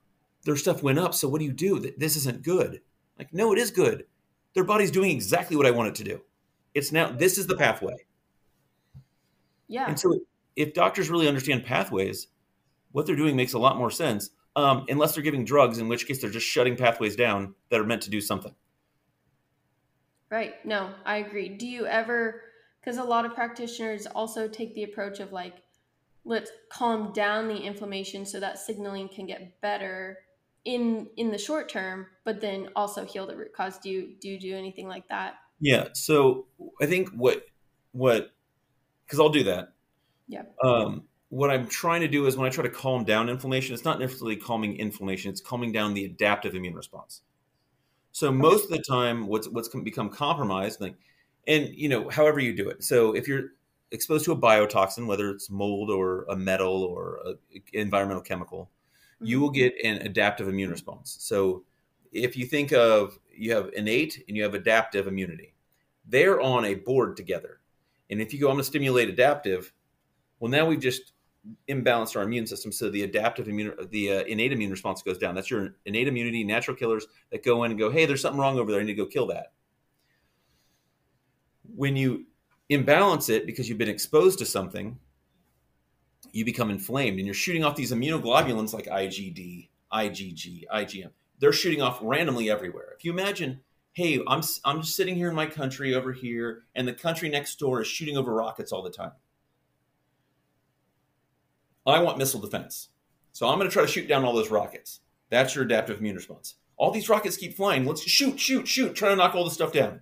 their 0.44 0.56
stuff 0.56 0.82
went 0.82 0.98
up. 0.98 1.14
So 1.14 1.28
what 1.28 1.38
do 1.38 1.44
you 1.44 1.52
do? 1.52 1.92
This 1.96 2.16
isn't 2.16 2.42
good. 2.42 2.80
Like, 3.18 3.32
no, 3.32 3.52
it 3.52 3.58
is 3.58 3.70
good. 3.70 4.04
Their 4.54 4.64
body's 4.64 4.90
doing 4.90 5.10
exactly 5.10 5.56
what 5.56 5.66
I 5.66 5.70
want 5.70 5.88
it 5.88 5.94
to 5.96 6.04
do. 6.04 6.20
It's 6.74 6.92
now, 6.92 7.10
this 7.10 7.38
is 7.38 7.46
the 7.46 7.56
pathway. 7.56 7.96
Yeah. 9.68 9.86
And 9.88 9.98
so 9.98 10.18
if 10.54 10.74
doctors 10.74 11.10
really 11.10 11.28
understand 11.28 11.64
pathways, 11.64 12.28
what 12.92 13.06
they're 13.06 13.16
doing 13.16 13.36
makes 13.36 13.54
a 13.54 13.58
lot 13.58 13.76
more 13.76 13.90
sense 13.90 14.30
um, 14.54 14.86
unless 14.88 15.14
they're 15.14 15.24
giving 15.24 15.44
drugs, 15.44 15.78
in 15.78 15.88
which 15.88 16.06
case 16.06 16.20
they're 16.20 16.30
just 16.30 16.46
shutting 16.46 16.76
pathways 16.76 17.16
down 17.16 17.54
that 17.70 17.80
are 17.80 17.84
meant 17.84 18.02
to 18.02 18.10
do 18.10 18.20
something. 18.20 18.54
Right. 20.30 20.54
No, 20.64 20.92
I 21.04 21.18
agree. 21.18 21.48
Do 21.48 21.66
you 21.66 21.86
ever, 21.86 22.42
because 22.80 22.98
a 22.98 23.04
lot 23.04 23.24
of 23.24 23.34
practitioners 23.34 24.06
also 24.06 24.48
take 24.48 24.74
the 24.74 24.84
approach 24.84 25.20
of 25.20 25.32
like, 25.32 25.62
let's 26.24 26.50
calm 26.70 27.12
down 27.12 27.48
the 27.48 27.56
inflammation 27.56 28.26
so 28.26 28.40
that 28.40 28.58
signaling 28.58 29.08
can 29.08 29.26
get 29.26 29.60
better 29.60 30.18
in 30.64 31.06
in 31.16 31.30
the 31.30 31.38
short 31.38 31.68
term, 31.68 32.06
but 32.24 32.40
then 32.40 32.68
also 32.74 33.04
heal 33.04 33.26
the 33.26 33.36
root 33.36 33.52
cause. 33.54 33.78
Do 33.78 33.88
you 33.88 34.16
do 34.20 34.28
you 34.28 34.38
do 34.38 34.56
anything 34.56 34.88
like 34.88 35.08
that? 35.08 35.34
Yeah. 35.60 35.88
So 35.94 36.46
I 36.82 36.86
think 36.86 37.10
what 37.10 37.44
what 37.92 38.32
because 39.06 39.20
I'll 39.20 39.28
do 39.28 39.44
that. 39.44 39.74
Yeah. 40.26 40.42
Um, 40.62 41.04
what 41.28 41.50
I'm 41.50 41.68
trying 41.68 42.00
to 42.00 42.08
do 42.08 42.26
is 42.26 42.36
when 42.36 42.46
I 42.46 42.50
try 42.50 42.64
to 42.64 42.70
calm 42.70 43.04
down 43.04 43.28
inflammation, 43.28 43.74
it's 43.74 43.84
not 43.84 44.00
necessarily 44.00 44.36
calming 44.36 44.76
inflammation; 44.76 45.30
it's 45.30 45.40
calming 45.40 45.70
down 45.70 45.94
the 45.94 46.04
adaptive 46.04 46.56
immune 46.56 46.74
response. 46.74 47.22
So 48.16 48.32
most 48.32 48.64
of 48.64 48.70
the 48.70 48.78
time, 48.78 49.26
what's 49.26 49.46
what's 49.46 49.68
become 49.68 50.08
compromised, 50.08 50.80
like, 50.80 50.94
and 51.46 51.68
you 51.74 51.90
know, 51.90 52.08
however 52.08 52.40
you 52.40 52.56
do 52.56 52.70
it. 52.70 52.82
So 52.82 53.14
if 53.14 53.28
you're 53.28 53.50
exposed 53.90 54.24
to 54.24 54.32
a 54.32 54.36
biotoxin, 54.36 55.06
whether 55.06 55.28
it's 55.28 55.50
mold 55.50 55.90
or 55.90 56.24
a 56.30 56.34
metal 56.34 56.82
or 56.84 57.20
an 57.26 57.36
environmental 57.74 58.22
chemical, 58.22 58.70
mm-hmm. 59.16 59.26
you 59.26 59.38
will 59.38 59.50
get 59.50 59.74
an 59.84 59.98
adaptive 59.98 60.48
immune 60.48 60.70
response. 60.70 61.18
So 61.20 61.64
if 62.10 62.38
you 62.38 62.46
think 62.46 62.72
of 62.72 63.18
you 63.30 63.54
have 63.54 63.68
innate 63.76 64.24
and 64.26 64.34
you 64.34 64.44
have 64.44 64.54
adaptive 64.54 65.08
immunity, 65.08 65.52
they're 66.06 66.40
on 66.40 66.64
a 66.64 66.74
board 66.74 67.18
together. 67.18 67.60
And 68.08 68.22
if 68.22 68.32
you 68.32 68.40
go, 68.40 68.46
I'm 68.46 68.54
going 68.54 68.62
to 68.62 68.64
stimulate 68.64 69.10
adaptive, 69.10 69.74
well, 70.40 70.50
now 70.50 70.64
we've 70.64 70.80
just 70.80 71.12
imbalanced 71.68 72.16
our 72.16 72.22
immune 72.22 72.46
system. 72.46 72.72
So 72.72 72.90
the 72.90 73.02
adaptive 73.02 73.48
immune, 73.48 73.74
the 73.90 74.12
uh, 74.12 74.24
innate 74.24 74.52
immune 74.52 74.70
response 74.70 75.02
goes 75.02 75.18
down. 75.18 75.34
That's 75.34 75.50
your 75.50 75.74
innate 75.84 76.08
immunity, 76.08 76.44
natural 76.44 76.76
killers 76.76 77.06
that 77.30 77.44
go 77.44 77.64
in 77.64 77.70
and 77.70 77.78
go, 77.78 77.90
hey, 77.90 78.06
there's 78.06 78.20
something 78.20 78.40
wrong 78.40 78.58
over 78.58 78.70
there. 78.70 78.80
I 78.80 78.84
need 78.84 78.94
to 78.94 79.04
go 79.04 79.06
kill 79.06 79.26
that. 79.28 79.52
When 81.74 81.96
you 81.96 82.26
imbalance 82.68 83.28
it 83.28 83.46
because 83.46 83.68
you've 83.68 83.78
been 83.78 83.88
exposed 83.88 84.38
to 84.38 84.46
something, 84.46 84.98
you 86.32 86.44
become 86.44 86.70
inflamed 86.70 87.18
and 87.18 87.26
you're 87.26 87.34
shooting 87.34 87.64
off 87.64 87.76
these 87.76 87.92
immunoglobulins 87.92 88.72
like 88.72 88.86
IgD, 88.86 89.68
IgG, 89.92 90.64
IgM. 90.72 91.10
They're 91.38 91.52
shooting 91.52 91.82
off 91.82 91.98
randomly 92.02 92.50
everywhere. 92.50 92.94
If 92.96 93.04
you 93.04 93.12
imagine, 93.12 93.60
hey, 93.92 94.20
I'm, 94.26 94.42
I'm 94.64 94.80
just 94.80 94.96
sitting 94.96 95.16
here 95.16 95.28
in 95.28 95.34
my 95.34 95.46
country 95.46 95.94
over 95.94 96.12
here, 96.12 96.64
and 96.74 96.88
the 96.88 96.92
country 96.92 97.28
next 97.28 97.58
door 97.58 97.82
is 97.82 97.86
shooting 97.86 98.16
over 98.16 98.34
rockets 98.34 98.72
all 98.72 98.82
the 98.82 98.90
time 98.90 99.12
I 101.86 102.00
want 102.00 102.18
missile 102.18 102.40
defense. 102.40 102.88
So 103.32 103.46
I'm 103.46 103.58
going 103.58 103.68
to 103.68 103.72
try 103.72 103.82
to 103.82 103.88
shoot 103.88 104.08
down 104.08 104.24
all 104.24 104.34
those 104.34 104.50
rockets. 104.50 105.00
That's 105.30 105.54
your 105.54 105.64
adaptive 105.64 105.98
immune 105.98 106.16
response. 106.16 106.54
All 106.76 106.90
these 106.90 107.08
rockets 107.08 107.36
keep 107.36 107.56
flying. 107.56 107.84
Let's 107.84 108.02
shoot, 108.02 108.38
shoot, 108.38 108.66
shoot, 108.68 108.94
try 108.94 109.10
to 109.10 109.16
knock 109.16 109.34
all 109.34 109.44
this 109.44 109.54
stuff 109.54 109.72
down. 109.72 110.00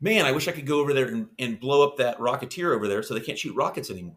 Man, 0.00 0.26
I 0.26 0.32
wish 0.32 0.46
I 0.46 0.52
could 0.52 0.66
go 0.66 0.78
over 0.80 0.92
there 0.92 1.06
and, 1.06 1.28
and 1.38 1.58
blow 1.58 1.86
up 1.86 1.96
that 1.96 2.18
rocketeer 2.18 2.74
over 2.74 2.86
there 2.86 3.02
so 3.02 3.14
they 3.14 3.20
can't 3.20 3.38
shoot 3.38 3.54
rockets 3.56 3.90
anymore. 3.90 4.16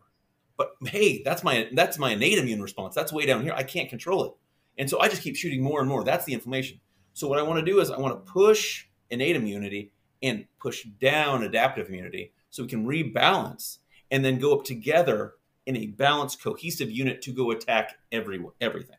But 0.57 0.73
hey, 0.85 1.23
that's 1.23 1.43
my 1.43 1.69
that's 1.73 1.97
my 1.97 2.11
innate 2.11 2.37
immune 2.37 2.61
response. 2.61 2.93
That's 2.93 3.11
way 3.11 3.25
down 3.25 3.41
here. 3.41 3.53
I 3.55 3.63
can't 3.63 3.89
control 3.89 4.25
it. 4.25 4.33
And 4.77 4.87
so 4.87 4.99
I 4.99 5.07
just 5.07 5.23
keep 5.23 5.35
shooting 5.35 5.63
more 5.63 5.79
and 5.79 5.89
more. 5.89 6.03
That's 6.03 6.25
the 6.25 6.33
inflammation. 6.33 6.79
So 7.13 7.27
what 7.27 7.39
I 7.39 7.43
want 7.43 7.59
to 7.59 7.71
do 7.71 7.79
is 7.79 7.89
I 7.89 7.99
want 7.99 8.13
to 8.13 8.31
push 8.31 8.85
innate 9.09 9.35
immunity 9.35 9.91
and 10.21 10.45
push 10.59 10.83
down 10.99 11.43
adaptive 11.43 11.89
immunity 11.89 12.31
so 12.51 12.61
we 12.63 12.69
can 12.69 12.85
rebalance 12.85 13.79
and 14.11 14.23
then 14.23 14.37
go 14.37 14.53
up 14.55 14.63
together 14.63 15.33
in 15.75 15.83
a 15.83 15.87
balanced, 15.87 16.41
cohesive 16.43 16.91
unit 16.91 17.21
to 17.23 17.31
go 17.33 17.51
attack 17.51 17.95
every, 18.11 18.43
everything. 18.59 18.97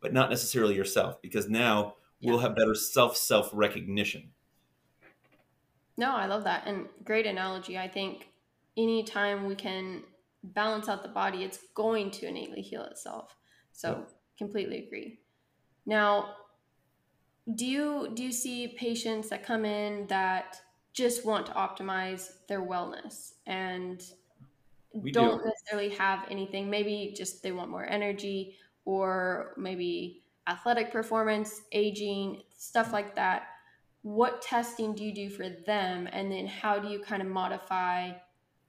but 0.00 0.12
not 0.12 0.30
necessarily 0.30 0.74
yourself 0.76 1.20
because 1.22 1.48
now 1.48 1.96
Yeah. 2.20 2.30
we'll 2.30 2.38
have 2.40 2.54
better 2.56 2.74
self 2.74 3.16
self 3.16 3.50
recognition. 3.52 4.32
No, 5.96 6.12
I 6.14 6.26
love 6.26 6.44
that. 6.44 6.66
And 6.66 6.88
great 7.04 7.26
analogy. 7.26 7.76
I 7.76 7.88
think 7.88 8.28
anytime 8.76 9.46
we 9.46 9.54
can 9.56 10.04
balance 10.42 10.88
out 10.88 11.02
the 11.02 11.08
body, 11.08 11.42
it's 11.42 11.58
going 11.74 12.10
to 12.12 12.26
innately 12.26 12.62
heal 12.62 12.84
itself. 12.84 13.36
So 13.72 14.06
completely 14.38 14.84
agree. 14.86 15.20
Now, 15.86 16.36
do 17.54 17.64
you 17.66 18.10
do 18.14 18.22
you 18.24 18.32
see 18.32 18.68
patients 18.68 19.30
that 19.30 19.42
come 19.42 19.64
in 19.64 20.06
that 20.08 20.60
just 20.92 21.24
want 21.24 21.46
to 21.46 21.52
optimize 21.52 22.30
their 22.48 22.60
wellness 22.60 23.34
and 23.46 24.02
We 24.92 25.12
do. 25.12 25.20
don't 25.20 25.44
necessarily 25.44 25.90
have 25.96 26.26
anything, 26.30 26.70
maybe 26.70 27.14
just 27.16 27.42
they 27.42 27.52
want 27.52 27.70
more 27.70 27.86
energy 27.86 28.56
or 28.84 29.54
maybe 29.56 30.22
athletic 30.46 30.90
performance, 30.90 31.60
aging, 31.72 32.42
stuff 32.56 32.92
like 32.92 33.14
that. 33.16 33.48
What 34.02 34.40
testing 34.40 34.94
do 34.94 35.04
you 35.04 35.14
do 35.14 35.28
for 35.28 35.48
them? 35.48 36.08
And 36.10 36.32
then 36.32 36.46
how 36.46 36.78
do 36.78 36.88
you 36.88 37.00
kind 37.00 37.20
of 37.20 37.28
modify 37.28 38.12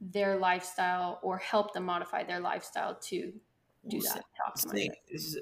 their 0.01 0.37
lifestyle 0.37 1.19
or 1.21 1.37
help 1.37 1.73
them 1.73 1.83
modify 1.83 2.23
their 2.23 2.39
lifestyle 2.39 2.95
to 2.95 3.33
do 3.87 4.01
that, 4.01 4.23
Say- 4.55 4.89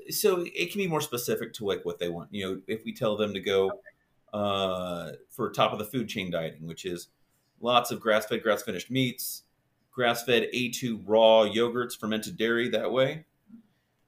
so 0.09 0.45
it 0.45 0.71
can 0.71 0.79
be 0.79 0.87
more 0.87 1.01
specific 1.01 1.53
to 1.53 1.65
like 1.65 1.83
what 1.85 1.99
they 1.99 2.07
want 2.09 2.29
you 2.31 2.45
know 2.45 2.61
if 2.67 2.85
we 2.85 2.93
tell 2.93 3.17
them 3.17 3.33
to 3.33 3.39
go 3.39 3.71
uh, 4.33 5.11
for 5.29 5.49
top 5.49 5.73
of 5.73 5.79
the 5.79 5.85
food 5.85 6.07
chain 6.07 6.29
dieting 6.29 6.67
which 6.67 6.85
is 6.85 7.07
lots 7.61 7.89
of 7.89 7.99
grass-fed 7.99 8.43
grass 8.43 8.61
finished 8.61 8.91
meats 8.91 9.43
grass-fed 9.97 10.47
a2 10.53 11.01
raw 11.05 11.43
yogurts 11.43 11.97
fermented 11.97 12.37
dairy 12.37 12.69
that 12.69 12.91
way. 12.91 13.25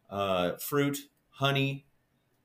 Uh, 0.07 0.55
fruit 0.57 0.97
honey 1.29 1.85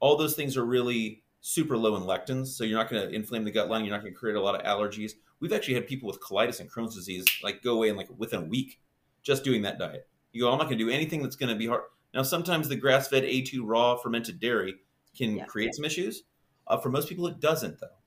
all 0.00 0.16
those 0.16 0.34
things 0.34 0.56
are 0.56 0.64
really 0.64 1.22
super 1.40 1.76
low 1.76 1.94
in 1.96 2.02
lectins 2.02 2.46
so 2.48 2.62
you're 2.64 2.78
not 2.78 2.88
going 2.90 3.06
to 3.06 3.14
inflame 3.14 3.44
the 3.44 3.50
gut 3.50 3.68
lining 3.68 3.86
you're 3.86 3.94
not 3.96 4.02
going 4.02 4.12
to 4.14 4.18
create 4.18 4.34
a 4.36 4.40
lot 4.40 4.54
of 4.54 4.62
allergies. 4.64 5.12
We've 5.40 5.52
actually 5.52 5.74
had 5.74 5.86
people 5.86 6.06
with 6.06 6.20
colitis 6.20 6.60
and 6.60 6.70
crohn's 6.72 6.94
disease 6.94 7.24
like 7.42 7.62
go 7.62 7.74
away 7.74 7.90
in 7.90 7.96
like 7.96 8.08
within 8.16 8.40
a 8.40 8.44
week 8.44 8.80
just 9.22 9.44
doing 9.44 9.60
that 9.62 9.78
diet. 9.78 10.08
You 10.32 10.42
go 10.42 10.50
i'm 10.50 10.58
not 10.58 10.64
going 10.68 10.78
to 10.78 10.84
do 10.84 10.90
anything 10.90 11.22
that's 11.22 11.36
going 11.36 11.50
to 11.50 11.54
be 11.58 11.66
hard. 11.66 11.82
Now 12.14 12.22
sometimes 12.22 12.68
the 12.68 12.76
grass-fed 12.76 13.24
a2 13.24 13.60
raw 13.62 13.96
fermented 13.96 14.40
dairy 14.40 14.76
can 15.16 15.36
Yeah. 15.36 15.44
create 15.44 15.74
some 15.74 15.84
issues. 15.84 16.22
Uh, 16.66 16.78
for 16.78 16.88
most 16.88 17.08
people 17.10 17.26
it 17.26 17.40
doesn't 17.40 17.78
though 17.78 17.98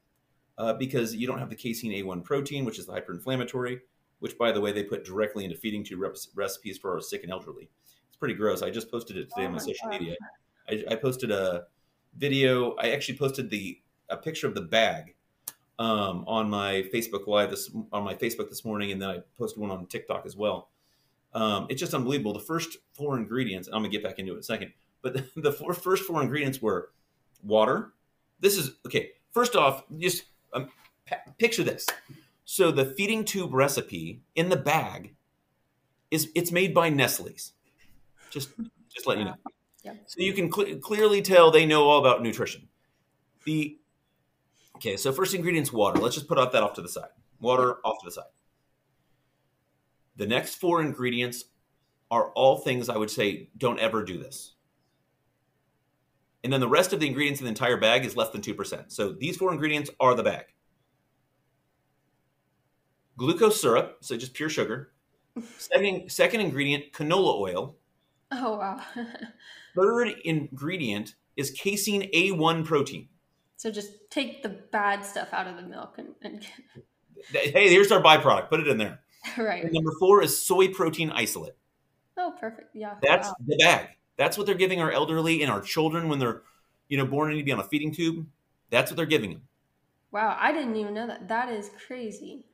uh, 0.57 0.73
because 0.73 1.15
you 1.15 1.27
don't 1.27 1.37
have 1.39 1.49
the 1.51 1.55
casein 1.55 1.91
a1 1.91 2.23
protein 2.23 2.65
which 2.65 2.79
is 2.79 2.87
the 2.87 2.93
hyperinflammatory 2.93 3.79
which 4.19 4.37
by 4.37 4.51
the 4.51 4.61
way 4.61 4.71
they 4.71 4.83
put 4.83 5.05
directly 5.05 5.43
into 5.45 5.55
feeding 5.55 5.83
tube 5.83 6.01
recipes 6.35 6.77
for 6.77 6.93
our 6.93 7.01
sick 7.01 7.23
and 7.23 7.31
elderly. 7.31 7.69
It's 8.07 8.17
pretty 8.17 8.33
gross. 8.33 8.61
I 8.61 8.69
just 8.69 8.89
posted 8.89 9.17
it 9.17 9.29
today 9.29 9.43
Oh 9.43 9.45
on 9.45 9.51
my 9.51 9.57
my 9.57 9.59
social 9.59 9.89
God. 9.89 9.99
media 9.99 10.15
I, 10.69 10.83
I 10.91 10.95
posted 10.95 11.31
a 11.31 11.65
video 12.17 12.71
i 12.79 12.89
actually 12.89 13.17
posted 13.17 13.49
the 13.49 13.79
a 14.09 14.17
picture 14.17 14.47
of 14.47 14.55
the 14.55 14.61
bag 14.61 15.13
um, 15.79 16.23
on 16.27 16.49
my 16.49 16.83
facebook 16.93 17.27
live 17.27 17.51
this 17.51 17.69
on 17.91 18.03
my 18.03 18.15
facebook 18.15 18.49
this 18.49 18.65
morning 18.65 18.91
and 18.91 18.99
then 19.01 19.09
i 19.09 19.17
posted 19.37 19.61
one 19.61 19.69
on 19.69 19.85
tiktok 19.85 20.25
as 20.25 20.35
well. 20.35 20.69
Um, 21.33 21.67
it's 21.69 21.79
just 21.79 21.93
unbelievable. 21.93 22.33
The 22.33 22.39
first 22.39 22.77
four 22.93 23.17
ingredients 23.17 23.67
and 23.67 23.75
i'm 23.75 23.81
gonna 23.81 23.91
get 23.91 24.03
back 24.03 24.17
into 24.19 24.31
it 24.31 24.35
in 24.35 24.39
a 24.39 24.43
second 24.43 24.73
but 25.01 25.13
the, 25.35 25.41
the 25.41 25.51
four, 25.51 25.73
first 25.73 26.03
four 26.03 26.21
ingredients 26.21 26.61
were 26.61 26.89
water. 27.43 27.93
This 28.39 28.57
is 28.57 28.71
okay 28.85 29.11
first 29.31 29.55
off 29.55 29.83
just 29.99 30.23
um, 30.53 30.69
picture 31.37 31.63
this 31.63 31.85
so 32.49 32.71
the 32.71 32.85
feeding 32.85 33.25
tube 33.25 33.53
recipe 33.53 34.21
in 34.33 34.47
the 34.47 34.55
bag 34.55 35.13
is 36.09 36.31
it's 36.33 36.49
made 36.49 36.73
by 36.73 36.89
nestle's. 36.89 37.51
Just 38.29 38.51
just 38.89 39.05
let 39.05 39.17
you 39.17 39.25
know. 39.25 39.35
Yeah. 39.83 39.91
so 40.05 40.21
you 40.21 40.31
can 40.31 40.49
cle 40.49 40.77
clearly 40.77 41.21
tell 41.21 41.51
they 41.51 41.65
know 41.65 41.83
all 41.83 41.99
about 41.99 42.23
nutrition. 42.23 42.69
The 43.43 43.77
okay 44.77 44.95
so 44.95 45.11
first 45.11 45.33
ingredient's 45.33 45.73
water. 45.73 45.99
Let's 45.99 46.15
just 46.15 46.29
put 46.29 46.37
that 46.37 46.63
off 46.63 46.73
to 46.75 46.81
the 46.81 46.87
side. 46.87 47.09
Water 47.41 47.79
off 47.83 47.99
to 47.99 48.05
the 48.05 48.11
side. 48.11 48.31
The 50.15 50.25
next 50.25 50.55
four 50.55 50.81
ingredients 50.81 51.43
are 52.09 52.31
all 52.31 52.59
things 52.59 52.87
i 52.87 52.95
would 52.95 53.11
say 53.11 53.49
don't 53.57 53.79
ever 53.79 54.05
do 54.05 54.17
this. 54.17 54.53
And 56.45 56.53
then 56.53 56.61
the 56.61 56.69
rest 56.69 56.93
of 56.93 57.01
the 57.01 57.07
ingredients 57.07 57.41
in 57.41 57.43
the 57.43 57.49
entire 57.49 57.75
bag 57.75 58.05
is 58.05 58.15
less 58.15 58.29
than 58.29 58.39
2% 58.39 58.85
so 58.89 59.11
these 59.11 59.35
four 59.35 59.51
ingredients 59.51 59.89
are 59.99 60.15
the 60.15 60.23
bag 60.23 60.45
glucose 63.17 63.59
syrup 63.61 63.97
so 64.01 64.15
just 64.15 64.33
pure 64.33 64.49
sugar 64.49 64.91
second, 65.57 66.11
second 66.11 66.41
ingredient 66.41 66.91
canola 66.93 67.39
oil 67.39 67.75
Oh, 68.29 68.57
wow. 68.57 68.81
third 69.75 70.09
ingredient 70.25 71.15
is 71.35 71.51
casein 71.51 72.09
a1 72.13 72.65
protein 72.65 73.09
so 73.55 73.71
just 73.71 73.91
take 74.09 74.43
the 74.43 74.49
bad 74.49 75.05
stuff 75.05 75.29
out 75.33 75.47
of 75.47 75.55
the 75.55 75.63
milk 75.63 75.97
and, 75.97 76.09
and 76.21 76.45
hey 77.31 77.69
here's 77.69 77.91
our 77.91 78.01
byproduct 78.01 78.49
put 78.49 78.59
it 78.59 78.67
in 78.67 78.77
there 78.77 78.99
right. 79.37 79.63
and 79.63 79.73
number 79.73 79.91
four 79.99 80.21
is 80.21 80.45
soy 80.45 80.67
protein 80.67 81.09
isolate 81.11 81.53
Oh, 82.17 82.33
perfect. 82.39 82.75
Yeah. 82.75 82.95
That's 83.01 83.27
wow. 83.27 83.35
the 83.45 83.57
bag. 83.57 83.89
That's 84.17 84.37
what 84.37 84.47
they're 84.47 84.55
giving 84.55 84.81
our 84.81 84.91
elderly 84.91 85.43
and 85.43 85.51
our 85.51 85.61
children 85.61 86.09
when 86.09 86.17
they're, 86.17 86.41
you 86.89 86.97
know, 86.97 87.05
born 87.05 87.29
and 87.29 87.35
need 87.35 87.43
to 87.43 87.45
be 87.45 87.51
on 87.51 87.59
a 87.59 87.63
feeding 87.63 87.93
tube. 87.93 88.25
That's 88.71 88.89
what 88.89 88.97
they're 88.97 89.05
giving 89.05 89.31
them. 89.33 89.41
Wow, 90.11 90.35
I 90.39 90.51
didn't 90.51 90.75
even 90.77 90.93
know 90.93 91.05
that. 91.05 91.27
That 91.27 91.49
is 91.49 91.69
crazy. 91.85 92.45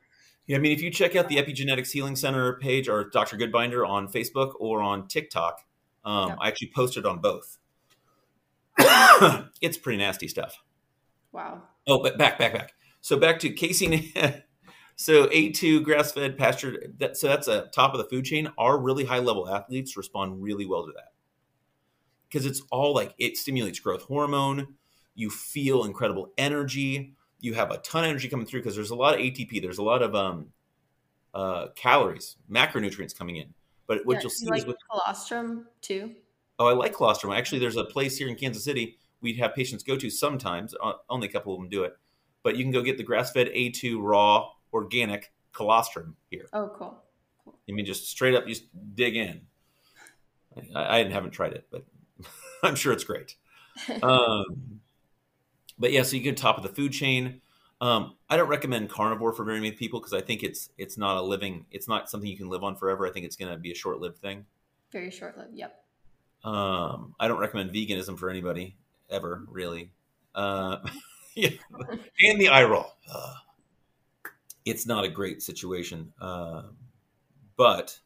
Yeah, 0.46 0.56
I 0.56 0.60
mean, 0.60 0.72
if 0.72 0.82
you 0.82 0.90
check 0.90 1.16
out 1.16 1.28
the 1.28 1.36
Epigenetics 1.36 1.90
Healing 1.90 2.16
Center 2.16 2.54
page 2.54 2.88
or 2.88 3.08
Dr. 3.08 3.36
Goodbinder 3.36 3.86
on 3.88 4.08
Facebook 4.08 4.52
or 4.58 4.82
on 4.82 5.08
TikTok, 5.08 5.60
um, 6.04 6.30
Yep. 6.30 6.38
I 6.40 6.48
actually 6.48 6.70
posted 6.74 7.06
on 7.06 7.20
both. 7.20 7.58
it's 9.62 9.78
pretty 9.78 9.98
nasty 9.98 10.28
stuff. 10.28 10.62
Wow. 11.32 11.62
Oh, 11.86 12.02
but 12.02 12.18
back, 12.18 12.38
back, 12.38 12.52
back. 12.52 12.72
So 13.00 13.18
back 13.18 13.38
to 13.40 13.50
casein. 13.50 14.12
so 14.96 15.26
A2 15.28 15.82
grass-fed 15.82 16.36
pasture. 16.36 16.92
That, 16.98 17.16
so 17.16 17.28
that's 17.28 17.48
a 17.48 17.68
top 17.72 17.94
of 17.94 17.98
the 17.98 18.04
food 18.04 18.24
chain. 18.24 18.48
Our 18.58 18.78
really 18.78 19.04
high-level 19.04 19.48
athletes 19.48 19.96
respond 19.96 20.42
really 20.42 20.66
well 20.66 20.86
to 20.86 20.92
that 20.92 21.12
because 22.28 22.46
it's 22.46 22.62
all 22.70 22.94
like 22.94 23.14
it 23.18 23.36
stimulates 23.36 23.78
growth 23.78 24.02
hormone. 24.02 24.74
You 25.14 25.30
feel 25.30 25.84
incredible 25.84 26.32
energy. 26.36 27.14
You 27.44 27.54
have 27.54 27.70
a 27.70 27.78
ton 27.78 28.04
of 28.04 28.10
energy 28.10 28.28
coming 28.28 28.46
through 28.46 28.60
because 28.60 28.74
there's 28.74 28.90
a 28.90 28.94
lot 28.94 29.14
of 29.14 29.20
ATP. 29.20 29.60
There's 29.60 29.78
a 29.78 29.82
lot 29.82 30.02
of 30.02 30.14
um, 30.14 30.46
uh, 31.34 31.68
calories, 31.74 32.36
macronutrients 32.50 33.16
coming 33.16 33.36
in. 33.36 33.52
But 33.86 34.06
what 34.06 34.14
Yeah, 34.14 34.20
you'll 34.22 34.30
see 34.30 34.46
you 34.46 34.50
like 34.50 34.60
is 34.60 34.66
with 34.66 34.76
colostrum 34.90 35.66
too. 35.80 36.14
Oh, 36.58 36.66
I 36.66 36.72
like 36.72 36.94
colostrum. 36.94 37.32
Actually, 37.32 37.58
there's 37.58 37.76
a 37.76 37.84
place 37.84 38.16
here 38.16 38.28
in 38.28 38.36
Kansas 38.36 38.64
City 38.64 38.98
we'd 39.24 39.38
have 39.38 39.54
patients 39.54 39.82
go 39.82 39.96
to 39.96 40.10
sometimes. 40.10 40.74
Only 41.08 41.26
a 41.26 41.32
couple 41.32 41.54
of 41.54 41.58
them 41.58 41.68
do 41.68 41.82
it, 41.82 41.96
but 42.44 42.56
you 42.56 42.62
can 42.62 42.70
go 42.70 42.82
get 42.82 42.98
the 42.98 43.02
grass-fed 43.02 43.48
A2 43.48 43.96
raw 44.00 44.50
organic 44.72 45.32
colostrum 45.52 46.14
here. 46.30 46.46
Oh, 46.52 46.70
cool. 46.76 47.02
I 47.68 47.72
mean, 47.72 47.86
just 47.86 48.08
straight 48.08 48.34
up, 48.34 48.46
just 48.46 48.64
dig 48.94 49.16
in. 49.16 49.40
I, 50.76 51.00
I 51.00 51.08
haven't 51.08 51.32
tried 51.32 51.54
it, 51.54 51.66
but 51.72 51.84
I'm 52.62 52.76
sure 52.76 52.92
it's 52.92 53.04
great. 53.04 53.34
Um, 54.04 54.80
but 55.78 55.92
yeah, 55.92 56.02
so 56.02 56.16
you 56.16 56.22
get 56.22 56.36
top 56.36 56.56
of 56.56 56.62
the 56.62 56.68
food 56.68 56.92
chain. 56.92 57.40
Um, 57.80 58.14
I 58.30 58.36
don't 58.36 58.48
recommend 58.48 58.88
carnivore 58.88 59.32
for 59.32 59.44
very 59.44 59.58
many 59.58 59.72
people 59.72 60.00
because 60.00 60.12
I 60.12 60.20
think 60.20 60.42
it's 60.42 60.70
it's 60.78 60.96
not 60.96 61.16
a 61.16 61.22
living, 61.22 61.66
it's 61.70 61.88
not 61.88 62.08
something 62.08 62.28
you 62.28 62.36
can 62.36 62.48
live 62.48 62.62
on 62.62 62.76
forever. 62.76 63.06
I 63.06 63.10
think 63.10 63.26
it's 63.26 63.36
going 63.36 63.52
to 63.52 63.58
be 63.58 63.72
a 63.72 63.74
short-lived 63.74 64.18
thing. 64.18 64.46
Very 64.92 65.10
short 65.10 65.36
lived. 65.36 65.54
Yep. 65.54 65.84
Um, 66.44 67.14
I 67.18 67.28
don't 67.28 67.40
recommend 67.40 67.72
veganism 67.72 68.18
for 68.18 68.30
anybody 68.30 68.76
ever, 69.10 69.44
really. 69.48 69.90
Uh, 70.34 70.78
yeah, 71.34 71.50
and 72.20 72.40
the 72.40 72.48
eye 72.48 72.64
roll. 72.64 72.92
Uh, 73.12 73.34
it's 74.64 74.86
not 74.86 75.04
a 75.04 75.08
great 75.08 75.42
situation, 75.42 76.12
Um 76.20 76.76
but 77.56 78.00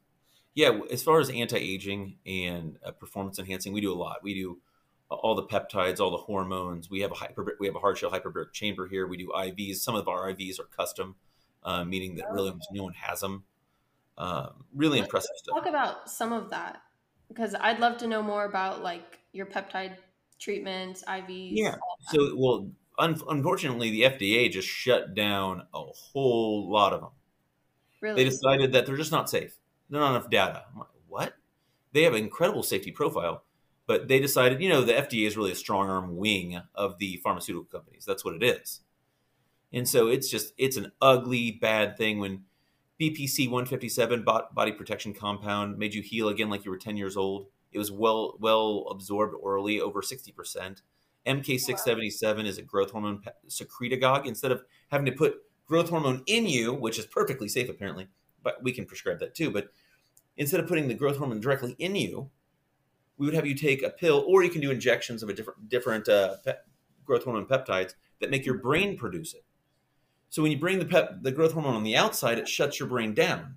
yeah, 0.54 0.78
as 0.90 1.02
far 1.02 1.20
as 1.20 1.31
anti-aging 1.31 2.16
and 2.26 2.78
uh, 2.85 2.90
performance 2.90 3.38
enhancing, 3.38 3.73
we 3.73 3.81
do 3.81 3.92
a 3.92 3.94
lot. 3.94 4.23
We 4.23 4.35
do 4.35 4.58
all 5.11 5.35
the 5.35 5.44
peptides, 5.44 6.00
all 6.00 6.11
the 6.11 6.19
hormones. 6.19 6.90
We 6.90 7.00
have 7.00 7.13
a 7.13 7.15
hyper, 7.15 7.56
we 7.59 7.67
have 7.67 7.77
a 7.77 7.81
hard 7.81 7.98
shell 7.98 8.11
hyperbaric 8.11 8.52
chamber 8.52 8.87
here. 8.87 9.06
We 9.06 9.17
do 9.17 9.29
IVs. 9.35 9.77
Some 9.77 9.94
of 9.94 10.09
our 10.09 10.33
IVs 10.33 10.61
are 10.61 10.65
custom, 10.65 11.17
uh, 11.63 11.85
meaning 11.85 12.17
that 12.17 12.31
really 12.31 12.50
almost 12.50 12.69
no 12.73 12.85
one 12.85 12.94
has 12.94 13.21
them. 13.21 13.44
Um, 14.17 14.65
really 14.75 14.98
Let's 14.98 15.09
impressive 15.09 15.37
stuff. 15.37 15.54
Talk 15.56 15.67
about 15.67 16.11
some 16.11 16.33
of 16.33 16.50
that 16.50 16.83
because 17.29 17.54
I'd 17.59 17.79
love 17.79 17.98
to 17.98 18.06
know 18.06 18.23
more 18.23 18.44
about 18.44 18.83
like 18.83 19.21
your 19.33 19.46
peptide 19.46 19.96
treatments, 20.38 21.04
IVs. 21.06 21.50
Yeah. 21.52 21.77
So, 22.11 22.35
well, 22.37 22.71
un- 22.98 23.21
unfortunately, 23.29 23.90
the 23.90 24.02
FDA 24.02 24.50
just 24.50 24.69
shut 24.69 25.15
down 25.15 25.63
a 25.75 25.83
whole 25.83 26.71
lot 26.71 26.92
of 26.92 27.00
them. 27.00 27.11
really, 28.00 28.25
They 28.25 28.31
decided 28.31 28.73
that 28.73 28.87
they're 28.87 28.96
just 28.96 29.13
not 29.13 29.31
safe. 29.31 29.56
There's 29.88 30.00
not 30.00 30.17
enough 30.17 30.31
data. 30.31 30.65
I'm 30.73 30.81
like, 30.81 30.88
what? 31.06 31.35
They 31.92 32.02
have 32.02 32.15
an 32.15 32.23
incredible 32.23 32.63
safety 32.63 32.92
profile, 32.92 33.44
but 33.88 34.06
they 34.06 34.20
decided, 34.20 34.60
you 34.60 34.68
know, 34.68 34.82
the 34.82 34.92
FDA 34.92 35.26
is 35.26 35.36
really 35.36 35.50
a 35.50 35.56
strong 35.56 35.88
arm 35.88 36.18
wing 36.18 36.60
of 36.74 36.98
the 36.98 37.16
pharmaceutical 37.24 37.64
companies. 37.64 38.04
That's 38.04 38.22
what 38.22 38.34
it 38.34 38.42
is. 38.42 38.82
And 39.72 39.88
so 39.88 40.08
it's 40.08 40.28
just, 40.28 40.52
it's 40.58 40.76
an 40.76 40.92
ugly, 41.00 41.52
bad 41.52 41.96
thing 41.96 42.18
when 42.18 42.42
BPC 43.00 43.46
157 43.46 44.24
body 44.24 44.72
protection 44.72 45.14
compound 45.14 45.78
made 45.78 45.94
you 45.94 46.02
heal 46.02 46.28
again 46.28 46.50
like 46.50 46.66
you 46.66 46.70
were 46.70 46.76
10 46.76 46.98
years 46.98 47.16
old. 47.16 47.46
It 47.72 47.78
was 47.78 47.90
well 47.90 48.36
well 48.40 48.86
absorbed 48.90 49.34
orally, 49.40 49.80
over 49.80 50.02
60%. 50.02 50.82
MK677 51.26 52.46
is 52.46 52.58
a 52.58 52.62
growth 52.62 52.90
hormone 52.90 53.22
secretagogue. 53.48 54.26
Instead 54.26 54.52
of 54.52 54.64
having 54.90 55.06
to 55.06 55.12
put 55.12 55.36
growth 55.66 55.88
hormone 55.88 56.22
in 56.26 56.46
you, 56.46 56.74
which 56.74 56.98
is 56.98 57.06
perfectly 57.06 57.48
safe 57.48 57.70
apparently, 57.70 58.08
but 58.42 58.62
we 58.62 58.72
can 58.72 58.84
prescribe 58.84 59.18
that 59.20 59.34
too. 59.34 59.50
But 59.50 59.68
instead 60.36 60.60
of 60.60 60.66
putting 60.66 60.88
the 60.88 60.94
growth 60.94 61.16
hormone 61.16 61.40
directly 61.40 61.74
in 61.78 61.96
you, 61.96 62.30
we 63.19 63.27
would 63.27 63.35
have 63.35 63.46
you 63.46 63.54
take 63.54 63.83
a 63.83 63.90
pill, 63.90 64.25
or 64.27 64.42
you 64.42 64.50
can 64.50 64.60
do 64.60 64.71
injections 64.71 65.23
of 65.23 65.29
a 65.29 65.35
different 65.35 65.69
different 65.69 66.08
uh, 66.08 66.37
pe- 66.44 66.54
growth 67.04 67.25
hormone 67.25 67.46
peptides 67.46 67.94
that 68.21 68.31
make 68.31 68.46
your 68.46 68.58
brain 68.58 68.96
produce 68.96 69.35
it. 69.35 69.44
So 70.31 70.42
when 70.42 70.52
you 70.52 70.58
bring 70.58 70.79
the 70.79 70.85
pep, 70.85 71.23
the 71.23 71.33
growth 71.33 71.52
hormone 71.52 71.75
on 71.75 71.83
the 71.83 71.96
outside, 71.96 72.38
it 72.38 72.48
shuts 72.48 72.79
your 72.79 72.88
brain 72.88 73.14
down. 73.14 73.56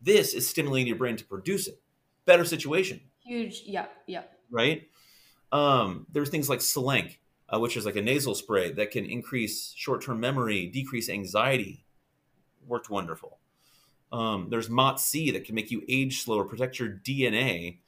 This 0.00 0.34
is 0.34 0.48
stimulating 0.48 0.86
your 0.86 0.96
brain 0.96 1.16
to 1.16 1.24
produce 1.24 1.66
it. 1.66 1.80
Better 2.24 2.44
situation. 2.44 3.00
Huge. 3.24 3.62
Yeah. 3.66 3.86
Yeah. 4.06 4.22
Right. 4.50 4.88
Um, 5.52 6.06
there's 6.12 6.28
things 6.28 6.48
like 6.48 6.60
Selank, 6.60 7.16
uh, 7.48 7.58
which 7.58 7.76
is 7.76 7.84
like 7.84 7.96
a 7.96 8.02
nasal 8.02 8.34
spray 8.34 8.72
that 8.72 8.90
can 8.90 9.04
increase 9.04 9.72
short-term 9.76 10.20
memory, 10.20 10.66
decrease 10.66 11.08
anxiety. 11.08 11.84
Worked 12.66 12.90
wonderful. 12.90 13.38
Um, 14.12 14.48
there's 14.50 14.68
MOTS-c 14.68 15.30
that 15.32 15.44
can 15.44 15.54
make 15.54 15.70
you 15.70 15.82
age 15.88 16.22
slower, 16.22 16.44
protect 16.44 16.78
your 16.78 16.88
DNA, 16.88 17.78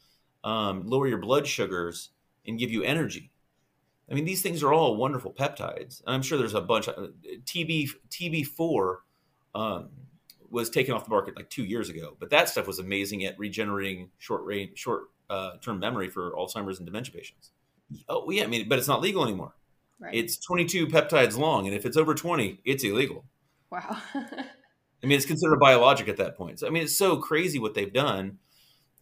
um, 0.45 0.87
lower 0.87 1.07
your 1.07 1.19
blood 1.19 1.47
sugars, 1.47 2.11
and 2.47 2.59
give 2.59 2.71
you 2.71 2.83
energy. 2.83 3.31
I 4.11 4.15
mean, 4.15 4.25
these 4.25 4.43
things 4.43 4.63
are 4.63 4.73
all 4.73 4.97
wonderful 4.97 5.33
peptides, 5.33 6.03
and 6.05 6.15
I'm 6.15 6.23
sure 6.23 6.37
there's 6.37 6.55
a 6.55 6.61
bunch. 6.61 6.89
Of, 6.89 7.13
TB 7.45 7.91
TB4 8.11 8.97
um, 9.55 9.89
was 10.51 10.69
taken 10.69 10.95
off 10.95 11.05
the 11.05 11.11
market 11.11 11.37
like 11.37 11.49
two 11.49 11.65
years 11.65 11.89
ago, 11.89 12.17
but 12.19 12.31
that 12.31 12.49
stuff 12.49 12.67
was 12.67 12.79
amazing 12.79 13.25
at 13.25 13.39
regenerating 13.39 14.11
short 14.19 14.45
range, 14.45 14.79
short 14.79 15.05
uh, 15.31 15.53
term 15.63 15.79
memory 15.79 16.09
for 16.09 16.33
Alzheimer's 16.33 16.79
and 16.79 16.87
dementia 16.87 17.15
patients. 17.15 17.53
Oh 18.09 18.31
yeah, 18.31 18.45
I 18.45 18.47
mean, 18.47 18.69
but 18.69 18.79
it's 18.79 18.89
not 18.89 19.01
legal 19.01 19.25
anymore. 19.25 19.55
Right. 19.99 20.15
It's 20.15 20.37
22 20.37 20.89
peptides 20.89 21.39
long, 21.39 21.67
and 21.67 21.75
if 21.75 21.87
it's 21.87 21.97
over 21.97 22.15
20, 22.15 22.61
it's 22.65 22.85
illegal. 22.85 23.25
Wow. 23.71 23.97
I 24.15 25.07
mean, 25.07 25.17
it's 25.17 25.27
considered 25.27 25.55
a 25.55 25.59
biologic 25.59 26.09
at 26.09 26.17
that 26.19 26.37
point. 26.37 26.61
So 26.61 26.67
I 26.67 26.71
mean, 26.71 26.83
it's 26.83 26.97
so 26.97 27.17
crazy 27.17 27.59
what 27.59 27.75
they've 27.75 27.93
done. 27.93 28.39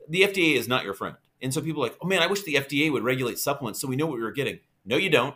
The 0.09 0.23
FDA 0.23 0.55
is 0.55 0.69
not 0.69 0.85
your 0.85 0.95
friend, 0.95 1.17
and 1.43 1.53
so 1.53 1.61
people 1.61 1.83
are 1.83 1.89
like, 1.89 1.99
oh 2.03 2.07
man, 2.07 2.23
I 2.23 2.27
wish 2.27 2.43
the 2.43 2.55
FDA 2.55 2.93
would 2.93 3.05
regulate 3.05 3.39
supplements 3.39 3.81
so 3.81 3.89
we 3.89 3.97
know 3.97 4.07
what 4.07 4.17
we 4.17 4.23
were 4.23 4.33
getting. 4.33 4.61
No, 4.85 4.97
you 4.97 5.11
don't. 5.11 5.35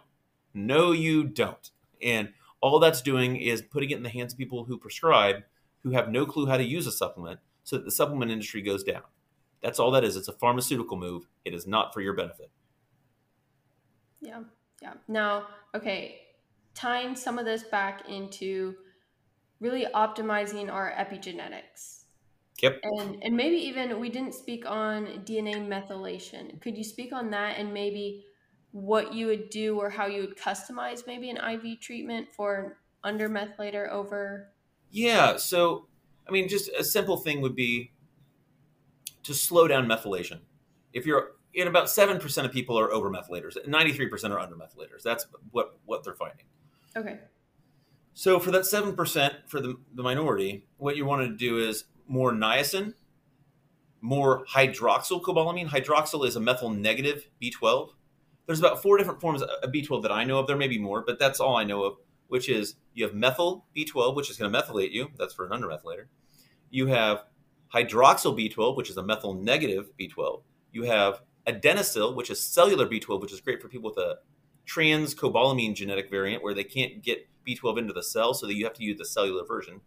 No, 0.52 0.92
you 0.92 1.24
don't. 1.24 1.70
And 2.02 2.32
all 2.60 2.78
that's 2.78 3.02
doing 3.02 3.36
is 3.36 3.62
putting 3.62 3.90
it 3.90 3.96
in 3.96 4.02
the 4.02 4.08
hands 4.08 4.32
of 4.32 4.38
people 4.38 4.64
who 4.64 4.78
prescribe, 4.78 5.42
who 5.82 5.90
have 5.90 6.08
no 6.08 6.26
clue 6.26 6.46
how 6.46 6.56
to 6.56 6.64
use 6.64 6.86
a 6.86 6.92
supplement, 6.92 7.40
so 7.62 7.76
that 7.76 7.84
the 7.84 7.90
supplement 7.90 8.30
industry 8.30 8.62
goes 8.62 8.82
down. 8.82 9.02
That's 9.62 9.78
all 9.78 9.90
that 9.92 10.04
is. 10.04 10.16
It's 10.16 10.28
a 10.28 10.32
pharmaceutical 10.32 10.96
move. 10.96 11.26
It 11.44 11.54
is 11.54 11.66
not 11.66 11.92
for 11.94 12.00
your 12.00 12.14
benefit. 12.14 12.50
Yeah. 14.20 14.40
Yeah. 14.82 14.94
Now, 15.08 15.46
okay, 15.74 16.20
tying 16.74 17.16
some 17.16 17.38
of 17.38 17.46
this 17.46 17.62
back 17.62 18.08
into 18.08 18.74
really 19.60 19.86
optimizing 19.94 20.70
our 20.70 20.92
epigenetics. 20.92 22.03
Yep. 22.62 22.80
And 22.82 23.22
and 23.22 23.36
maybe 23.36 23.56
even 23.56 23.98
we 24.00 24.08
didn't 24.08 24.34
speak 24.34 24.64
on 24.66 25.06
DNA 25.24 25.56
methylation. 25.66 26.60
Could 26.60 26.76
you 26.78 26.84
speak 26.84 27.12
on 27.12 27.30
that 27.30 27.58
and 27.58 27.74
maybe 27.74 28.24
what 28.74 29.14
you 29.14 29.26
would 29.26 29.50
do 29.50 29.78
or 29.78 29.88
how 29.88 30.06
you 30.06 30.20
would 30.20 30.36
customize 30.36 31.06
maybe 31.06 31.30
an 31.30 31.36
IV 31.36 31.80
treatment 31.80 32.28
for 32.34 32.76
an 33.04 33.18
undermethylator 33.18 33.88
over? 33.90 34.48
Yeah. 34.90 35.36
So, 35.36 35.86
I 36.28 36.32
mean, 36.32 36.48
just 36.48 36.68
a 36.76 36.82
simple 36.82 37.16
thing 37.16 37.40
would 37.40 37.54
be 37.54 37.92
to 39.24 39.32
slow 39.32 39.68
down 39.68 39.86
methylation. 39.86 40.40
If 40.92 41.06
you're 41.06 41.32
in 41.52 41.68
about 41.68 41.86
7% 41.86 42.44
of 42.44 42.52
people 42.52 42.78
are 42.78 42.90
over 42.92 43.10
methylators, 43.10 43.56
93% 43.64 44.30
are 44.30 44.38
under 44.40 44.56
methylators. 44.56 45.02
That's 45.04 45.26
what, 45.52 45.78
what 45.84 46.02
they're 46.02 46.14
finding. 46.14 46.46
Okay. 46.96 47.18
So 48.12 48.38
for 48.38 48.50
that 48.50 48.62
7% 48.62 49.32
for 49.46 49.60
the, 49.60 49.76
the 49.94 50.02
minority, 50.02 50.66
what 50.78 50.96
you 50.96 51.04
want 51.04 51.22
to 51.22 51.36
do 51.36 51.58
is 51.58 51.84
more 52.06 52.32
niacin, 52.32 52.94
more 54.00 54.44
hydroxycobalamin. 54.46 55.68
Hydroxyl 55.68 56.26
is 56.26 56.36
a 56.36 56.40
methyl 56.40 56.70
negative 56.70 57.28
B12 57.42 57.90
there's 58.46 58.58
about 58.58 58.82
four 58.82 58.98
different 58.98 59.20
forms 59.20 59.42
of 59.42 59.72
B12 59.72 60.02
that 60.02 60.12
I 60.12 60.24
know 60.24 60.38
of. 60.38 60.46
There 60.46 60.56
may 60.56 60.68
be 60.68 60.78
more, 60.78 61.02
but 61.02 61.18
that's 61.18 61.40
all 61.40 61.56
I 61.56 61.64
know 61.64 61.84
of. 61.84 61.96
Which 62.28 62.48
is 62.48 62.76
you 62.94 63.04
have 63.04 63.14
methyl 63.14 63.66
B12, 63.76 64.16
which 64.16 64.30
is 64.30 64.36
going 64.36 64.52
to 64.52 64.58
methylate 64.58 64.92
you. 64.92 65.10
That's 65.18 65.34
for 65.34 65.46
an 65.46 65.52
undermethylator. 65.52 66.06
You 66.70 66.86
have 66.86 67.24
hydroxyl 67.72 68.36
B12, 68.36 68.76
which 68.76 68.90
is 68.90 68.96
a 68.96 69.02
methyl 69.02 69.34
negative 69.34 69.90
B12. 69.98 70.42
You 70.72 70.84
have 70.84 71.20
adenosyl, 71.46 72.16
which 72.16 72.30
is 72.30 72.40
cellular 72.40 72.86
B12, 72.86 73.20
which 73.20 73.32
is 73.32 73.40
great 73.40 73.62
for 73.62 73.68
people 73.68 73.90
with 73.90 73.98
a 73.98 74.16
transcobalamin 74.66 75.74
genetic 75.74 76.10
variant 76.10 76.42
where 76.42 76.54
they 76.54 76.64
can't 76.64 77.02
get 77.02 77.28
B12 77.46 77.78
into 77.78 77.92
the 77.92 78.02
cell, 78.02 78.32
so 78.32 78.46
that 78.46 78.54
you 78.54 78.64
have 78.64 78.74
to 78.74 78.82
use 78.82 78.98
the 78.98 79.04
cellular 79.04 79.44
version. 79.44 79.82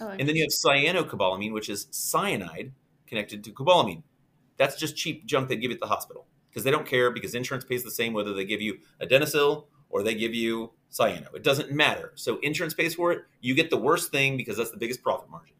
Oh, 0.00 0.08
and 0.08 0.28
then 0.28 0.36
you 0.36 0.42
have 0.42 0.50
cyanocobalamin, 0.50 1.52
which 1.52 1.68
is 1.68 1.88
cyanide 1.90 2.72
connected 3.06 3.42
to 3.44 3.50
cobalamin. 3.50 4.02
That's 4.56 4.76
just 4.76 4.96
cheap 4.96 5.26
junk 5.26 5.48
they 5.48 5.56
give 5.56 5.70
you 5.70 5.76
at 5.76 5.80
the 5.80 5.86
hospital 5.86 6.26
because 6.50 6.64
they 6.64 6.70
don't 6.70 6.86
care 6.86 7.10
because 7.10 7.34
insurance 7.34 7.64
pays 7.64 7.84
the 7.84 7.90
same 7.90 8.12
whether 8.12 8.32
they 8.32 8.44
give 8.44 8.60
you 8.60 8.78
adenosyl 9.00 9.66
or 9.90 10.02
they 10.02 10.14
give 10.14 10.34
you 10.34 10.72
cyano. 10.90 11.34
It 11.34 11.42
doesn't 11.42 11.72
matter. 11.72 12.12
So 12.14 12.38
insurance 12.40 12.74
pays 12.74 12.94
for 12.94 13.12
it. 13.12 13.22
You 13.40 13.54
get 13.54 13.70
the 13.70 13.76
worst 13.76 14.10
thing 14.10 14.36
because 14.36 14.56
that's 14.56 14.70
the 14.70 14.76
biggest 14.76 15.02
profit 15.02 15.30
margin. 15.30 15.54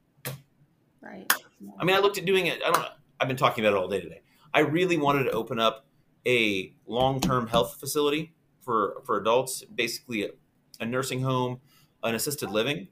Right. 1.00 1.32
I 1.78 1.84
mean, 1.84 1.96
I 1.96 2.00
looked 2.00 2.18
at 2.18 2.24
doing 2.24 2.46
it. 2.46 2.60
I 2.64 2.70
don't. 2.70 2.86
I've 3.20 3.28
been 3.28 3.36
talking 3.36 3.64
about 3.64 3.76
it 3.76 3.80
all 3.80 3.88
day 3.88 4.00
today. 4.00 4.20
I 4.54 4.60
really 4.60 4.96
wanted 4.96 5.24
to 5.24 5.30
open 5.32 5.58
up 5.58 5.86
a 6.26 6.72
long-term 6.86 7.48
health 7.48 7.78
facility 7.80 8.34
for 8.60 9.00
for 9.04 9.16
adults, 9.16 9.64
basically 9.74 10.24
a, 10.24 10.30
a 10.80 10.86
nursing 10.86 11.22
home, 11.22 11.60
an 12.02 12.14
assisted 12.14 12.50
living 12.50 12.88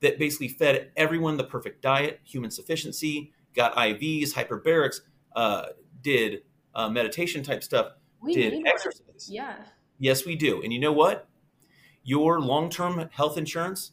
that 0.00 0.18
basically 0.18 0.48
fed 0.48 0.90
everyone 0.96 1.36
the 1.36 1.44
perfect 1.44 1.82
diet, 1.82 2.20
human 2.24 2.50
sufficiency, 2.50 3.32
got 3.54 3.74
IVs, 3.76 4.32
hyperbarics, 4.32 5.00
uh, 5.36 5.66
did 6.02 6.42
uh, 6.74 6.88
meditation 6.88 7.42
type 7.42 7.62
stuff 7.62 7.92
we 8.20 8.34
did 8.34 8.66
exercise. 8.66 9.28
Yeah. 9.28 9.56
Yes, 9.98 10.24
we 10.24 10.36
do. 10.36 10.62
And 10.62 10.72
you 10.72 10.78
know 10.78 10.92
what? 10.92 11.28
Your 12.02 12.40
long 12.40 12.70
term 12.70 13.08
health 13.12 13.36
insurance, 13.36 13.92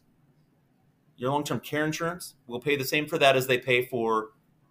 your 1.17 1.31
long 1.31 1.43
term 1.43 1.59
care 1.59 1.85
insurance 1.85 2.35
will 2.45 2.59
pay 2.59 2.75
the 2.75 2.85
same 2.85 3.07
for 3.07 3.17
that 3.17 3.35
as 3.35 3.47
they 3.47 3.57
pay 3.57 3.85
for 3.85 4.29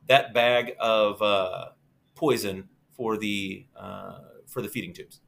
that 0.09 0.32
bag 0.32 0.74
of 0.78 1.20
uh, 1.20 1.66
poison 2.14 2.68
for 2.97 3.16
the 3.16 3.66
uh, 3.76 4.18
for 4.47 4.62
the 4.62 4.68
feeding 4.68 4.93
tubes. 4.93 5.20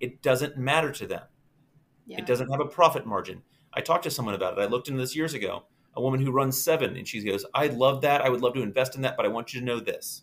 It 0.00 0.22
doesn't 0.22 0.58
matter 0.58 0.90
to 0.92 1.06
them. 1.06 1.22
Yeah. 2.06 2.18
It 2.18 2.26
doesn't 2.26 2.50
have 2.50 2.60
a 2.60 2.66
profit 2.66 3.06
margin. 3.06 3.42
I 3.74 3.80
talked 3.80 4.04
to 4.04 4.10
someone 4.10 4.34
about 4.34 4.58
it. 4.58 4.60
I 4.60 4.66
looked 4.66 4.88
into 4.88 5.00
this 5.00 5.16
years 5.16 5.34
ago. 5.34 5.64
A 5.96 6.00
woman 6.00 6.20
who 6.20 6.32
runs 6.32 6.60
seven, 6.60 6.96
and 6.96 7.06
she 7.06 7.22
goes, 7.22 7.44
"I 7.54 7.68
love 7.68 8.00
that. 8.00 8.20
I 8.20 8.28
would 8.28 8.40
love 8.40 8.54
to 8.54 8.62
invest 8.62 8.96
in 8.96 9.02
that, 9.02 9.16
but 9.16 9.26
I 9.26 9.28
want 9.28 9.54
you 9.54 9.60
to 9.60 9.66
know 9.66 9.78
this: 9.78 10.22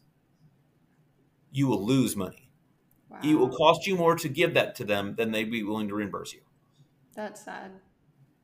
you 1.51 1.67
will 1.67 1.85
lose 1.85 2.15
money. 2.15 2.49
Wow. 3.09 3.19
It 3.23 3.35
will 3.35 3.49
cost 3.49 3.85
you 3.85 3.95
more 3.95 4.15
to 4.15 4.29
give 4.29 4.53
that 4.53 4.75
to 4.75 4.85
them 4.85 5.15
than 5.15 5.31
they'd 5.31 5.51
be 5.51 5.63
willing 5.63 5.87
to 5.89 5.95
reimburse 5.95 6.33
you. 6.33 6.41
That's 7.13 7.43
sad. 7.43 7.71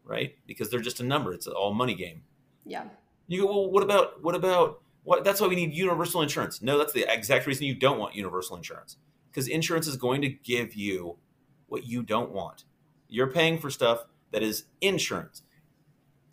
Right? 0.03 0.35
Because 0.45 0.69
they're 0.69 0.79
just 0.79 0.99
a 0.99 1.03
number. 1.03 1.33
It's 1.33 1.47
an 1.47 1.53
all 1.53 1.73
money 1.73 1.95
game. 1.95 2.23
Yeah. 2.65 2.85
You 3.27 3.41
go, 3.41 3.47
well, 3.47 3.71
what 3.71 3.83
about 3.83 4.23
what 4.23 4.35
about 4.35 4.81
what 5.03 5.23
that's 5.23 5.39
why 5.39 5.47
we 5.47 5.55
need 5.55 5.73
universal 5.73 6.21
insurance. 6.21 6.61
No, 6.61 6.77
that's 6.77 6.91
the 6.91 7.05
exact 7.11 7.47
reason 7.47 7.65
you 7.65 7.75
don't 7.75 7.97
want 7.97 8.15
universal 8.15 8.57
insurance. 8.57 8.97
Because 9.31 9.47
insurance 9.47 9.87
is 9.87 9.95
going 9.95 10.21
to 10.21 10.29
give 10.29 10.75
you 10.75 11.17
what 11.67 11.85
you 11.85 12.03
don't 12.03 12.31
want. 12.31 12.65
You're 13.07 13.31
paying 13.31 13.57
for 13.57 13.69
stuff 13.69 14.05
that 14.31 14.43
is 14.43 14.65
insurance. 14.81 15.43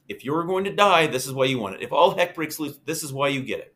If 0.08 0.24
you're 0.24 0.44
going 0.44 0.64
to 0.64 0.74
die, 0.74 1.06
this 1.06 1.26
is 1.26 1.32
why 1.32 1.46
you 1.46 1.58
want 1.58 1.76
it. 1.76 1.82
If 1.82 1.92
all 1.92 2.16
heck 2.16 2.34
breaks 2.34 2.58
loose, 2.58 2.78
this 2.84 3.02
is 3.02 3.12
why 3.12 3.28
you 3.28 3.42
get 3.42 3.60
it. 3.60 3.74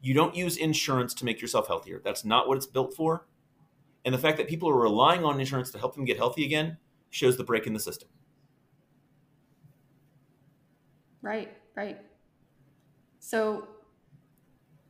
You 0.00 0.14
don't 0.14 0.34
use 0.34 0.56
insurance 0.56 1.14
to 1.14 1.24
make 1.24 1.40
yourself 1.40 1.68
healthier. 1.68 2.00
That's 2.04 2.24
not 2.24 2.48
what 2.48 2.56
it's 2.56 2.66
built 2.66 2.94
for. 2.94 3.26
And 4.04 4.14
the 4.14 4.18
fact 4.18 4.38
that 4.38 4.48
people 4.48 4.68
are 4.68 4.80
relying 4.80 5.24
on 5.24 5.40
insurance 5.40 5.70
to 5.72 5.78
help 5.78 5.94
them 5.94 6.04
get 6.04 6.16
healthy 6.16 6.44
again 6.44 6.78
shows 7.10 7.36
the 7.36 7.44
break 7.44 7.66
in 7.66 7.72
the 7.72 7.80
system. 7.80 8.08
Right, 11.22 11.52
right. 11.74 11.98
So 13.18 13.66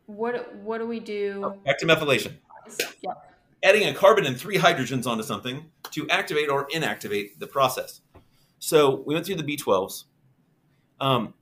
what 0.05 0.55
what 0.57 0.79
do 0.79 0.87
we 0.87 1.01
do? 1.01 1.43
Oh, 1.45 1.51
back 1.65 1.79
to 1.79 1.87
methylation. 1.87 2.33
Yeah. 3.01 3.13
Adding 3.63 3.89
a 3.89 3.95
carbon 3.95 4.27
and 4.27 4.37
three 4.39 4.59
hydrogens 4.59 5.07
onto 5.07 5.23
something 5.23 5.65
to 5.93 6.09
activate 6.11 6.51
or 6.51 6.69
inactivate 6.69 7.39
the 7.39 7.47
process. 7.47 8.03
So 8.67 9.05
we 9.07 9.15
went 9.15 9.25
through 9.25 9.37
the 9.37 9.45
B12s. 9.45 10.07
Um, 11.01 11.35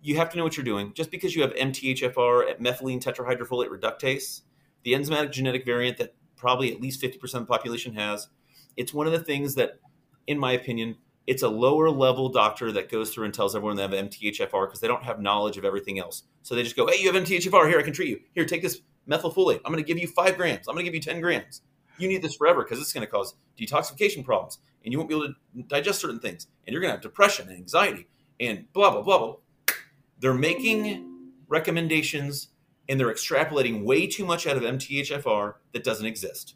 you 0.00 0.14
have 0.18 0.30
to 0.30 0.36
know 0.36 0.44
what 0.44 0.56
you're 0.56 0.62
doing. 0.62 0.92
Just 0.94 1.10
because 1.10 1.34
you 1.34 1.42
have 1.42 1.52
MTHFR, 1.54 2.48
at 2.48 2.60
methylene 2.60 3.02
tetrahydrofolate 3.02 3.66
reductase, 3.68 4.42
the 4.84 4.92
enzymatic 4.92 5.32
genetic 5.32 5.66
variant 5.66 5.98
that 5.98 6.14
probably 6.36 6.72
at 6.72 6.80
least 6.80 7.02
50% 7.02 7.20
of 7.24 7.30
the 7.32 7.46
population 7.46 7.92
has, 7.94 8.28
it's 8.76 8.94
one 8.94 9.08
of 9.08 9.12
the 9.12 9.18
things 9.18 9.56
that, 9.56 9.80
in 10.28 10.38
my 10.38 10.52
opinion, 10.52 10.98
it's 11.26 11.42
a 11.42 11.48
lower 11.48 11.90
level 11.90 12.28
doctor 12.28 12.70
that 12.70 12.88
goes 12.88 13.12
through 13.12 13.24
and 13.24 13.34
tells 13.34 13.56
everyone 13.56 13.74
they 13.74 13.82
have 13.82 13.90
MTHFR 13.90 14.68
because 14.68 14.78
they 14.78 14.86
don't 14.86 15.02
have 15.02 15.20
knowledge 15.20 15.56
of 15.56 15.64
everything 15.64 15.98
else. 15.98 16.22
So 16.42 16.54
they 16.54 16.62
just 16.62 16.76
go, 16.76 16.86
hey, 16.86 17.02
you 17.02 17.12
have 17.12 17.20
MTHFR, 17.20 17.68
here, 17.68 17.80
I 17.80 17.82
can 17.82 17.92
treat 17.92 18.10
you. 18.10 18.20
Here, 18.36 18.44
take 18.44 18.62
this 18.62 18.80
methylfolate. 19.10 19.60
I'm 19.64 19.72
going 19.72 19.82
to 19.82 19.88
give 19.88 19.98
you 19.98 20.06
five 20.06 20.36
grams. 20.36 20.68
I'm 20.68 20.76
going 20.76 20.86
to 20.86 20.88
give 20.88 20.94
you 20.94 21.00
10 21.00 21.20
grams. 21.20 21.62
You 21.98 22.08
need 22.08 22.22
this 22.22 22.36
forever 22.36 22.62
because 22.62 22.80
it's 22.80 22.92
going 22.92 23.06
to 23.06 23.10
cause 23.10 23.34
detoxification 23.58 24.24
problems 24.24 24.58
and 24.84 24.92
you 24.92 24.98
won't 24.98 25.08
be 25.08 25.16
able 25.16 25.28
to 25.28 25.62
digest 25.64 26.00
certain 26.00 26.20
things. 26.20 26.46
And 26.66 26.72
you're 26.72 26.80
going 26.80 26.90
to 26.90 26.94
have 26.94 27.02
depression 27.02 27.48
and 27.48 27.56
anxiety 27.56 28.06
and 28.40 28.72
blah, 28.72 28.90
blah, 28.90 29.02
blah, 29.02 29.18
blah. 29.18 29.34
They're 30.20 30.34
making 30.34 31.32
recommendations 31.48 32.48
and 32.88 32.98
they're 32.98 33.12
extrapolating 33.12 33.84
way 33.84 34.06
too 34.06 34.24
much 34.24 34.46
out 34.46 34.56
of 34.56 34.62
MTHFR 34.62 35.54
that 35.72 35.84
doesn't 35.84 36.06
exist. 36.06 36.54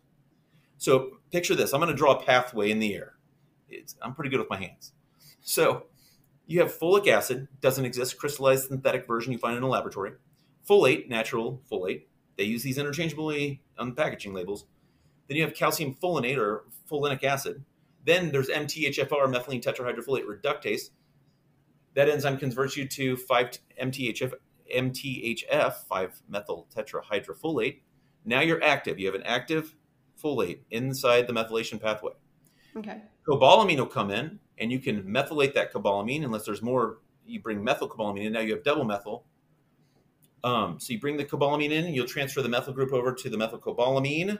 So 0.79 1.19
picture 1.31 1.55
this 1.55 1.73
I'm 1.73 1.81
going 1.81 1.91
to 1.91 1.97
draw 1.97 2.19
a 2.19 2.23
pathway 2.23 2.71
in 2.71 2.79
the 2.79 2.95
air. 2.95 3.15
It's, 3.69 3.97
I'm 4.03 4.15
pretty 4.15 4.31
good 4.31 4.41
with 4.41 4.51
my 4.51 4.59
hands. 4.59 4.93
So 5.41 5.87
you 6.47 6.61
have 6.61 6.77
folic 6.77 7.07
acid, 7.09 7.49
doesn't 7.61 7.85
exist, 7.85 8.19
crystallized 8.19 8.69
synthetic 8.69 9.07
version 9.07 9.33
you 9.33 9.39
find 9.39 9.57
in 9.57 9.63
a 9.63 9.69
laboratory. 9.69 10.13
Folate, 10.69 11.09
natural 11.09 11.61
folate. 11.71 12.05
They 12.37 12.45
use 12.45 12.63
these 12.63 12.79
interchangeably 12.79 13.63
on 13.79 13.91
the 13.91 13.95
packaging 13.95 14.35
labels. 14.35 14.67
Then 15.29 15.37
you 15.37 15.45
have 15.45 15.55
calcium 15.55 15.95
folinate 15.95 16.39
or 16.39 16.65
folinic 16.91 17.25
acid. 17.25 17.65
Then 18.05 18.31
there's 18.33 18.49
MTHFR, 18.49 19.09
methylene 19.09 19.63
tetrahydrofolate 19.63 20.25
reductase. 20.25 20.91
That 21.95 22.09
enzyme 22.09 22.39
converts 22.39 22.77
you 22.77 22.87
to 22.89 23.17
5 23.17 23.51
MTHF, 23.81 24.33
MTHF, 24.75 25.75
5 25.89 26.23
methyl 26.29 26.67
tetrahydrofolate. 26.75 27.81
Now 28.25 28.41
you're 28.41 28.63
active. 28.63 28.99
You 28.99 29.07
have 29.07 29.15
an 29.15 29.25
active 29.25 29.75
folate 30.23 30.61
inside 30.71 31.27
the 31.27 31.33
methylation 31.33 31.81
pathway. 31.81 32.13
Okay. 32.77 33.03
Cobalamin 33.27 33.79
will 33.79 33.87
come 33.87 34.11
in, 34.11 34.41
and 34.59 34.73
you 34.73 34.79
can 34.79 35.03
methylate 35.03 35.55
that 35.55 35.73
cobalamin 35.73 36.25
unless 36.25 36.45
there's 36.45 36.63
more. 36.63 36.99
You 37.27 37.41
bring 37.41 37.65
methylcobalamin 37.65 38.25
in. 38.25 38.33
Now 38.33 38.41
you 38.41 38.55
have 38.55 38.65
double 38.65 38.85
methyl. 38.85 39.25
Um, 40.45 40.81
so 40.81 40.93
you 40.93 40.99
bring 40.99 41.17
the 41.17 41.25
cobalamin 41.25 41.71
in, 41.71 41.95
you'll 41.95 42.07
transfer 42.07 42.43
the 42.43 42.49
methyl 42.49 42.73
group 42.73 42.93
over 42.93 43.13
to 43.13 43.31
the 43.31 43.37
methylcobalamin. 43.37 44.39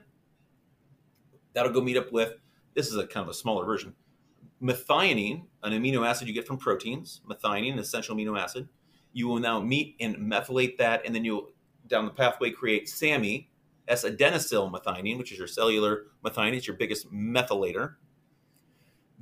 That'll 1.55 1.73
go 1.73 1.81
meet 1.81 1.97
up 1.97 2.13
with. 2.13 2.35
This 2.75 2.89
is 2.89 2.97
a 2.97 3.07
kind 3.07 3.25
of 3.25 3.31
a 3.31 3.35
smaller 3.35 3.65
version. 3.65 3.95
Methionine, 4.63 5.45
an 5.63 5.73
amino 5.73 6.07
acid 6.07 6.29
you 6.29 6.35
get 6.35 6.47
from 6.47 6.59
proteins. 6.59 7.21
Methionine, 7.29 7.73
an 7.73 7.79
essential 7.79 8.17
amino 8.17 8.39
acid. 8.39 8.69
You 9.13 9.29
will 9.29 9.41
now 9.41 9.61
meet 9.61 9.97
and 10.01 10.17
methylate 10.17 10.79
that, 10.79 11.05
and 11.05 11.15
then 11.15 11.25
you'll 11.25 11.51
down 11.89 12.07
the 12.07 12.13
pathway 12.13 12.51
create 12.51 12.89
SAMe, 12.89 13.49
S-adenosyl 13.89 14.73
methionine, 14.73 15.19
which 15.19 15.33
is 15.33 15.39
your 15.39 15.49
cellular 15.49 16.05
methionine. 16.25 16.55
It's 16.55 16.67
your 16.67 16.77
biggest 16.77 17.13
methylator 17.13 17.97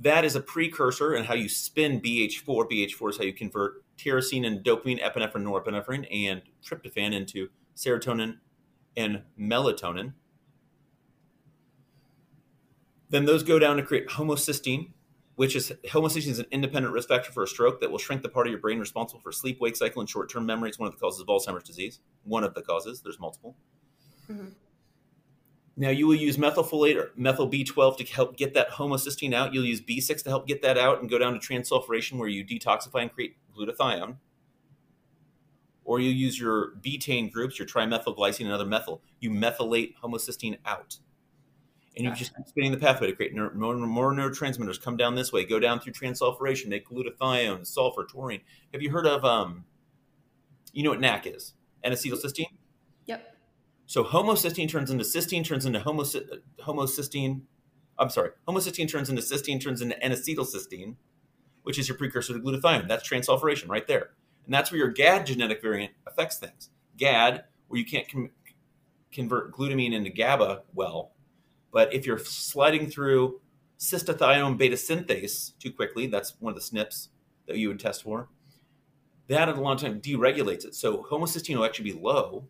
that 0.01 0.25
is 0.25 0.35
a 0.35 0.41
precursor 0.41 1.13
in 1.13 1.23
how 1.23 1.35
you 1.35 1.47
spin 1.47 2.01
BH4. 2.01 2.43
BH4 2.71 3.09
is 3.11 3.17
how 3.17 3.23
you 3.23 3.33
convert 3.33 3.83
tyrosine 3.97 4.47
and 4.47 4.65
dopamine, 4.65 4.99
epinephrine, 4.99 5.43
norepinephrine, 5.43 6.07
and 6.11 6.41
tryptophan 6.65 7.13
into 7.13 7.49
serotonin 7.75 8.37
and 8.97 9.21
melatonin. 9.39 10.13
Then 13.11 13.25
those 13.25 13.43
go 13.43 13.59
down 13.59 13.75
to 13.77 13.83
create 13.83 14.07
homocysteine, 14.07 14.91
which 15.35 15.55
is 15.55 15.73
homocysteine 15.85 16.29
is 16.29 16.39
an 16.39 16.45
independent 16.49 16.93
risk 16.93 17.09
factor 17.09 17.31
for 17.31 17.43
a 17.43 17.47
stroke 17.47 17.81
that 17.81 17.91
will 17.91 17.99
shrink 17.99 18.21
the 18.23 18.29
part 18.29 18.47
of 18.47 18.51
your 18.51 18.61
brain 18.61 18.79
responsible 18.79 19.19
for 19.21 19.33
sleep, 19.33 19.59
wake 19.59 19.75
cycle, 19.75 19.99
and 19.99 20.09
short 20.09 20.31
term 20.31 20.45
memory. 20.45 20.69
It's 20.69 20.79
one 20.79 20.87
of 20.87 20.93
the 20.93 20.99
causes 20.99 21.19
of 21.19 21.27
Alzheimer's 21.27 21.63
disease. 21.63 21.99
One 22.23 22.45
of 22.45 22.53
the 22.53 22.61
causes. 22.61 23.01
There's 23.01 23.19
multiple. 23.19 23.55
Mm-hmm. 24.29 24.47
Now 25.75 25.89
you 25.89 26.07
will 26.07 26.15
use 26.15 26.37
methylfolate 26.37 26.95
or 26.95 27.11
methyl 27.15 27.49
B12 27.49 27.97
to 27.97 28.05
help 28.05 28.37
get 28.37 28.53
that 28.53 28.69
homocysteine 28.69 29.33
out. 29.33 29.53
You'll 29.53 29.65
use 29.65 29.81
B6 29.81 30.23
to 30.23 30.29
help 30.29 30.47
get 30.47 30.61
that 30.61 30.77
out 30.77 31.01
and 31.01 31.09
go 31.09 31.17
down 31.17 31.33
to 31.33 31.39
transsulfuration 31.39 32.17
where 32.17 32.29
you 32.29 32.45
detoxify 32.45 33.01
and 33.01 33.11
create 33.11 33.35
glutathione. 33.53 34.17
Or 35.83 35.99
you 35.99 36.11
use 36.11 36.39
your 36.39 36.75
betaine 36.81 37.31
groups, 37.31 37.59
your 37.59 37.67
trimethylglycine 37.67 38.45
and 38.45 38.53
other 38.53 38.65
methyl. 38.65 39.01
You 39.19 39.31
methylate 39.31 39.95
homocysteine 40.01 40.59
out. 40.65 40.97
And 41.97 42.05
you 42.05 42.13
just 42.13 42.35
keep 42.35 42.47
spinning 42.47 42.71
the 42.71 42.77
pathway 42.77 43.07
to 43.07 43.13
create 43.13 43.35
more, 43.35 43.51
more 43.53 44.13
neurotransmitters. 44.13 44.81
Come 44.81 44.95
down 44.95 45.15
this 45.15 45.33
way, 45.33 45.45
go 45.45 45.59
down 45.59 45.81
through 45.81 45.91
transsulfuration, 45.93 46.67
make 46.67 46.87
glutathione, 46.87 47.67
sulfur, 47.67 48.05
taurine. 48.05 48.41
Have 48.71 48.81
you 48.81 48.91
heard 48.91 49.05
of, 49.05 49.25
um, 49.25 49.65
you 50.71 50.83
know 50.83 50.91
what 50.91 51.01
NAC 51.01 51.27
is? 51.27 51.53
N-acetylcysteine? 51.83 52.45
Yep. 53.07 53.35
So 53.87 54.05
homocysteine 54.05 54.69
turns 54.69 54.89
into 54.89 55.03
cysteine, 55.03 55.43
turns 55.43 55.65
into 55.65 55.79
homocy- 55.79 56.25
homocysteine. 56.61 57.41
I'm 57.99 58.09
sorry, 58.09 58.31
homocysteine 58.47 58.89
turns 58.89 59.09
into 59.09 59.21
cysteine, 59.21 59.61
turns 59.61 59.81
into 59.81 60.01
N-acetylcysteine, 60.01 60.95
which 61.63 61.77
is 61.77 61.89
your 61.89 61.97
precursor 61.97 62.33
to 62.33 62.39
glutathione. 62.39 62.87
That's 62.87 63.07
transsulfuration 63.07 63.67
right 63.67 63.85
there. 63.85 64.11
And 64.45 64.53
that's 64.53 64.71
where 64.71 64.79
your 64.79 64.91
GAD 64.91 65.25
genetic 65.25 65.61
variant 65.61 65.91
affects 66.07 66.37
things. 66.37 66.69
GAD, 66.97 67.43
where 67.67 67.79
you 67.79 67.85
can't 67.85 68.09
com- 68.09 68.31
convert 69.11 69.51
glutamine 69.51 69.93
into 69.93 70.09
GABA 70.09 70.63
well, 70.73 71.11
but 71.71 71.93
if 71.93 72.05
you're 72.05 72.19
sliding 72.19 72.89
through 72.89 73.39
cystathione 73.79 74.57
beta 74.57 74.75
synthase 74.75 75.57
too 75.57 75.71
quickly, 75.71 76.07
that's 76.07 76.35
one 76.39 76.53
of 76.53 76.55
the 76.55 76.61
SNPs 76.61 77.07
that 77.47 77.57
you 77.57 77.67
would 77.67 77.79
test 77.79 78.03
for, 78.03 78.29
that 79.27 79.49
at 79.49 79.57
a 79.57 79.61
long 79.61 79.77
time 79.77 79.99
deregulates 80.01 80.65
it. 80.65 80.75
So 80.75 81.05
homocysteine 81.09 81.55
will 81.55 81.65
actually 81.65 81.91
be 81.91 81.99
low, 81.99 82.45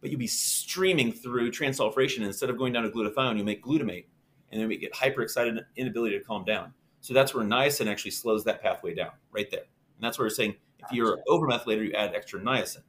but 0.00 0.10
you'll 0.10 0.18
be 0.18 0.26
streaming 0.26 1.12
through 1.12 1.50
transsulfuration. 1.52 2.22
Instead 2.22 2.50
of 2.50 2.58
going 2.58 2.72
down 2.72 2.82
to 2.82 2.90
glutathione, 2.90 3.38
you 3.38 3.44
make 3.44 3.62
glutamate, 3.62 4.06
and 4.50 4.60
then 4.60 4.68
we 4.68 4.76
get 4.76 4.92
hyperexcited 4.92 5.58
inability 5.76 6.18
to 6.18 6.24
calm 6.24 6.44
down. 6.44 6.72
So 7.00 7.14
that's 7.14 7.34
where 7.34 7.44
niacin 7.44 7.88
actually 7.88 8.12
slows 8.12 8.44
that 8.44 8.62
pathway 8.62 8.94
down, 8.94 9.12
right 9.30 9.50
there. 9.50 9.60
And 9.60 10.00
that's 10.00 10.18
where 10.18 10.26
we're 10.26 10.30
saying 10.30 10.56
if 10.78 10.92
you're 10.92 11.14
an 11.14 11.22
overmethylator, 11.28 11.86
you 11.86 11.92
add 11.92 12.14
extra 12.14 12.40
niacin. 12.40 12.82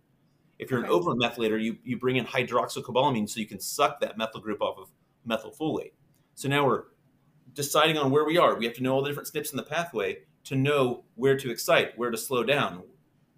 If 0.59 0.71
you're 0.71 0.83
an 0.83 0.89
overmethylator, 0.89 1.61
you, 1.61 1.77
you 1.83 1.97
bring 1.97 2.15
in 2.15 2.25
hydroxycobalamin 2.25 3.29
so 3.29 3.39
you 3.39 3.47
can 3.47 3.59
suck 3.59 3.99
that 4.01 4.17
methyl 4.17 4.41
group 4.41 4.61
off 4.61 4.77
of 4.77 4.89
methylfolate. 5.27 5.91
So 6.35 6.47
now 6.47 6.65
we're 6.65 6.83
deciding 7.53 7.97
on 7.97 8.11
where 8.11 8.25
we 8.25 8.37
are. 8.37 8.55
We 8.55 8.65
have 8.65 8.73
to 8.75 8.83
know 8.83 8.93
all 8.93 9.01
the 9.01 9.09
different 9.09 9.29
SNPs 9.29 9.51
in 9.51 9.57
the 9.57 9.63
pathway 9.63 10.19
to 10.45 10.55
know 10.55 11.03
where 11.15 11.37
to 11.37 11.51
excite, 11.51 11.97
where 11.97 12.11
to 12.11 12.17
slow 12.17 12.43
down, 12.43 12.83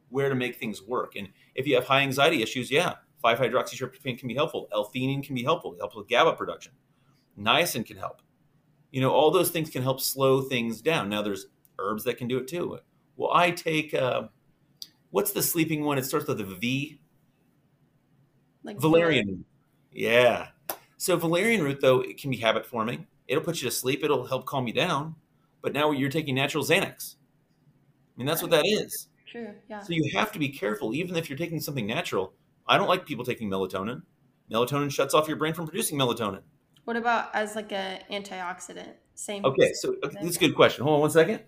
where 0.10 0.30
to 0.30 0.36
make 0.36 0.56
things 0.56 0.82
work. 0.82 1.16
And 1.16 1.30
if 1.54 1.68
you 1.68 1.76
have 1.76 1.86
high 1.86 2.02
anxiety 2.02 2.42
issues, 2.42 2.72
yeah, 2.72 2.96
5-hydroxytryptophan 3.24 4.18
can 4.18 4.28
be 4.28 4.36
helpful. 4.36 4.68
L-theanine 4.72 5.24
can 5.24 5.36
be 5.36 5.44
helpful. 5.44 5.74
It 5.74 5.80
helps 5.80 5.96
with 5.96 6.08
GABA 6.08 6.34
production. 6.34 6.72
Niacin 7.40 7.86
can 7.86 7.98
help. 7.98 8.22
You 8.92 9.02
know, 9.02 9.12
all 9.12 9.32
those 9.32 9.50
things 9.50 9.70
can 9.70 9.84
help 9.84 10.00
slow 10.00 10.42
things 10.42 10.82
down. 10.82 11.10
Now, 11.10 11.22
there's 11.22 11.48
herbs 11.80 12.04
that 12.06 12.18
can 12.18 12.28
do 12.28 12.38
it 12.38 12.48
too. 12.48 12.80
Well, 13.18 13.32
I 13.34 13.52
take 13.52 13.94
uh, 13.94 14.24
what's 15.12 15.32
the 15.32 15.42
sleeping 15.42 15.84
one? 15.84 15.98
It 15.98 16.06
starts 16.06 16.28
with 16.28 16.40
a 16.40 16.46
V. 16.46 17.00
Like 18.64 18.80
valerian. 18.80 19.46
Yeah. 19.92 20.48
So 21.06 21.16
valerian 21.18 21.62
root, 21.62 21.82
though, 21.82 22.02
it 22.02 22.20
can 22.20 22.32
be 22.32 22.38
habit 22.38 22.66
forming. 22.66 23.06
It'll 23.28 23.44
put 23.44 23.62
you 23.62 23.70
to 23.70 23.76
sleep. 23.76 24.04
It'll 24.04 24.26
help 24.26 24.48
calm 24.48 24.66
you 24.66 24.74
down. 24.74 25.14
But 25.62 25.72
now 25.72 25.92
you're 25.92 26.10
taking 26.10 26.34
natural 26.34 26.64
Xanax. 26.64 27.14
I 27.16 28.18
mean, 28.18 28.26
that's 28.26 28.42
what 28.42 28.50
that 28.50 28.66
is. 28.66 29.10
True. 29.28 29.54
Yeah. 29.70 29.82
So 29.82 29.94
you 29.94 30.10
have 30.18 30.32
to 30.32 30.40
be 30.40 30.50
careful, 30.50 30.96
even 30.96 31.16
if 31.16 31.30
you're 31.30 31.38
taking 31.38 31.60
something 31.60 31.86
natural 31.86 32.34
I 32.68 32.80
don't 32.80 32.88
like 32.88 33.06
people 33.06 33.24
taking 33.24 33.52
melatonin. 33.52 34.02
Melatonin 34.52 34.92
shuts 34.92 35.14
off 35.14 35.28
your 35.28 35.38
brain 35.38 35.54
from 35.54 35.68
producing 35.68 36.00
melatonin. 36.00 36.42
What 36.86 36.98
about 36.98 37.36
as 37.36 37.56
like 37.56 37.72
an 37.72 38.00
antioxidant? 38.12 38.94
Same. 39.14 39.46
Okay, 39.46 39.74
so 39.74 39.96
okay, 40.04 40.18
that's 40.24 40.38
a 40.38 40.40
good 40.40 40.56
question. 40.56 40.86
Hold 40.86 40.96
on 40.96 41.02
one 41.02 41.12
second. 41.12 41.42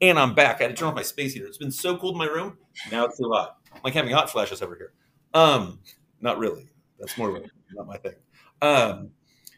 And 0.00 0.18
I'm 0.18 0.34
back. 0.34 0.60
I 0.60 0.64
had 0.64 0.68
to 0.68 0.74
turn 0.74 0.88
off 0.88 0.94
my 0.94 1.02
space 1.02 1.34
heater. 1.34 1.46
It's 1.46 1.58
been 1.58 1.70
so 1.70 1.98
cold 1.98 2.14
in 2.14 2.18
my 2.18 2.28
room. 2.28 2.56
Now 2.90 3.04
it's 3.04 3.18
too 3.18 3.30
hot. 3.30 3.58
I'm 3.74 3.82
like 3.84 3.92
having 3.92 4.12
hot 4.12 4.30
flashes 4.30 4.62
over 4.62 4.74
here. 4.74 4.94
Um, 5.34 5.80
not 6.22 6.38
really. 6.38 6.70
That's 6.98 7.18
more 7.18 7.36
of 7.36 7.44
not 7.74 7.86
my 7.86 7.98
thing. 7.98 8.14
Um, 8.62 9.10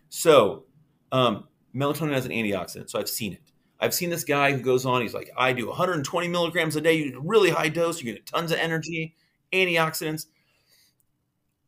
so 0.09 0.65
um, 1.13 1.47
melatonin 1.75 2.15
as 2.15 2.25
an 2.25 2.33
antioxidant. 2.33 2.91
So 2.91 2.99
I've 2.99 3.09
seen 3.09 3.35
it. 3.35 3.41
I've 3.81 3.95
seen 3.95 4.11
this 4.11 4.25
guy 4.25 4.53
who 4.53 4.61
goes 4.61 4.87
on. 4.87 5.03
He's 5.03 5.15
like, 5.15 5.31
I 5.37 5.53
do 5.53 5.69
120 5.69 6.29
milligrams 6.29 6.75
a 6.75 6.81
day. 6.81 6.95
You 6.95 7.05
get 7.11 7.15
a 7.15 7.21
really 7.21 7.51
high 7.51 7.69
dose. 7.69 8.03
You 8.03 8.13
get 8.13 8.25
tons 8.27 8.51
of 8.51 8.59
energy, 8.59 9.15
antioxidants. 9.53 10.27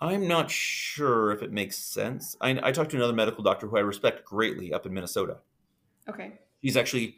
I'm 0.00 0.28
not 0.28 0.50
sure 0.50 1.32
if 1.32 1.42
it 1.42 1.52
makes 1.52 1.76
sense. 1.76 2.36
I, 2.40 2.58
I 2.62 2.72
talked 2.72 2.90
to 2.90 2.96
another 2.96 3.12
medical 3.12 3.42
doctor 3.42 3.66
who 3.66 3.76
I 3.76 3.80
respect 3.80 4.24
greatly 4.24 4.72
up 4.72 4.86
in 4.86 4.94
Minnesota. 4.94 5.38
Okay. 6.08 6.32
He's 6.60 6.76
actually 6.76 7.16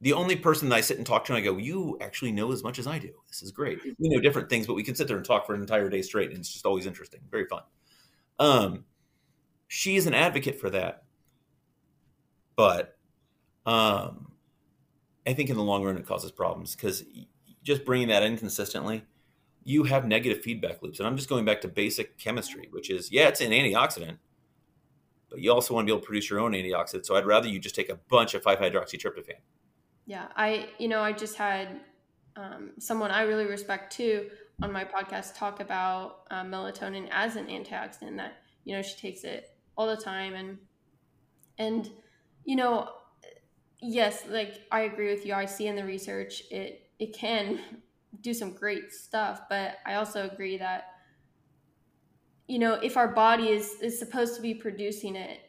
the 0.00 0.14
only 0.14 0.36
person 0.36 0.68
that 0.70 0.76
I 0.76 0.80
sit 0.80 0.96
and 0.96 1.06
talk 1.06 1.24
to, 1.26 1.32
and 1.34 1.40
I 1.40 1.44
go, 1.44 1.58
"You 1.58 1.98
actually 2.00 2.32
know 2.32 2.52
as 2.52 2.62
much 2.62 2.78
as 2.78 2.86
I 2.86 2.98
do. 2.98 3.10
This 3.28 3.42
is 3.42 3.52
great. 3.52 3.80
We 3.84 4.08
know 4.08 4.20
different 4.20 4.48
things, 4.48 4.66
but 4.66 4.74
we 4.74 4.82
can 4.82 4.94
sit 4.94 5.08
there 5.08 5.16
and 5.16 5.26
talk 5.26 5.46
for 5.46 5.54
an 5.54 5.60
entire 5.60 5.90
day 5.90 6.00
straight, 6.00 6.30
and 6.30 6.38
it's 6.38 6.50
just 6.50 6.64
always 6.64 6.86
interesting, 6.86 7.20
very 7.30 7.44
fun." 7.46 7.62
Um, 8.38 8.84
she 9.72 9.94
is 9.94 10.08
an 10.08 10.14
advocate 10.14 10.58
for 10.58 10.68
that, 10.68 11.04
but 12.56 12.98
um, 13.64 14.32
I 15.24 15.32
think 15.32 15.48
in 15.48 15.56
the 15.56 15.62
long 15.62 15.84
run 15.84 15.96
it 15.96 16.04
causes 16.04 16.32
problems 16.32 16.74
because 16.74 17.04
just 17.62 17.84
bringing 17.84 18.08
that 18.08 18.24
in 18.24 18.36
consistently 18.36 19.04
you 19.62 19.84
have 19.84 20.08
negative 20.08 20.42
feedback 20.42 20.82
loops. 20.82 20.98
And 20.98 21.06
I'm 21.06 21.16
just 21.16 21.28
going 21.28 21.44
back 21.44 21.60
to 21.60 21.68
basic 21.68 22.18
chemistry, 22.18 22.66
which 22.72 22.90
is 22.90 23.12
yeah, 23.12 23.28
it's 23.28 23.40
an 23.40 23.52
antioxidant, 23.52 24.18
but 25.28 25.38
you 25.38 25.52
also 25.52 25.72
want 25.72 25.86
to 25.86 25.92
be 25.92 25.94
able 25.94 26.00
to 26.00 26.06
produce 26.06 26.28
your 26.28 26.40
own 26.40 26.50
antioxidant. 26.50 27.06
So 27.06 27.14
I'd 27.14 27.24
rather 27.24 27.46
you 27.46 27.60
just 27.60 27.76
take 27.76 27.90
a 27.90 28.00
bunch 28.08 28.34
of 28.34 28.42
5-hydroxytryptophan. 28.42 29.38
Yeah, 30.04 30.26
I 30.34 30.70
you 30.78 30.88
know 30.88 31.00
I 31.00 31.12
just 31.12 31.36
had 31.36 31.80
um, 32.34 32.72
someone 32.80 33.12
I 33.12 33.22
really 33.22 33.46
respect 33.46 33.92
too 33.92 34.30
on 34.62 34.72
my 34.72 34.84
podcast 34.84 35.36
talk 35.36 35.60
about 35.60 36.22
um, 36.32 36.50
melatonin 36.50 37.06
as 37.12 37.36
an 37.36 37.46
antioxidant. 37.46 38.16
That 38.16 38.38
you 38.64 38.74
know 38.74 38.82
she 38.82 38.96
takes 38.96 39.22
it 39.22 39.50
all 39.80 39.86
the 39.86 39.96
time, 39.96 40.34
and 40.34 40.58
and 41.56 41.90
you 42.44 42.54
know, 42.54 42.90
yes, 43.80 44.24
like 44.28 44.60
I 44.70 44.82
agree 44.82 45.10
with 45.10 45.24
you. 45.24 45.32
I 45.32 45.46
see 45.46 45.68
in 45.68 45.74
the 45.74 45.84
research 45.84 46.42
it 46.50 46.90
it 46.98 47.14
can 47.14 47.60
do 48.20 48.34
some 48.34 48.52
great 48.52 48.92
stuff, 48.92 49.42
but 49.48 49.78
I 49.86 49.94
also 49.94 50.28
agree 50.28 50.58
that 50.58 50.84
you 52.46 52.58
know 52.58 52.74
if 52.74 52.98
our 52.98 53.08
body 53.08 53.48
is 53.48 53.76
is 53.80 53.98
supposed 53.98 54.36
to 54.36 54.42
be 54.42 54.52
producing 54.52 55.16
it 55.16 55.40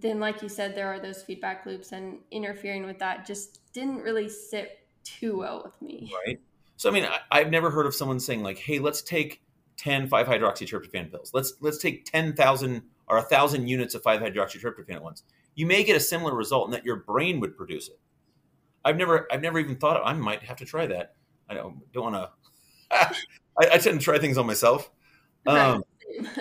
then 0.00 0.18
like 0.18 0.40
you 0.40 0.48
said 0.48 0.74
there 0.74 0.86
are 0.86 1.00
those 1.00 1.22
feedback 1.22 1.66
loops 1.66 1.92
and 1.92 2.18
interfering 2.30 2.86
with 2.86 2.98
that 3.00 3.26
just 3.26 3.72
didn't 3.72 3.98
really 3.98 4.28
sit 4.28 4.86
too 5.02 5.38
well 5.38 5.62
with 5.64 5.82
me 5.82 6.12
right 6.24 6.40
so 6.76 6.88
i 6.88 6.92
mean 6.92 7.06
I, 7.32 7.40
have 7.40 7.50
never 7.50 7.70
heard 7.70 7.86
of 7.86 7.94
someone 7.94 8.20
saying 8.20 8.44
like 8.44 8.58
hey 8.58 8.78
let's 8.78 9.02
take 9.02 9.42
10 9.78 10.08
5-hydroxytryptophan 10.08 11.10
pills 11.10 11.32
let's 11.34 11.54
let's 11.60 11.78
take 11.78 12.04
10,000 12.04 12.82
or 13.08 13.16
1,000 13.16 13.66
units 13.66 13.94
of 13.94 14.02
5-hydroxytryptophan 14.02 14.94
at 14.94 15.02
once. 15.02 15.22
You 15.54 15.66
may 15.66 15.84
get 15.84 15.96
a 15.96 16.00
similar 16.00 16.34
result 16.34 16.66
in 16.66 16.72
that 16.72 16.84
your 16.84 16.96
brain 16.96 17.40
would 17.40 17.56
produce 17.56 17.88
it. 17.88 17.98
I've 18.84 18.96
never 18.96 19.26
i've 19.32 19.40
never 19.40 19.58
even 19.58 19.76
thought 19.76 19.96
of, 19.96 20.06
i 20.06 20.12
might 20.12 20.42
have 20.42 20.58
to 20.58 20.64
try 20.64 20.86
that. 20.86 21.14
I 21.48 21.54
don't, 21.54 21.80
don't 21.92 22.12
want 22.12 22.16
to 22.16 22.30
I, 23.60 23.74
I, 23.74 23.78
tend 23.78 24.00
to 24.00 24.04
try 24.04 24.18
things 24.18 24.36
on 24.36 24.46
myself. 24.46 24.90
Um, 25.46 25.84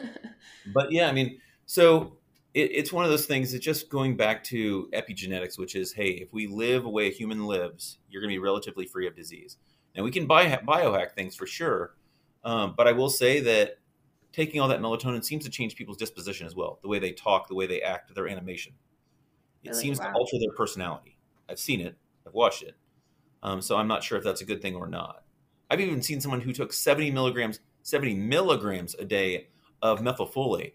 but 0.74 0.91
yeah 0.91 1.09
i 1.09 1.11
mean 1.11 1.39
so 1.66 2.18
it, 2.53 2.72
it's 2.72 2.93
one 2.93 3.03
of 3.03 3.11
those 3.11 3.26
things 3.26 3.51
that's 3.51 3.64
just 3.64 3.89
going 3.89 4.16
back 4.16 4.43
to 4.45 4.89
epigenetics, 4.93 5.57
which 5.57 5.76
is, 5.76 5.91
hey, 5.91 6.09
if 6.09 6.34
we 6.34 6.47
live 6.47 6.84
the 6.84 6.89
way 6.89 7.07
a 7.07 7.11
human 7.11 7.45
lives, 7.45 7.97
you're 8.09 8.22
going 8.22 8.30
to 8.30 8.36
be 8.36 8.39
relatively 8.39 8.86
free 8.86 9.07
of 9.07 9.16
disease. 9.16 9.57
Now 9.95 10.03
we 10.03 10.11
can 10.11 10.26
buy, 10.26 10.45
biohack 10.45 11.14
things 11.14 11.36
for 11.36 11.45
sure, 11.45 11.95
um, 12.43 12.74
but 12.76 12.88
I 12.88 12.91
will 12.91 13.09
say 13.09 13.39
that 13.41 13.78
taking 14.34 14.60
all 14.60 14.68
that 14.68 14.82
melatonin 14.82 15.24
seems 15.24 15.46
to 15.46 15.50
change 15.50 15.76
people's 15.76 15.98
disposition 15.98 16.46
as 16.46 16.56
well, 16.56 16.80
the 16.82 16.90
way 16.90 17.00
they 17.00 17.14
talk, 17.14 17.48
the 17.48 17.56
way 17.56 17.66
they 17.66 17.82
act, 17.82 18.14
their 18.14 18.28
animation. 18.28 18.74
It 19.64 19.70
really? 19.70 19.82
seems 19.82 20.00
wow. 20.00 20.08
to 20.08 20.14
alter 20.14 20.38
their 20.40 20.52
personality. 20.52 21.18
I've 21.50 21.60
seen 21.60 21.80
it, 21.80 21.96
I've 22.28 22.34
watched 22.34 22.64
it, 22.64 22.76
um, 23.42 23.62
so 23.62 23.78
I'm 23.78 23.88
not 23.88 24.04
sure 24.04 24.18
if 24.18 24.24
that's 24.26 24.42
a 24.42 24.46
good 24.46 24.62
thing 24.62 24.76
or 24.76 24.88
not. 24.88 25.24
I've 25.70 25.80
even 25.80 26.02
seen 26.02 26.20
someone 26.20 26.42
who 26.42 26.52
took 26.52 26.74
70 26.74 27.12
milligrams, 27.12 27.62
70 27.84 28.16
milligrams 28.16 28.96
a 28.96 29.06
day 29.06 29.48
of 29.82 30.02
methylfolate 30.02 30.74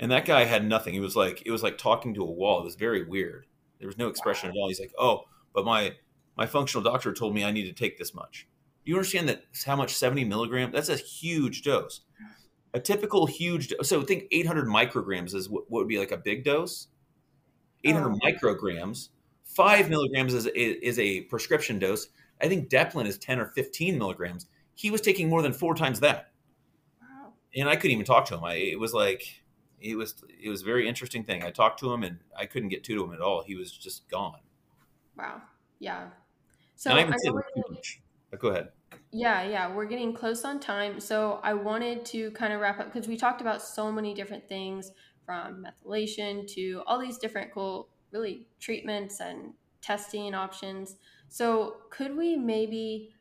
and 0.00 0.10
that 0.12 0.24
guy 0.24 0.44
had 0.44 0.64
nothing. 0.64 0.94
He 0.94 1.00
was 1.00 1.16
like, 1.16 1.42
it 1.44 1.50
was 1.50 1.62
like 1.62 1.78
talking 1.78 2.14
to 2.14 2.22
a 2.22 2.30
wall. 2.30 2.60
It 2.60 2.64
was 2.64 2.76
very 2.76 3.04
weird. 3.04 3.46
There 3.78 3.88
was 3.88 3.98
no 3.98 4.08
expression 4.08 4.48
wow. 4.48 4.52
at 4.52 4.58
all. 4.58 4.68
He's 4.68 4.80
like, 4.80 4.94
oh, 4.98 5.24
but 5.52 5.64
my 5.64 5.94
my 6.36 6.46
functional 6.46 6.84
doctor 6.84 7.12
told 7.12 7.34
me 7.34 7.44
I 7.44 7.50
need 7.50 7.64
to 7.64 7.72
take 7.72 7.98
this 7.98 8.14
much. 8.14 8.46
Do 8.84 8.90
you 8.90 8.96
understand 8.96 9.28
that 9.28 9.44
how 9.66 9.74
much 9.74 9.94
70 9.94 10.24
milligram? 10.24 10.70
That's 10.70 10.88
a 10.88 10.96
huge 10.96 11.62
dose. 11.62 12.02
A 12.74 12.80
typical 12.80 13.26
huge 13.26 13.68
dose. 13.68 13.88
So 13.88 14.02
think 14.02 14.24
800 14.30 14.66
micrograms 14.66 15.34
is 15.34 15.48
what, 15.48 15.70
would 15.70 15.88
be 15.88 15.98
like 15.98 16.12
a 16.12 16.16
big 16.16 16.44
dose. 16.44 16.88
800 17.84 18.10
oh. 18.10 18.18
micrograms. 18.26 19.08
Five 19.44 19.88
milligrams 19.88 20.34
is, 20.34 20.46
is 20.46 20.98
a 20.98 21.22
prescription 21.22 21.78
dose. 21.78 22.08
I 22.40 22.48
think 22.48 22.68
Deplin 22.68 23.06
is 23.06 23.18
10 23.18 23.40
or 23.40 23.46
15 23.46 23.98
milligrams. 23.98 24.46
He 24.74 24.90
was 24.90 25.00
taking 25.00 25.28
more 25.28 25.42
than 25.42 25.52
four 25.52 25.74
times 25.74 26.00
that. 26.00 26.30
Wow. 27.00 27.32
And 27.56 27.68
I 27.68 27.76
couldn't 27.76 27.92
even 27.92 28.04
talk 28.04 28.26
to 28.26 28.34
him. 28.34 28.44
I, 28.44 28.54
it 28.54 28.78
was 28.78 28.92
like, 28.92 29.42
it 29.80 29.96
was 29.96 30.14
it 30.42 30.48
was 30.48 30.62
a 30.62 30.64
very 30.64 30.88
interesting 30.88 31.24
thing. 31.24 31.42
I 31.42 31.50
talked 31.50 31.78
to 31.80 31.92
him 31.92 32.02
and 32.02 32.18
I 32.36 32.46
couldn't 32.46 32.68
get 32.68 32.84
to 32.84 33.04
him 33.04 33.12
at 33.12 33.20
all. 33.20 33.42
He 33.44 33.54
was 33.54 33.70
just 33.70 34.08
gone. 34.08 34.40
Wow. 35.16 35.42
Yeah. 35.78 36.08
So 36.76 36.92
I, 36.92 37.00
I 37.00 38.36
go 38.36 38.48
ahead. 38.48 38.68
Yeah, 39.10 39.42
yeah, 39.42 39.74
we're 39.74 39.86
getting 39.86 40.12
close 40.12 40.44
on 40.44 40.60
time. 40.60 41.00
So 41.00 41.40
I 41.42 41.54
wanted 41.54 42.04
to 42.06 42.30
kind 42.32 42.52
of 42.52 42.60
wrap 42.60 42.78
up 42.78 42.92
because 42.92 43.08
we 43.08 43.16
talked 43.16 43.40
about 43.40 43.62
so 43.62 43.90
many 43.90 44.12
different 44.12 44.46
things 44.48 44.92
from 45.24 45.64
methylation 45.64 46.46
to 46.54 46.82
all 46.86 46.98
these 46.98 47.16
different 47.18 47.52
cool, 47.52 47.88
really 48.12 48.48
treatments 48.60 49.20
and 49.20 49.54
testing 49.80 50.34
options. 50.34 50.96
So 51.28 51.76
could 51.90 52.16
we 52.16 52.36
maybe 52.36 53.14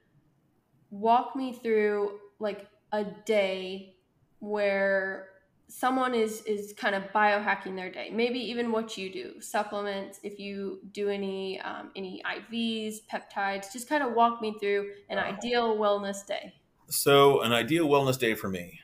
walk 0.89 1.35
me 1.35 1.53
through 1.53 2.19
like 2.39 2.67
a 2.91 3.05
day 3.25 3.95
where 4.39 5.29
someone 5.69 6.13
is 6.13 6.41
is 6.43 6.73
kind 6.73 6.95
of 6.95 7.03
biohacking 7.13 7.75
their 7.75 7.91
day. 7.91 8.09
Maybe 8.11 8.39
even 8.39 8.71
what 8.71 8.97
you 8.97 9.11
do 9.11 9.41
supplements 9.41 10.19
if 10.23 10.39
you 10.39 10.79
do 10.91 11.09
any 11.09 11.59
um, 11.61 11.91
any 11.95 12.21
ivs 12.25 12.99
peptides 13.11 13.71
just 13.71 13.89
kind 13.89 14.03
of 14.03 14.13
walk 14.13 14.41
me 14.41 14.55
through 14.59 14.91
an 15.09 15.17
ideal 15.17 15.77
wellness 15.77 16.25
day. 16.25 16.53
So 16.89 17.41
an 17.41 17.51
ideal 17.51 17.87
wellness 17.87 18.17
day 18.17 18.33
for 18.33 18.49
me. 18.49 18.79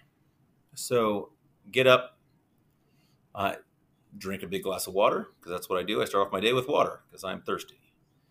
So 0.75 1.31
get 1.71 1.87
up 1.87 2.17
uh, 3.33 3.55
drink 4.17 4.43
a 4.43 4.47
big 4.47 4.63
glass 4.63 4.85
of 4.85 4.93
water 4.93 5.29
because 5.39 5.51
that's 5.51 5.69
what 5.69 5.79
i 5.79 5.83
do. 5.83 6.01
I 6.01 6.05
start 6.05 6.27
off 6.27 6.33
my 6.33 6.39
day 6.39 6.53
with 6.53 6.67
water 6.67 7.01
because 7.09 7.23
i'm 7.23 7.41
thirsty. 7.41 7.79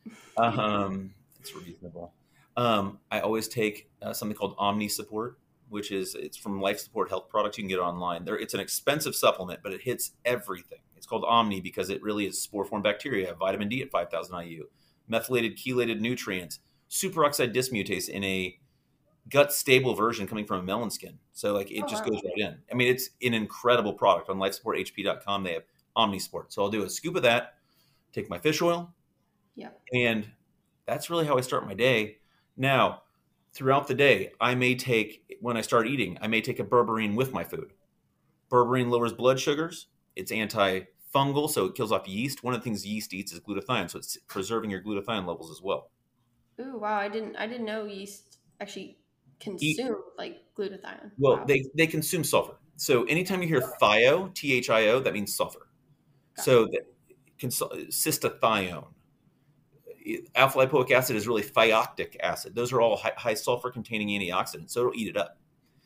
Um, 0.37 1.13
it's 1.39 1.55
reasonable. 1.55 2.15
Um, 2.57 2.99
i 3.11 3.21
always 3.21 3.49
take 3.49 3.91
uh, 4.01 4.13
something 4.13 4.37
called 4.37 4.55
omni 4.59 4.89
support 4.89 5.39
which 5.73 5.91
is 5.91 6.15
it's 6.15 6.37
from 6.37 6.61
Life 6.61 6.79
Support 6.79 7.09
Health 7.09 7.31
Products. 7.31 7.57
You 7.57 7.65
can 7.65 7.69
get 7.69 7.79
it 7.79 7.83
online. 7.83 8.25
There, 8.25 8.39
it's 8.39 8.53
an 8.53 8.61
expensive 8.61 9.17
supplement, 9.17 9.61
but 9.63 9.73
it 9.73 9.81
hits 9.81 10.13
everything. 10.25 10.81
It's 10.97 11.07
called 11.07 11.25
Omni 11.25 11.63
because 11.63 11.89
it 11.89 12.03
really 12.03 12.27
is 12.27 12.41
spore 12.41 12.67
form 12.67 12.83
bacteria, 12.83 13.35
vitamin 13.35 13.71
D 13.71 13.81
at 13.81 13.91
5,000 13.91 14.39
IU, 14.47 14.67
methylated 15.09 15.57
chelated 15.57 15.99
nutrients, 15.99 16.61
superoxide 16.91 17.55
dismutase 17.55 18.09
in 18.09 18.23
a 18.23 18.59
gut 19.31 19.51
stable 19.51 19.95
version 19.95 20.27
coming 20.27 20.45
from 20.45 20.61
a 20.61 20.63
melon 20.63 20.91
skin. 20.91 21.19
So 21.33 21.55
like 21.55 21.71
it 21.71 21.83
oh, 21.83 21.89
just 21.89 22.05
wow. 22.05 22.11
goes 22.11 22.21
right 22.23 22.49
in. 22.49 22.59
I 22.71 22.75
mean, 22.75 22.89
it's 22.89 23.09
an 23.23 23.33
incredible 23.33 23.95
product 23.95 24.29
on 24.29 24.37
lifesupporthp.com. 24.37 25.43
They 25.43 25.55
have 25.55 25.65
Omni 25.97 26.19
Support. 26.19 26.53
So 26.53 26.63
I'll 26.63 26.71
do 26.71 26.85
a 26.85 26.91
scoop 26.91 27.17
of 27.17 27.23
that, 27.23 27.55
take 28.13 28.29
my 28.29 28.39
fish 28.39 28.61
oil, 28.61 28.93
yeah, 29.55 29.71
and 29.95 30.31
that's 30.87 31.09
really 31.09 31.27
how 31.27 31.39
I 31.39 31.41
start 31.41 31.67
my 31.67 31.75
day. 31.75 32.19
Now 32.59 33.02
throughout 33.53 33.87
the 33.87 33.95
day, 33.95 34.33
I 34.41 34.55
may 34.55 34.75
take, 34.75 35.37
when 35.41 35.57
I 35.57 35.61
start 35.61 35.87
eating, 35.87 36.19
I 36.21 36.27
may 36.27 36.41
take 36.41 36.59
a 36.59 36.65
berberine 36.65 37.15
with 37.15 37.33
my 37.33 37.45
food. 37.45 37.73
Berberine 38.51 38.91
lowers 38.91 39.13
blood 39.13 39.41
sugars. 39.41 39.87
It's 40.17 40.33
antifungal, 40.33 41.49
so 41.49 41.67
it 41.67 41.75
kills 41.75 41.93
off 41.93 42.07
yeast. 42.07 42.45
One 42.45 42.55
of 42.55 42.61
the 42.61 42.65
things 42.65 42.87
yeast 42.87 43.15
eats 43.15 43.33
is 43.33 43.41
glutathione, 43.41 43.91
so 43.91 43.99
it's 43.99 44.17
preserving 44.29 44.71
your 44.71 44.83
glutathione 44.83 45.27
levels 45.27 45.51
as 45.51 45.63
well. 45.63 45.91
Ooh, 46.61 46.79
wow! 46.79 46.99
I 46.99 47.09
didn't, 47.09 47.37
I 47.37 47.47
didn't 47.47 47.65
know 47.65 47.87
yeast 47.87 48.39
actually 48.61 48.99
consume 49.41 49.97
Eat. 49.97 50.19
like 50.19 50.43
glutathione. 50.57 51.13
Well, 51.19 51.39
wow. 51.39 51.45
they 51.47 51.65
they 51.75 51.87
consume 51.87 52.25
sulfur. 52.25 52.57
So 52.77 53.05
anytime 53.05 53.43
you 53.43 53.49
hear 53.49 53.63
thio, 53.81 54.35
T 54.35 54.53
H 54.53 54.69
I 54.69 54.89
O, 54.89 55.01
that 55.01 55.15
means 55.15 55.35
sulfur. 55.35 55.69
So 56.37 56.67
that 56.67 56.87
cystathione 57.41 58.87
alpha 60.35 60.59
lipoic 60.59 60.91
acid 60.91 61.17
is 61.17 61.27
really 61.29 61.43
thioctic 61.43 62.17
acid. 62.21 62.55
Those 62.55 62.73
are 62.73 62.81
all 62.81 62.97
high, 62.97 63.13
high 63.17 63.35
sulfur 63.35 63.71
containing 63.71 64.09
antioxidants, 64.09 64.71
so 64.71 64.81
it'll 64.81 64.95
eat 64.95 65.09
it 65.09 65.17
up. 65.17 65.39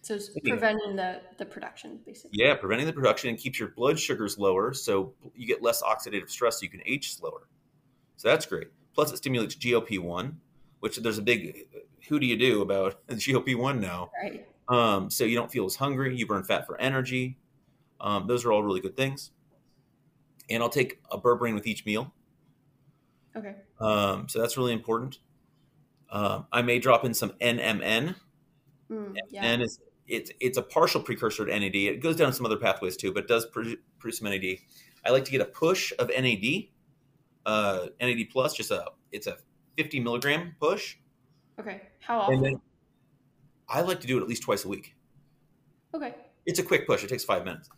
So 0.03 0.15
it's 0.15 0.31
preventing 0.45 0.95
the, 0.95 1.21
the 1.37 1.45
production, 1.45 1.99
basically. 2.07 2.31
Yeah, 2.33 2.55
preventing 2.55 2.87
the 2.87 2.93
production 2.93 3.31
and 3.31 3.39
keeps 3.39 3.59
your 3.59 3.71
blood 3.71 3.99
sugars 3.99 4.39
lower, 4.39 4.73
so 4.73 5.15
you 5.35 5.47
get 5.47 5.63
less 5.63 5.83
oxidative 5.83 6.31
stress, 6.31 6.61
so 6.61 6.63
you 6.63 6.69
can 6.71 6.83
age 6.87 7.17
slower. 7.17 7.49
So 8.17 8.29
that's 8.29 8.47
great. 8.47 8.69
Plus, 8.95 9.13
it 9.13 9.17
stimulates 9.17 9.57
GLP 9.57 9.99
one, 9.99 10.41
which 10.81 10.97
there's 10.99 11.19
a 11.19 11.23
big 11.23 11.67
who 12.09 12.21
do 12.21 12.27
you 12.27 12.37
do 12.37 12.63
about 12.63 13.05
GLP 13.09 13.57
one 13.57 13.81
now? 13.81 14.11
Right. 14.23 14.47
Um, 14.69 15.11
so 15.11 15.25
you 15.25 15.37
don't 15.37 15.51
feel 15.51 15.65
as 15.67 15.77
hungry. 15.77 16.17
You 16.17 16.27
burn 16.27 16.45
fat 16.45 16.67
for 16.67 16.81
energy. 16.81 17.37
Um, 18.01 18.27
those 18.27 18.45
are 18.45 18.53
all 18.53 18.63
really 18.63 18.81
good 18.81 18.97
things. 18.97 19.31
And 20.49 20.63
I'll 20.63 20.69
take 20.69 21.01
a 21.11 21.19
berberine 21.19 21.55
with 21.55 21.67
each 21.67 21.85
meal. 21.85 22.13
Okay. 23.37 23.55
Um, 23.81 24.29
so 24.29 24.41
that's 24.41 24.57
really 24.57 24.73
important. 24.73 25.19
Um, 26.11 26.47
I 26.53 26.63
may 26.63 26.79
drop 26.79 27.05
in 27.05 27.15
some 27.15 27.31
NMN. 27.41 28.15
Mm, 28.91 29.17
yeah. 29.31 29.45
And 29.45 29.63
it's 29.63 29.79
it's 30.07 30.31
it's 30.41 30.59
a 30.59 30.63
partial 30.63 31.03
precursor 31.03 31.45
to 31.47 31.59
NAD. 31.59 31.75
It 31.75 32.01
goes 32.01 32.17
down 32.17 32.33
some 32.33 32.47
other 32.47 32.57
pathways 32.57 32.97
too, 32.97 33.13
but 33.13 33.25
it 33.25 33.29
does 33.29 33.47
produce 33.47 33.79
some 34.19 34.31
NAD. 34.31 34.59
I 35.05 35.11
like 35.11 35.25
to 35.25 35.31
get 35.31 35.41
a 35.41 35.47
push 35.47 35.93
of 35.99 36.09
NAD, 36.09 36.69
uh, 37.45 37.87
NAD 38.01 38.31
plus. 38.31 38.55
Just 38.55 38.71
a 38.71 38.87
it's 39.13 39.27
a 39.27 39.37
50 39.77 40.01
milligram 40.01 40.55
push. 40.61 40.97
Okay. 41.59 41.83
How 42.01 42.21
often? 42.21 42.61
I 43.69 43.81
like 43.81 44.01
to 44.01 44.07
do 44.07 44.19
it 44.19 44.23
at 44.23 44.29
least 44.29 44.43
twice 44.43 44.65
a 44.65 44.69
week. 44.69 44.95
Okay. 45.95 46.15
It's 46.45 46.61
a 46.61 46.63
quick 46.63 46.87
push. 46.87 47.03
It 47.03 47.09
takes 47.09 47.25
five 47.25 47.45
minutes. 47.45 47.69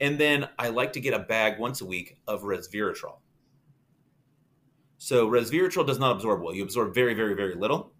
And 0.00 0.18
then 0.18 0.48
I 0.58 0.68
like 0.68 0.92
to 0.92 1.00
get 1.00 1.14
a 1.14 1.18
bag 1.18 1.58
once 1.58 1.80
a 1.80 1.86
week 1.86 2.18
of 2.26 2.42
resveratrol. 2.42 3.16
So 4.98 5.28
resveratrol 5.28 5.86
does 5.86 5.98
not 5.98 6.16
absorb 6.16 6.42
well. 6.42 6.54
You 6.54 6.64
absorb 6.64 6.92
very, 6.92 7.14
very, 7.14 7.34
very 7.34 7.54
little. 7.54 7.92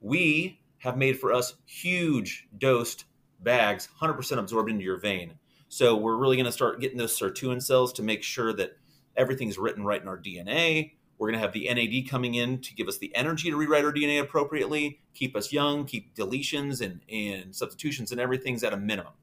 We 0.00 0.60
have 0.78 0.96
made 0.96 1.20
for 1.20 1.32
us 1.32 1.54
huge 1.66 2.48
dosed 2.58 3.04
bags, 3.40 3.88
100% 4.00 4.38
absorbed 4.38 4.70
into 4.70 4.84
your 4.84 4.98
vein. 4.98 5.34
So 5.68 5.96
we're 5.96 6.16
really 6.16 6.36
going 6.36 6.46
to 6.46 6.52
start 6.52 6.80
getting 6.80 6.98
those 6.98 7.18
sirtuin 7.18 7.62
cells 7.62 7.92
to 7.94 8.02
make 8.02 8.22
sure 8.22 8.52
that 8.54 8.78
everything's 9.16 9.58
written 9.58 9.84
right 9.84 10.00
in 10.00 10.08
our 10.08 10.18
DNA. 10.18 10.92
We're 11.18 11.28
going 11.28 11.40
to 11.40 11.44
have 11.44 11.52
the 11.52 11.68
NAD 11.72 12.08
coming 12.08 12.34
in 12.34 12.60
to 12.60 12.74
give 12.74 12.88
us 12.88 12.98
the 12.98 13.14
energy 13.14 13.50
to 13.50 13.56
rewrite 13.56 13.84
our 13.84 13.92
DNA 13.92 14.20
appropriately, 14.20 15.00
keep 15.14 15.34
us 15.36 15.52
young, 15.52 15.84
keep 15.84 16.14
deletions 16.14 16.80
and, 16.80 17.00
and 17.10 17.54
substitutions 17.54 18.12
and 18.12 18.20
everything's 18.20 18.62
at 18.62 18.72
a 18.72 18.76
minimum. 18.76 19.14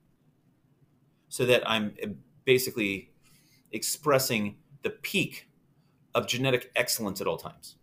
So 1.29 1.45
that 1.45 1.67
I'm 1.69 1.93
basically 2.45 3.11
expressing 3.71 4.57
the 4.83 4.91
peak 4.91 5.47
of 6.16 6.28
genetic 6.28 6.72
excellence 6.76 7.22
at 7.22 7.28
all 7.28 7.38
times. 7.38 7.78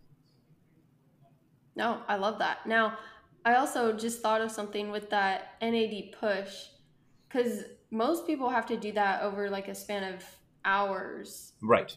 No, 1.76 2.02
I 2.08 2.16
love 2.16 2.38
that. 2.38 2.66
Now, 2.66 2.98
I 3.44 3.54
also 3.54 3.92
just 3.92 4.20
thought 4.20 4.40
of 4.40 4.50
something 4.50 4.90
with 4.90 5.10
that 5.10 5.54
NAD 5.62 6.12
push 6.18 6.66
because 7.28 7.64
most 7.90 8.26
people 8.26 8.50
have 8.50 8.66
to 8.66 8.76
do 8.76 8.92
that 8.92 9.22
over 9.22 9.48
like 9.48 9.68
a 9.68 9.74
span 9.74 10.14
of 10.14 10.24
hours. 10.64 11.52
Right. 11.62 11.96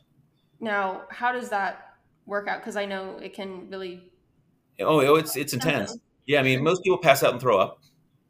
Now, 0.60 1.04
how 1.10 1.32
does 1.32 1.50
that 1.50 1.96
work 2.26 2.48
out? 2.48 2.60
Because 2.60 2.76
I 2.76 2.86
know 2.86 3.18
it 3.22 3.34
can 3.34 3.70
really. 3.70 4.12
Oh, 4.80 5.02
oh 5.02 5.16
it's 5.16 5.36
it's 5.36 5.54
intense. 5.54 5.98
Yeah, 6.26 6.40
I 6.40 6.44
mean, 6.44 6.64
most 6.64 6.84
people 6.84 6.98
pass 6.98 7.24
out 7.24 7.34
and 7.34 7.42
throw 7.42 7.58
up. 7.58 7.82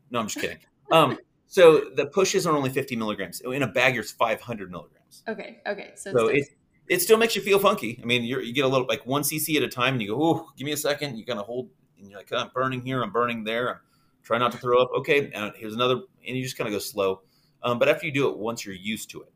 No, 0.09 0.19
I'm 0.19 0.27
just 0.27 0.39
kidding. 0.39 0.59
Um, 0.91 1.17
so 1.47 1.89
the 1.95 2.05
pushes 2.07 2.45
are 2.45 2.55
only 2.55 2.69
50 2.69 2.95
milligrams. 2.97 3.41
In 3.41 3.63
a 3.63 3.67
bag, 3.67 3.97
it's 3.97 4.11
500 4.11 4.69
milligrams. 4.69 5.23
Okay. 5.27 5.61
Okay. 5.65 5.91
So, 5.95 6.11
so 6.11 6.27
it 6.27 6.43
it 6.87 7.01
still 7.01 7.17
makes 7.17 7.35
you 7.35 7.41
feel 7.41 7.59
funky. 7.59 7.99
I 8.01 8.05
mean, 8.05 8.23
you 8.23 8.53
get 8.53 8.65
a 8.65 8.67
little 8.67 8.87
like 8.87 9.05
one 9.05 9.23
cc 9.23 9.55
at 9.55 9.63
a 9.63 9.67
time, 9.67 9.93
and 9.93 10.01
you 10.01 10.09
go, 10.09 10.21
"Oh, 10.21 10.49
give 10.57 10.65
me 10.65 10.71
a 10.71 10.77
second. 10.77 11.17
You 11.17 11.25
kind 11.25 11.39
of 11.39 11.45
hold, 11.45 11.69
and 11.97 12.09
you're 12.09 12.19
like, 12.19 12.31
"I'm 12.31 12.49
burning 12.53 12.81
here. 12.81 13.01
I'm 13.01 13.11
burning 13.11 13.43
there. 13.43 13.69
I'm 13.69 13.79
trying 14.23 14.39
not 14.39 14.51
to 14.53 14.57
throw 14.57 14.81
up." 14.81 14.89
Okay, 14.97 15.31
and 15.31 15.53
here's 15.55 15.73
another, 15.73 15.95
and 16.27 16.37
you 16.37 16.43
just 16.43 16.57
kind 16.57 16.67
of 16.67 16.73
go 16.73 16.79
slow. 16.79 17.21
Um, 17.61 17.79
but 17.79 17.87
after 17.87 18.05
you 18.05 18.11
do 18.11 18.29
it 18.29 18.37
once, 18.37 18.65
you're 18.65 18.75
used 18.75 19.09
to 19.11 19.21
it, 19.21 19.31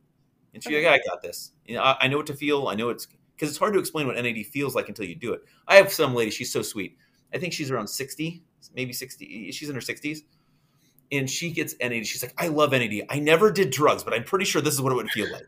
and 0.53 0.63
so 0.63 0.69
you're 0.69 0.83
like, 0.89 1.01
"I 1.01 1.09
got 1.09 1.21
this. 1.21 1.51
You 1.65 1.75
know, 1.75 1.83
I, 1.83 1.97
I 2.01 2.07
know 2.07 2.17
what 2.17 2.27
to 2.27 2.35
feel. 2.35 2.67
I 2.67 2.75
know 2.75 2.89
it's 2.89 3.07
because 3.37 3.49
it's 3.49 3.59
hard 3.59 3.73
to 3.73 3.79
explain 3.79 4.07
what 4.07 4.15
NAD 4.15 4.45
feels 4.47 4.75
like 4.75 4.89
until 4.89 5.05
you 5.05 5.15
do 5.15 5.33
it. 5.33 5.41
I 5.67 5.75
have 5.75 5.93
some 5.93 6.15
lady. 6.15 6.31
She's 6.31 6.51
so 6.51 6.61
sweet. 6.63 6.97
I 7.33 7.37
think 7.37 7.53
she's 7.53 7.69
around 7.69 7.87
60, 7.87 8.41
maybe 8.73 8.93
60. 8.93 9.51
She's 9.51 9.69
in 9.69 9.75
her 9.75 9.81
60s. 9.81 10.19
And 11.11 11.29
she 11.29 11.51
gets 11.51 11.75
NAD. 11.79 12.05
She's 12.05 12.21
like, 12.23 12.33
I 12.37 12.47
love 12.47 12.71
NAD. 12.71 13.03
I 13.09 13.19
never 13.19 13.51
did 13.51 13.69
drugs, 13.69 14.03
but 14.03 14.13
I'm 14.13 14.23
pretty 14.23 14.45
sure 14.45 14.61
this 14.61 14.73
is 14.73 14.81
what 14.81 14.91
it 14.91 14.95
would 14.95 15.09
feel 15.11 15.31
like. 15.31 15.45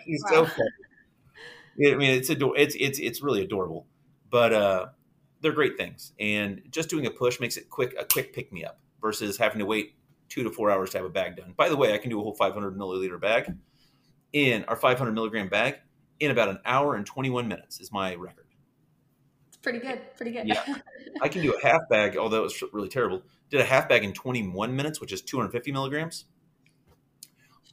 He's 0.04 0.22
wow. 0.24 0.30
so 0.30 0.46
funny. 0.46 1.92
I 1.92 1.96
mean, 1.96 2.10
it's 2.10 2.30
ador- 2.30 2.56
it's 2.56 2.76
it's 2.78 2.98
it's 2.98 3.22
really 3.22 3.42
adorable, 3.42 3.86
but 4.30 4.52
uh, 4.52 4.86
they're 5.40 5.52
great 5.52 5.76
things. 5.76 6.12
And 6.20 6.62
just 6.70 6.88
doing 6.90 7.06
a 7.06 7.10
push 7.10 7.40
makes 7.40 7.56
it 7.56 7.70
quick 7.70 7.94
a 7.98 8.04
quick 8.04 8.34
pick 8.34 8.52
me 8.52 8.64
up 8.64 8.78
versus 9.00 9.38
having 9.38 9.58
to 9.58 9.66
wait 9.66 9.94
two 10.28 10.42
to 10.42 10.50
four 10.50 10.70
hours 10.70 10.90
to 10.90 10.98
have 10.98 11.06
a 11.06 11.10
bag 11.10 11.36
done. 11.36 11.54
By 11.56 11.68
the 11.68 11.76
way, 11.76 11.94
I 11.94 11.98
can 11.98 12.10
do 12.10 12.18
a 12.18 12.22
whole 12.22 12.34
500 12.34 12.76
milliliter 12.76 13.20
bag 13.20 13.52
in 14.32 14.64
our 14.64 14.76
500 14.76 15.12
milligram 15.12 15.48
bag 15.48 15.76
in 16.20 16.30
about 16.30 16.48
an 16.48 16.58
hour 16.64 16.94
and 16.94 17.04
21 17.04 17.48
minutes 17.48 17.80
is 17.80 17.92
my 17.92 18.14
record. 18.14 18.46
It's 19.48 19.56
pretty 19.58 19.80
good. 19.80 20.00
Pretty 20.16 20.30
good. 20.30 20.46
Yeah, 20.46 20.62
I 21.20 21.28
can 21.28 21.42
do 21.42 21.52
a 21.52 21.66
half 21.66 21.82
bag, 21.90 22.16
although 22.16 22.38
it 22.38 22.44
was 22.44 22.62
really 22.72 22.88
terrible. 22.88 23.22
Did 23.50 23.60
a 23.60 23.64
half 23.64 23.88
bag 23.88 24.04
in 24.04 24.12
21 24.14 24.74
minutes, 24.74 25.00
which 25.00 25.12
is 25.12 25.20
250 25.20 25.72
milligrams. 25.72 26.24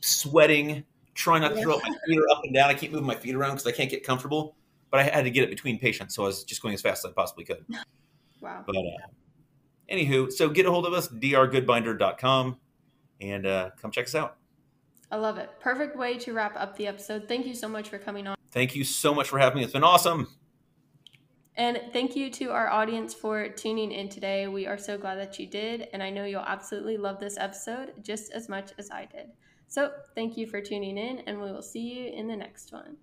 Sweating, 0.01 0.83
trying 1.19 1.41
not 1.41 1.53
to 1.53 1.61
throw 1.61 1.75
up 1.75 1.83
my 1.83 1.93
feet 2.07 2.19
up 2.31 2.41
and 2.43 2.53
down. 2.53 2.69
I 2.69 2.73
keep 2.73 2.91
moving 2.91 3.05
my 3.05 3.15
feet 3.15 3.35
around 3.35 3.51
because 3.51 3.67
I 3.67 3.71
can't 3.71 3.89
get 3.89 4.03
comfortable. 4.03 4.55
But 4.89 5.01
I 5.01 5.03
had 5.03 5.25
to 5.25 5.29
get 5.29 5.43
it 5.43 5.51
between 5.51 5.77
patients, 5.77 6.15
so 6.15 6.23
I 6.23 6.27
was 6.27 6.43
just 6.43 6.63
going 6.63 6.73
as 6.73 6.81
fast 6.81 7.05
as 7.05 7.11
I 7.11 7.13
possibly 7.13 7.45
could. 7.45 7.63
Wow. 8.41 8.63
But 8.65 8.77
uh, 8.77 8.81
anywho, 9.91 10.31
so 10.31 10.47
get 10.47 10.65
a 10.65 10.71
hold 10.71 10.85
of 10.85 10.93
us, 10.93 11.09
drgoodbinder.com, 11.09 12.57
and 13.19 13.45
uh, 13.45 13.71
come 13.81 13.91
check 13.91 14.05
us 14.05 14.15
out. 14.15 14.37
I 15.11 15.17
love 15.17 15.37
it. 15.37 15.49
Perfect 15.59 15.97
way 15.97 16.17
to 16.19 16.31
wrap 16.31 16.55
up 16.55 16.77
the 16.77 16.87
episode. 16.87 17.27
Thank 17.27 17.45
you 17.45 17.53
so 17.53 17.67
much 17.67 17.89
for 17.89 17.97
coming 17.97 18.27
on. 18.27 18.37
Thank 18.51 18.77
you 18.77 18.85
so 18.85 19.13
much 19.13 19.27
for 19.27 19.39
having 19.39 19.57
me. 19.57 19.65
It's 19.65 19.73
been 19.73 19.83
awesome. 19.83 20.29
And 21.57 21.81
thank 21.91 22.15
you 22.15 22.29
to 22.31 22.51
our 22.51 22.69
audience 22.69 23.13
for 23.13 23.49
tuning 23.49 23.91
in 23.91 24.07
today. 24.07 24.47
We 24.47 24.65
are 24.67 24.77
so 24.77 24.97
glad 24.97 25.15
that 25.15 25.37
you 25.37 25.47
did. 25.47 25.89
And 25.91 26.01
I 26.01 26.09
know 26.09 26.23
you'll 26.23 26.39
absolutely 26.39 26.95
love 26.95 27.19
this 27.19 27.37
episode 27.37 27.91
just 28.01 28.31
as 28.31 28.47
much 28.47 28.71
as 28.77 28.89
I 28.89 29.03
did. 29.11 29.27
So 29.69 29.91
thank 30.15 30.35
you 30.35 30.47
for 30.47 30.59
tuning 30.61 30.97
in, 30.97 31.19
and 31.19 31.39
we 31.39 31.51
will 31.51 31.61
see 31.61 31.79
you 31.79 32.11
in 32.11 32.27
the 32.27 32.35
next 32.35 32.73
one. 32.73 32.97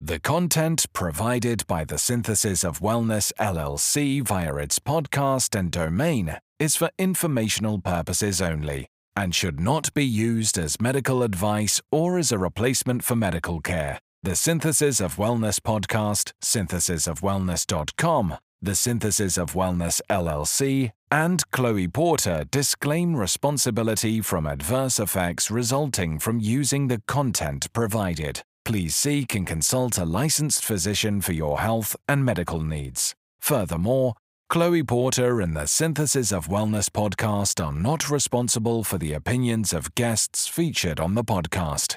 The 0.00 0.18
content 0.18 0.86
provided 0.92 1.66
by 1.66 1.84
the 1.84 1.98
Synthesis 1.98 2.64
of 2.64 2.80
Wellness 2.80 3.32
LLC 3.38 4.22
via 4.26 4.56
its 4.56 4.78
podcast 4.78 5.58
and 5.58 5.70
domain 5.70 6.38
is 6.58 6.74
for 6.74 6.90
informational 6.98 7.78
purposes 7.78 8.40
only 8.42 8.88
and 9.14 9.34
should 9.34 9.60
not 9.60 9.92
be 9.94 10.04
used 10.04 10.58
as 10.58 10.80
medical 10.80 11.22
advice 11.22 11.80
or 11.90 12.18
as 12.18 12.32
a 12.32 12.38
replacement 12.38 13.04
for 13.04 13.16
medical 13.16 13.60
care. 13.60 13.98
The 14.22 14.36
Synthesis 14.36 15.00
of 15.00 15.16
Wellness 15.16 15.60
podcast, 15.60 16.32
synthesisofwellness.com, 16.42 18.36
the 18.62 18.74
Synthesis 18.74 19.36
of 19.36 19.52
Wellness 19.52 20.00
LLC, 20.10 20.92
and 21.10 21.42
Chloe 21.50 21.88
Porter 21.88 22.44
disclaim 22.50 23.14
responsibility 23.14 24.20
from 24.20 24.46
adverse 24.46 24.98
effects 24.98 25.50
resulting 25.50 26.18
from 26.18 26.40
using 26.40 26.88
the 26.88 27.02
content 27.06 27.72
provided. 27.72 28.42
Please 28.64 28.96
seek 28.96 29.34
and 29.34 29.46
consult 29.46 29.98
a 29.98 30.04
licensed 30.04 30.64
physician 30.64 31.20
for 31.20 31.32
your 31.32 31.60
health 31.60 31.94
and 32.08 32.24
medical 32.24 32.60
needs. 32.60 33.14
Furthermore, 33.40 34.14
Chloe 34.48 34.82
Porter 34.82 35.40
and 35.40 35.56
the 35.56 35.66
Synthesis 35.66 36.32
of 36.32 36.48
Wellness 36.48 36.88
podcast 36.88 37.64
are 37.64 37.72
not 37.72 38.10
responsible 38.10 38.84
for 38.84 38.98
the 38.98 39.12
opinions 39.12 39.72
of 39.72 39.94
guests 39.94 40.46
featured 40.46 41.00
on 41.00 41.14
the 41.14 41.24
podcast. 41.24 41.96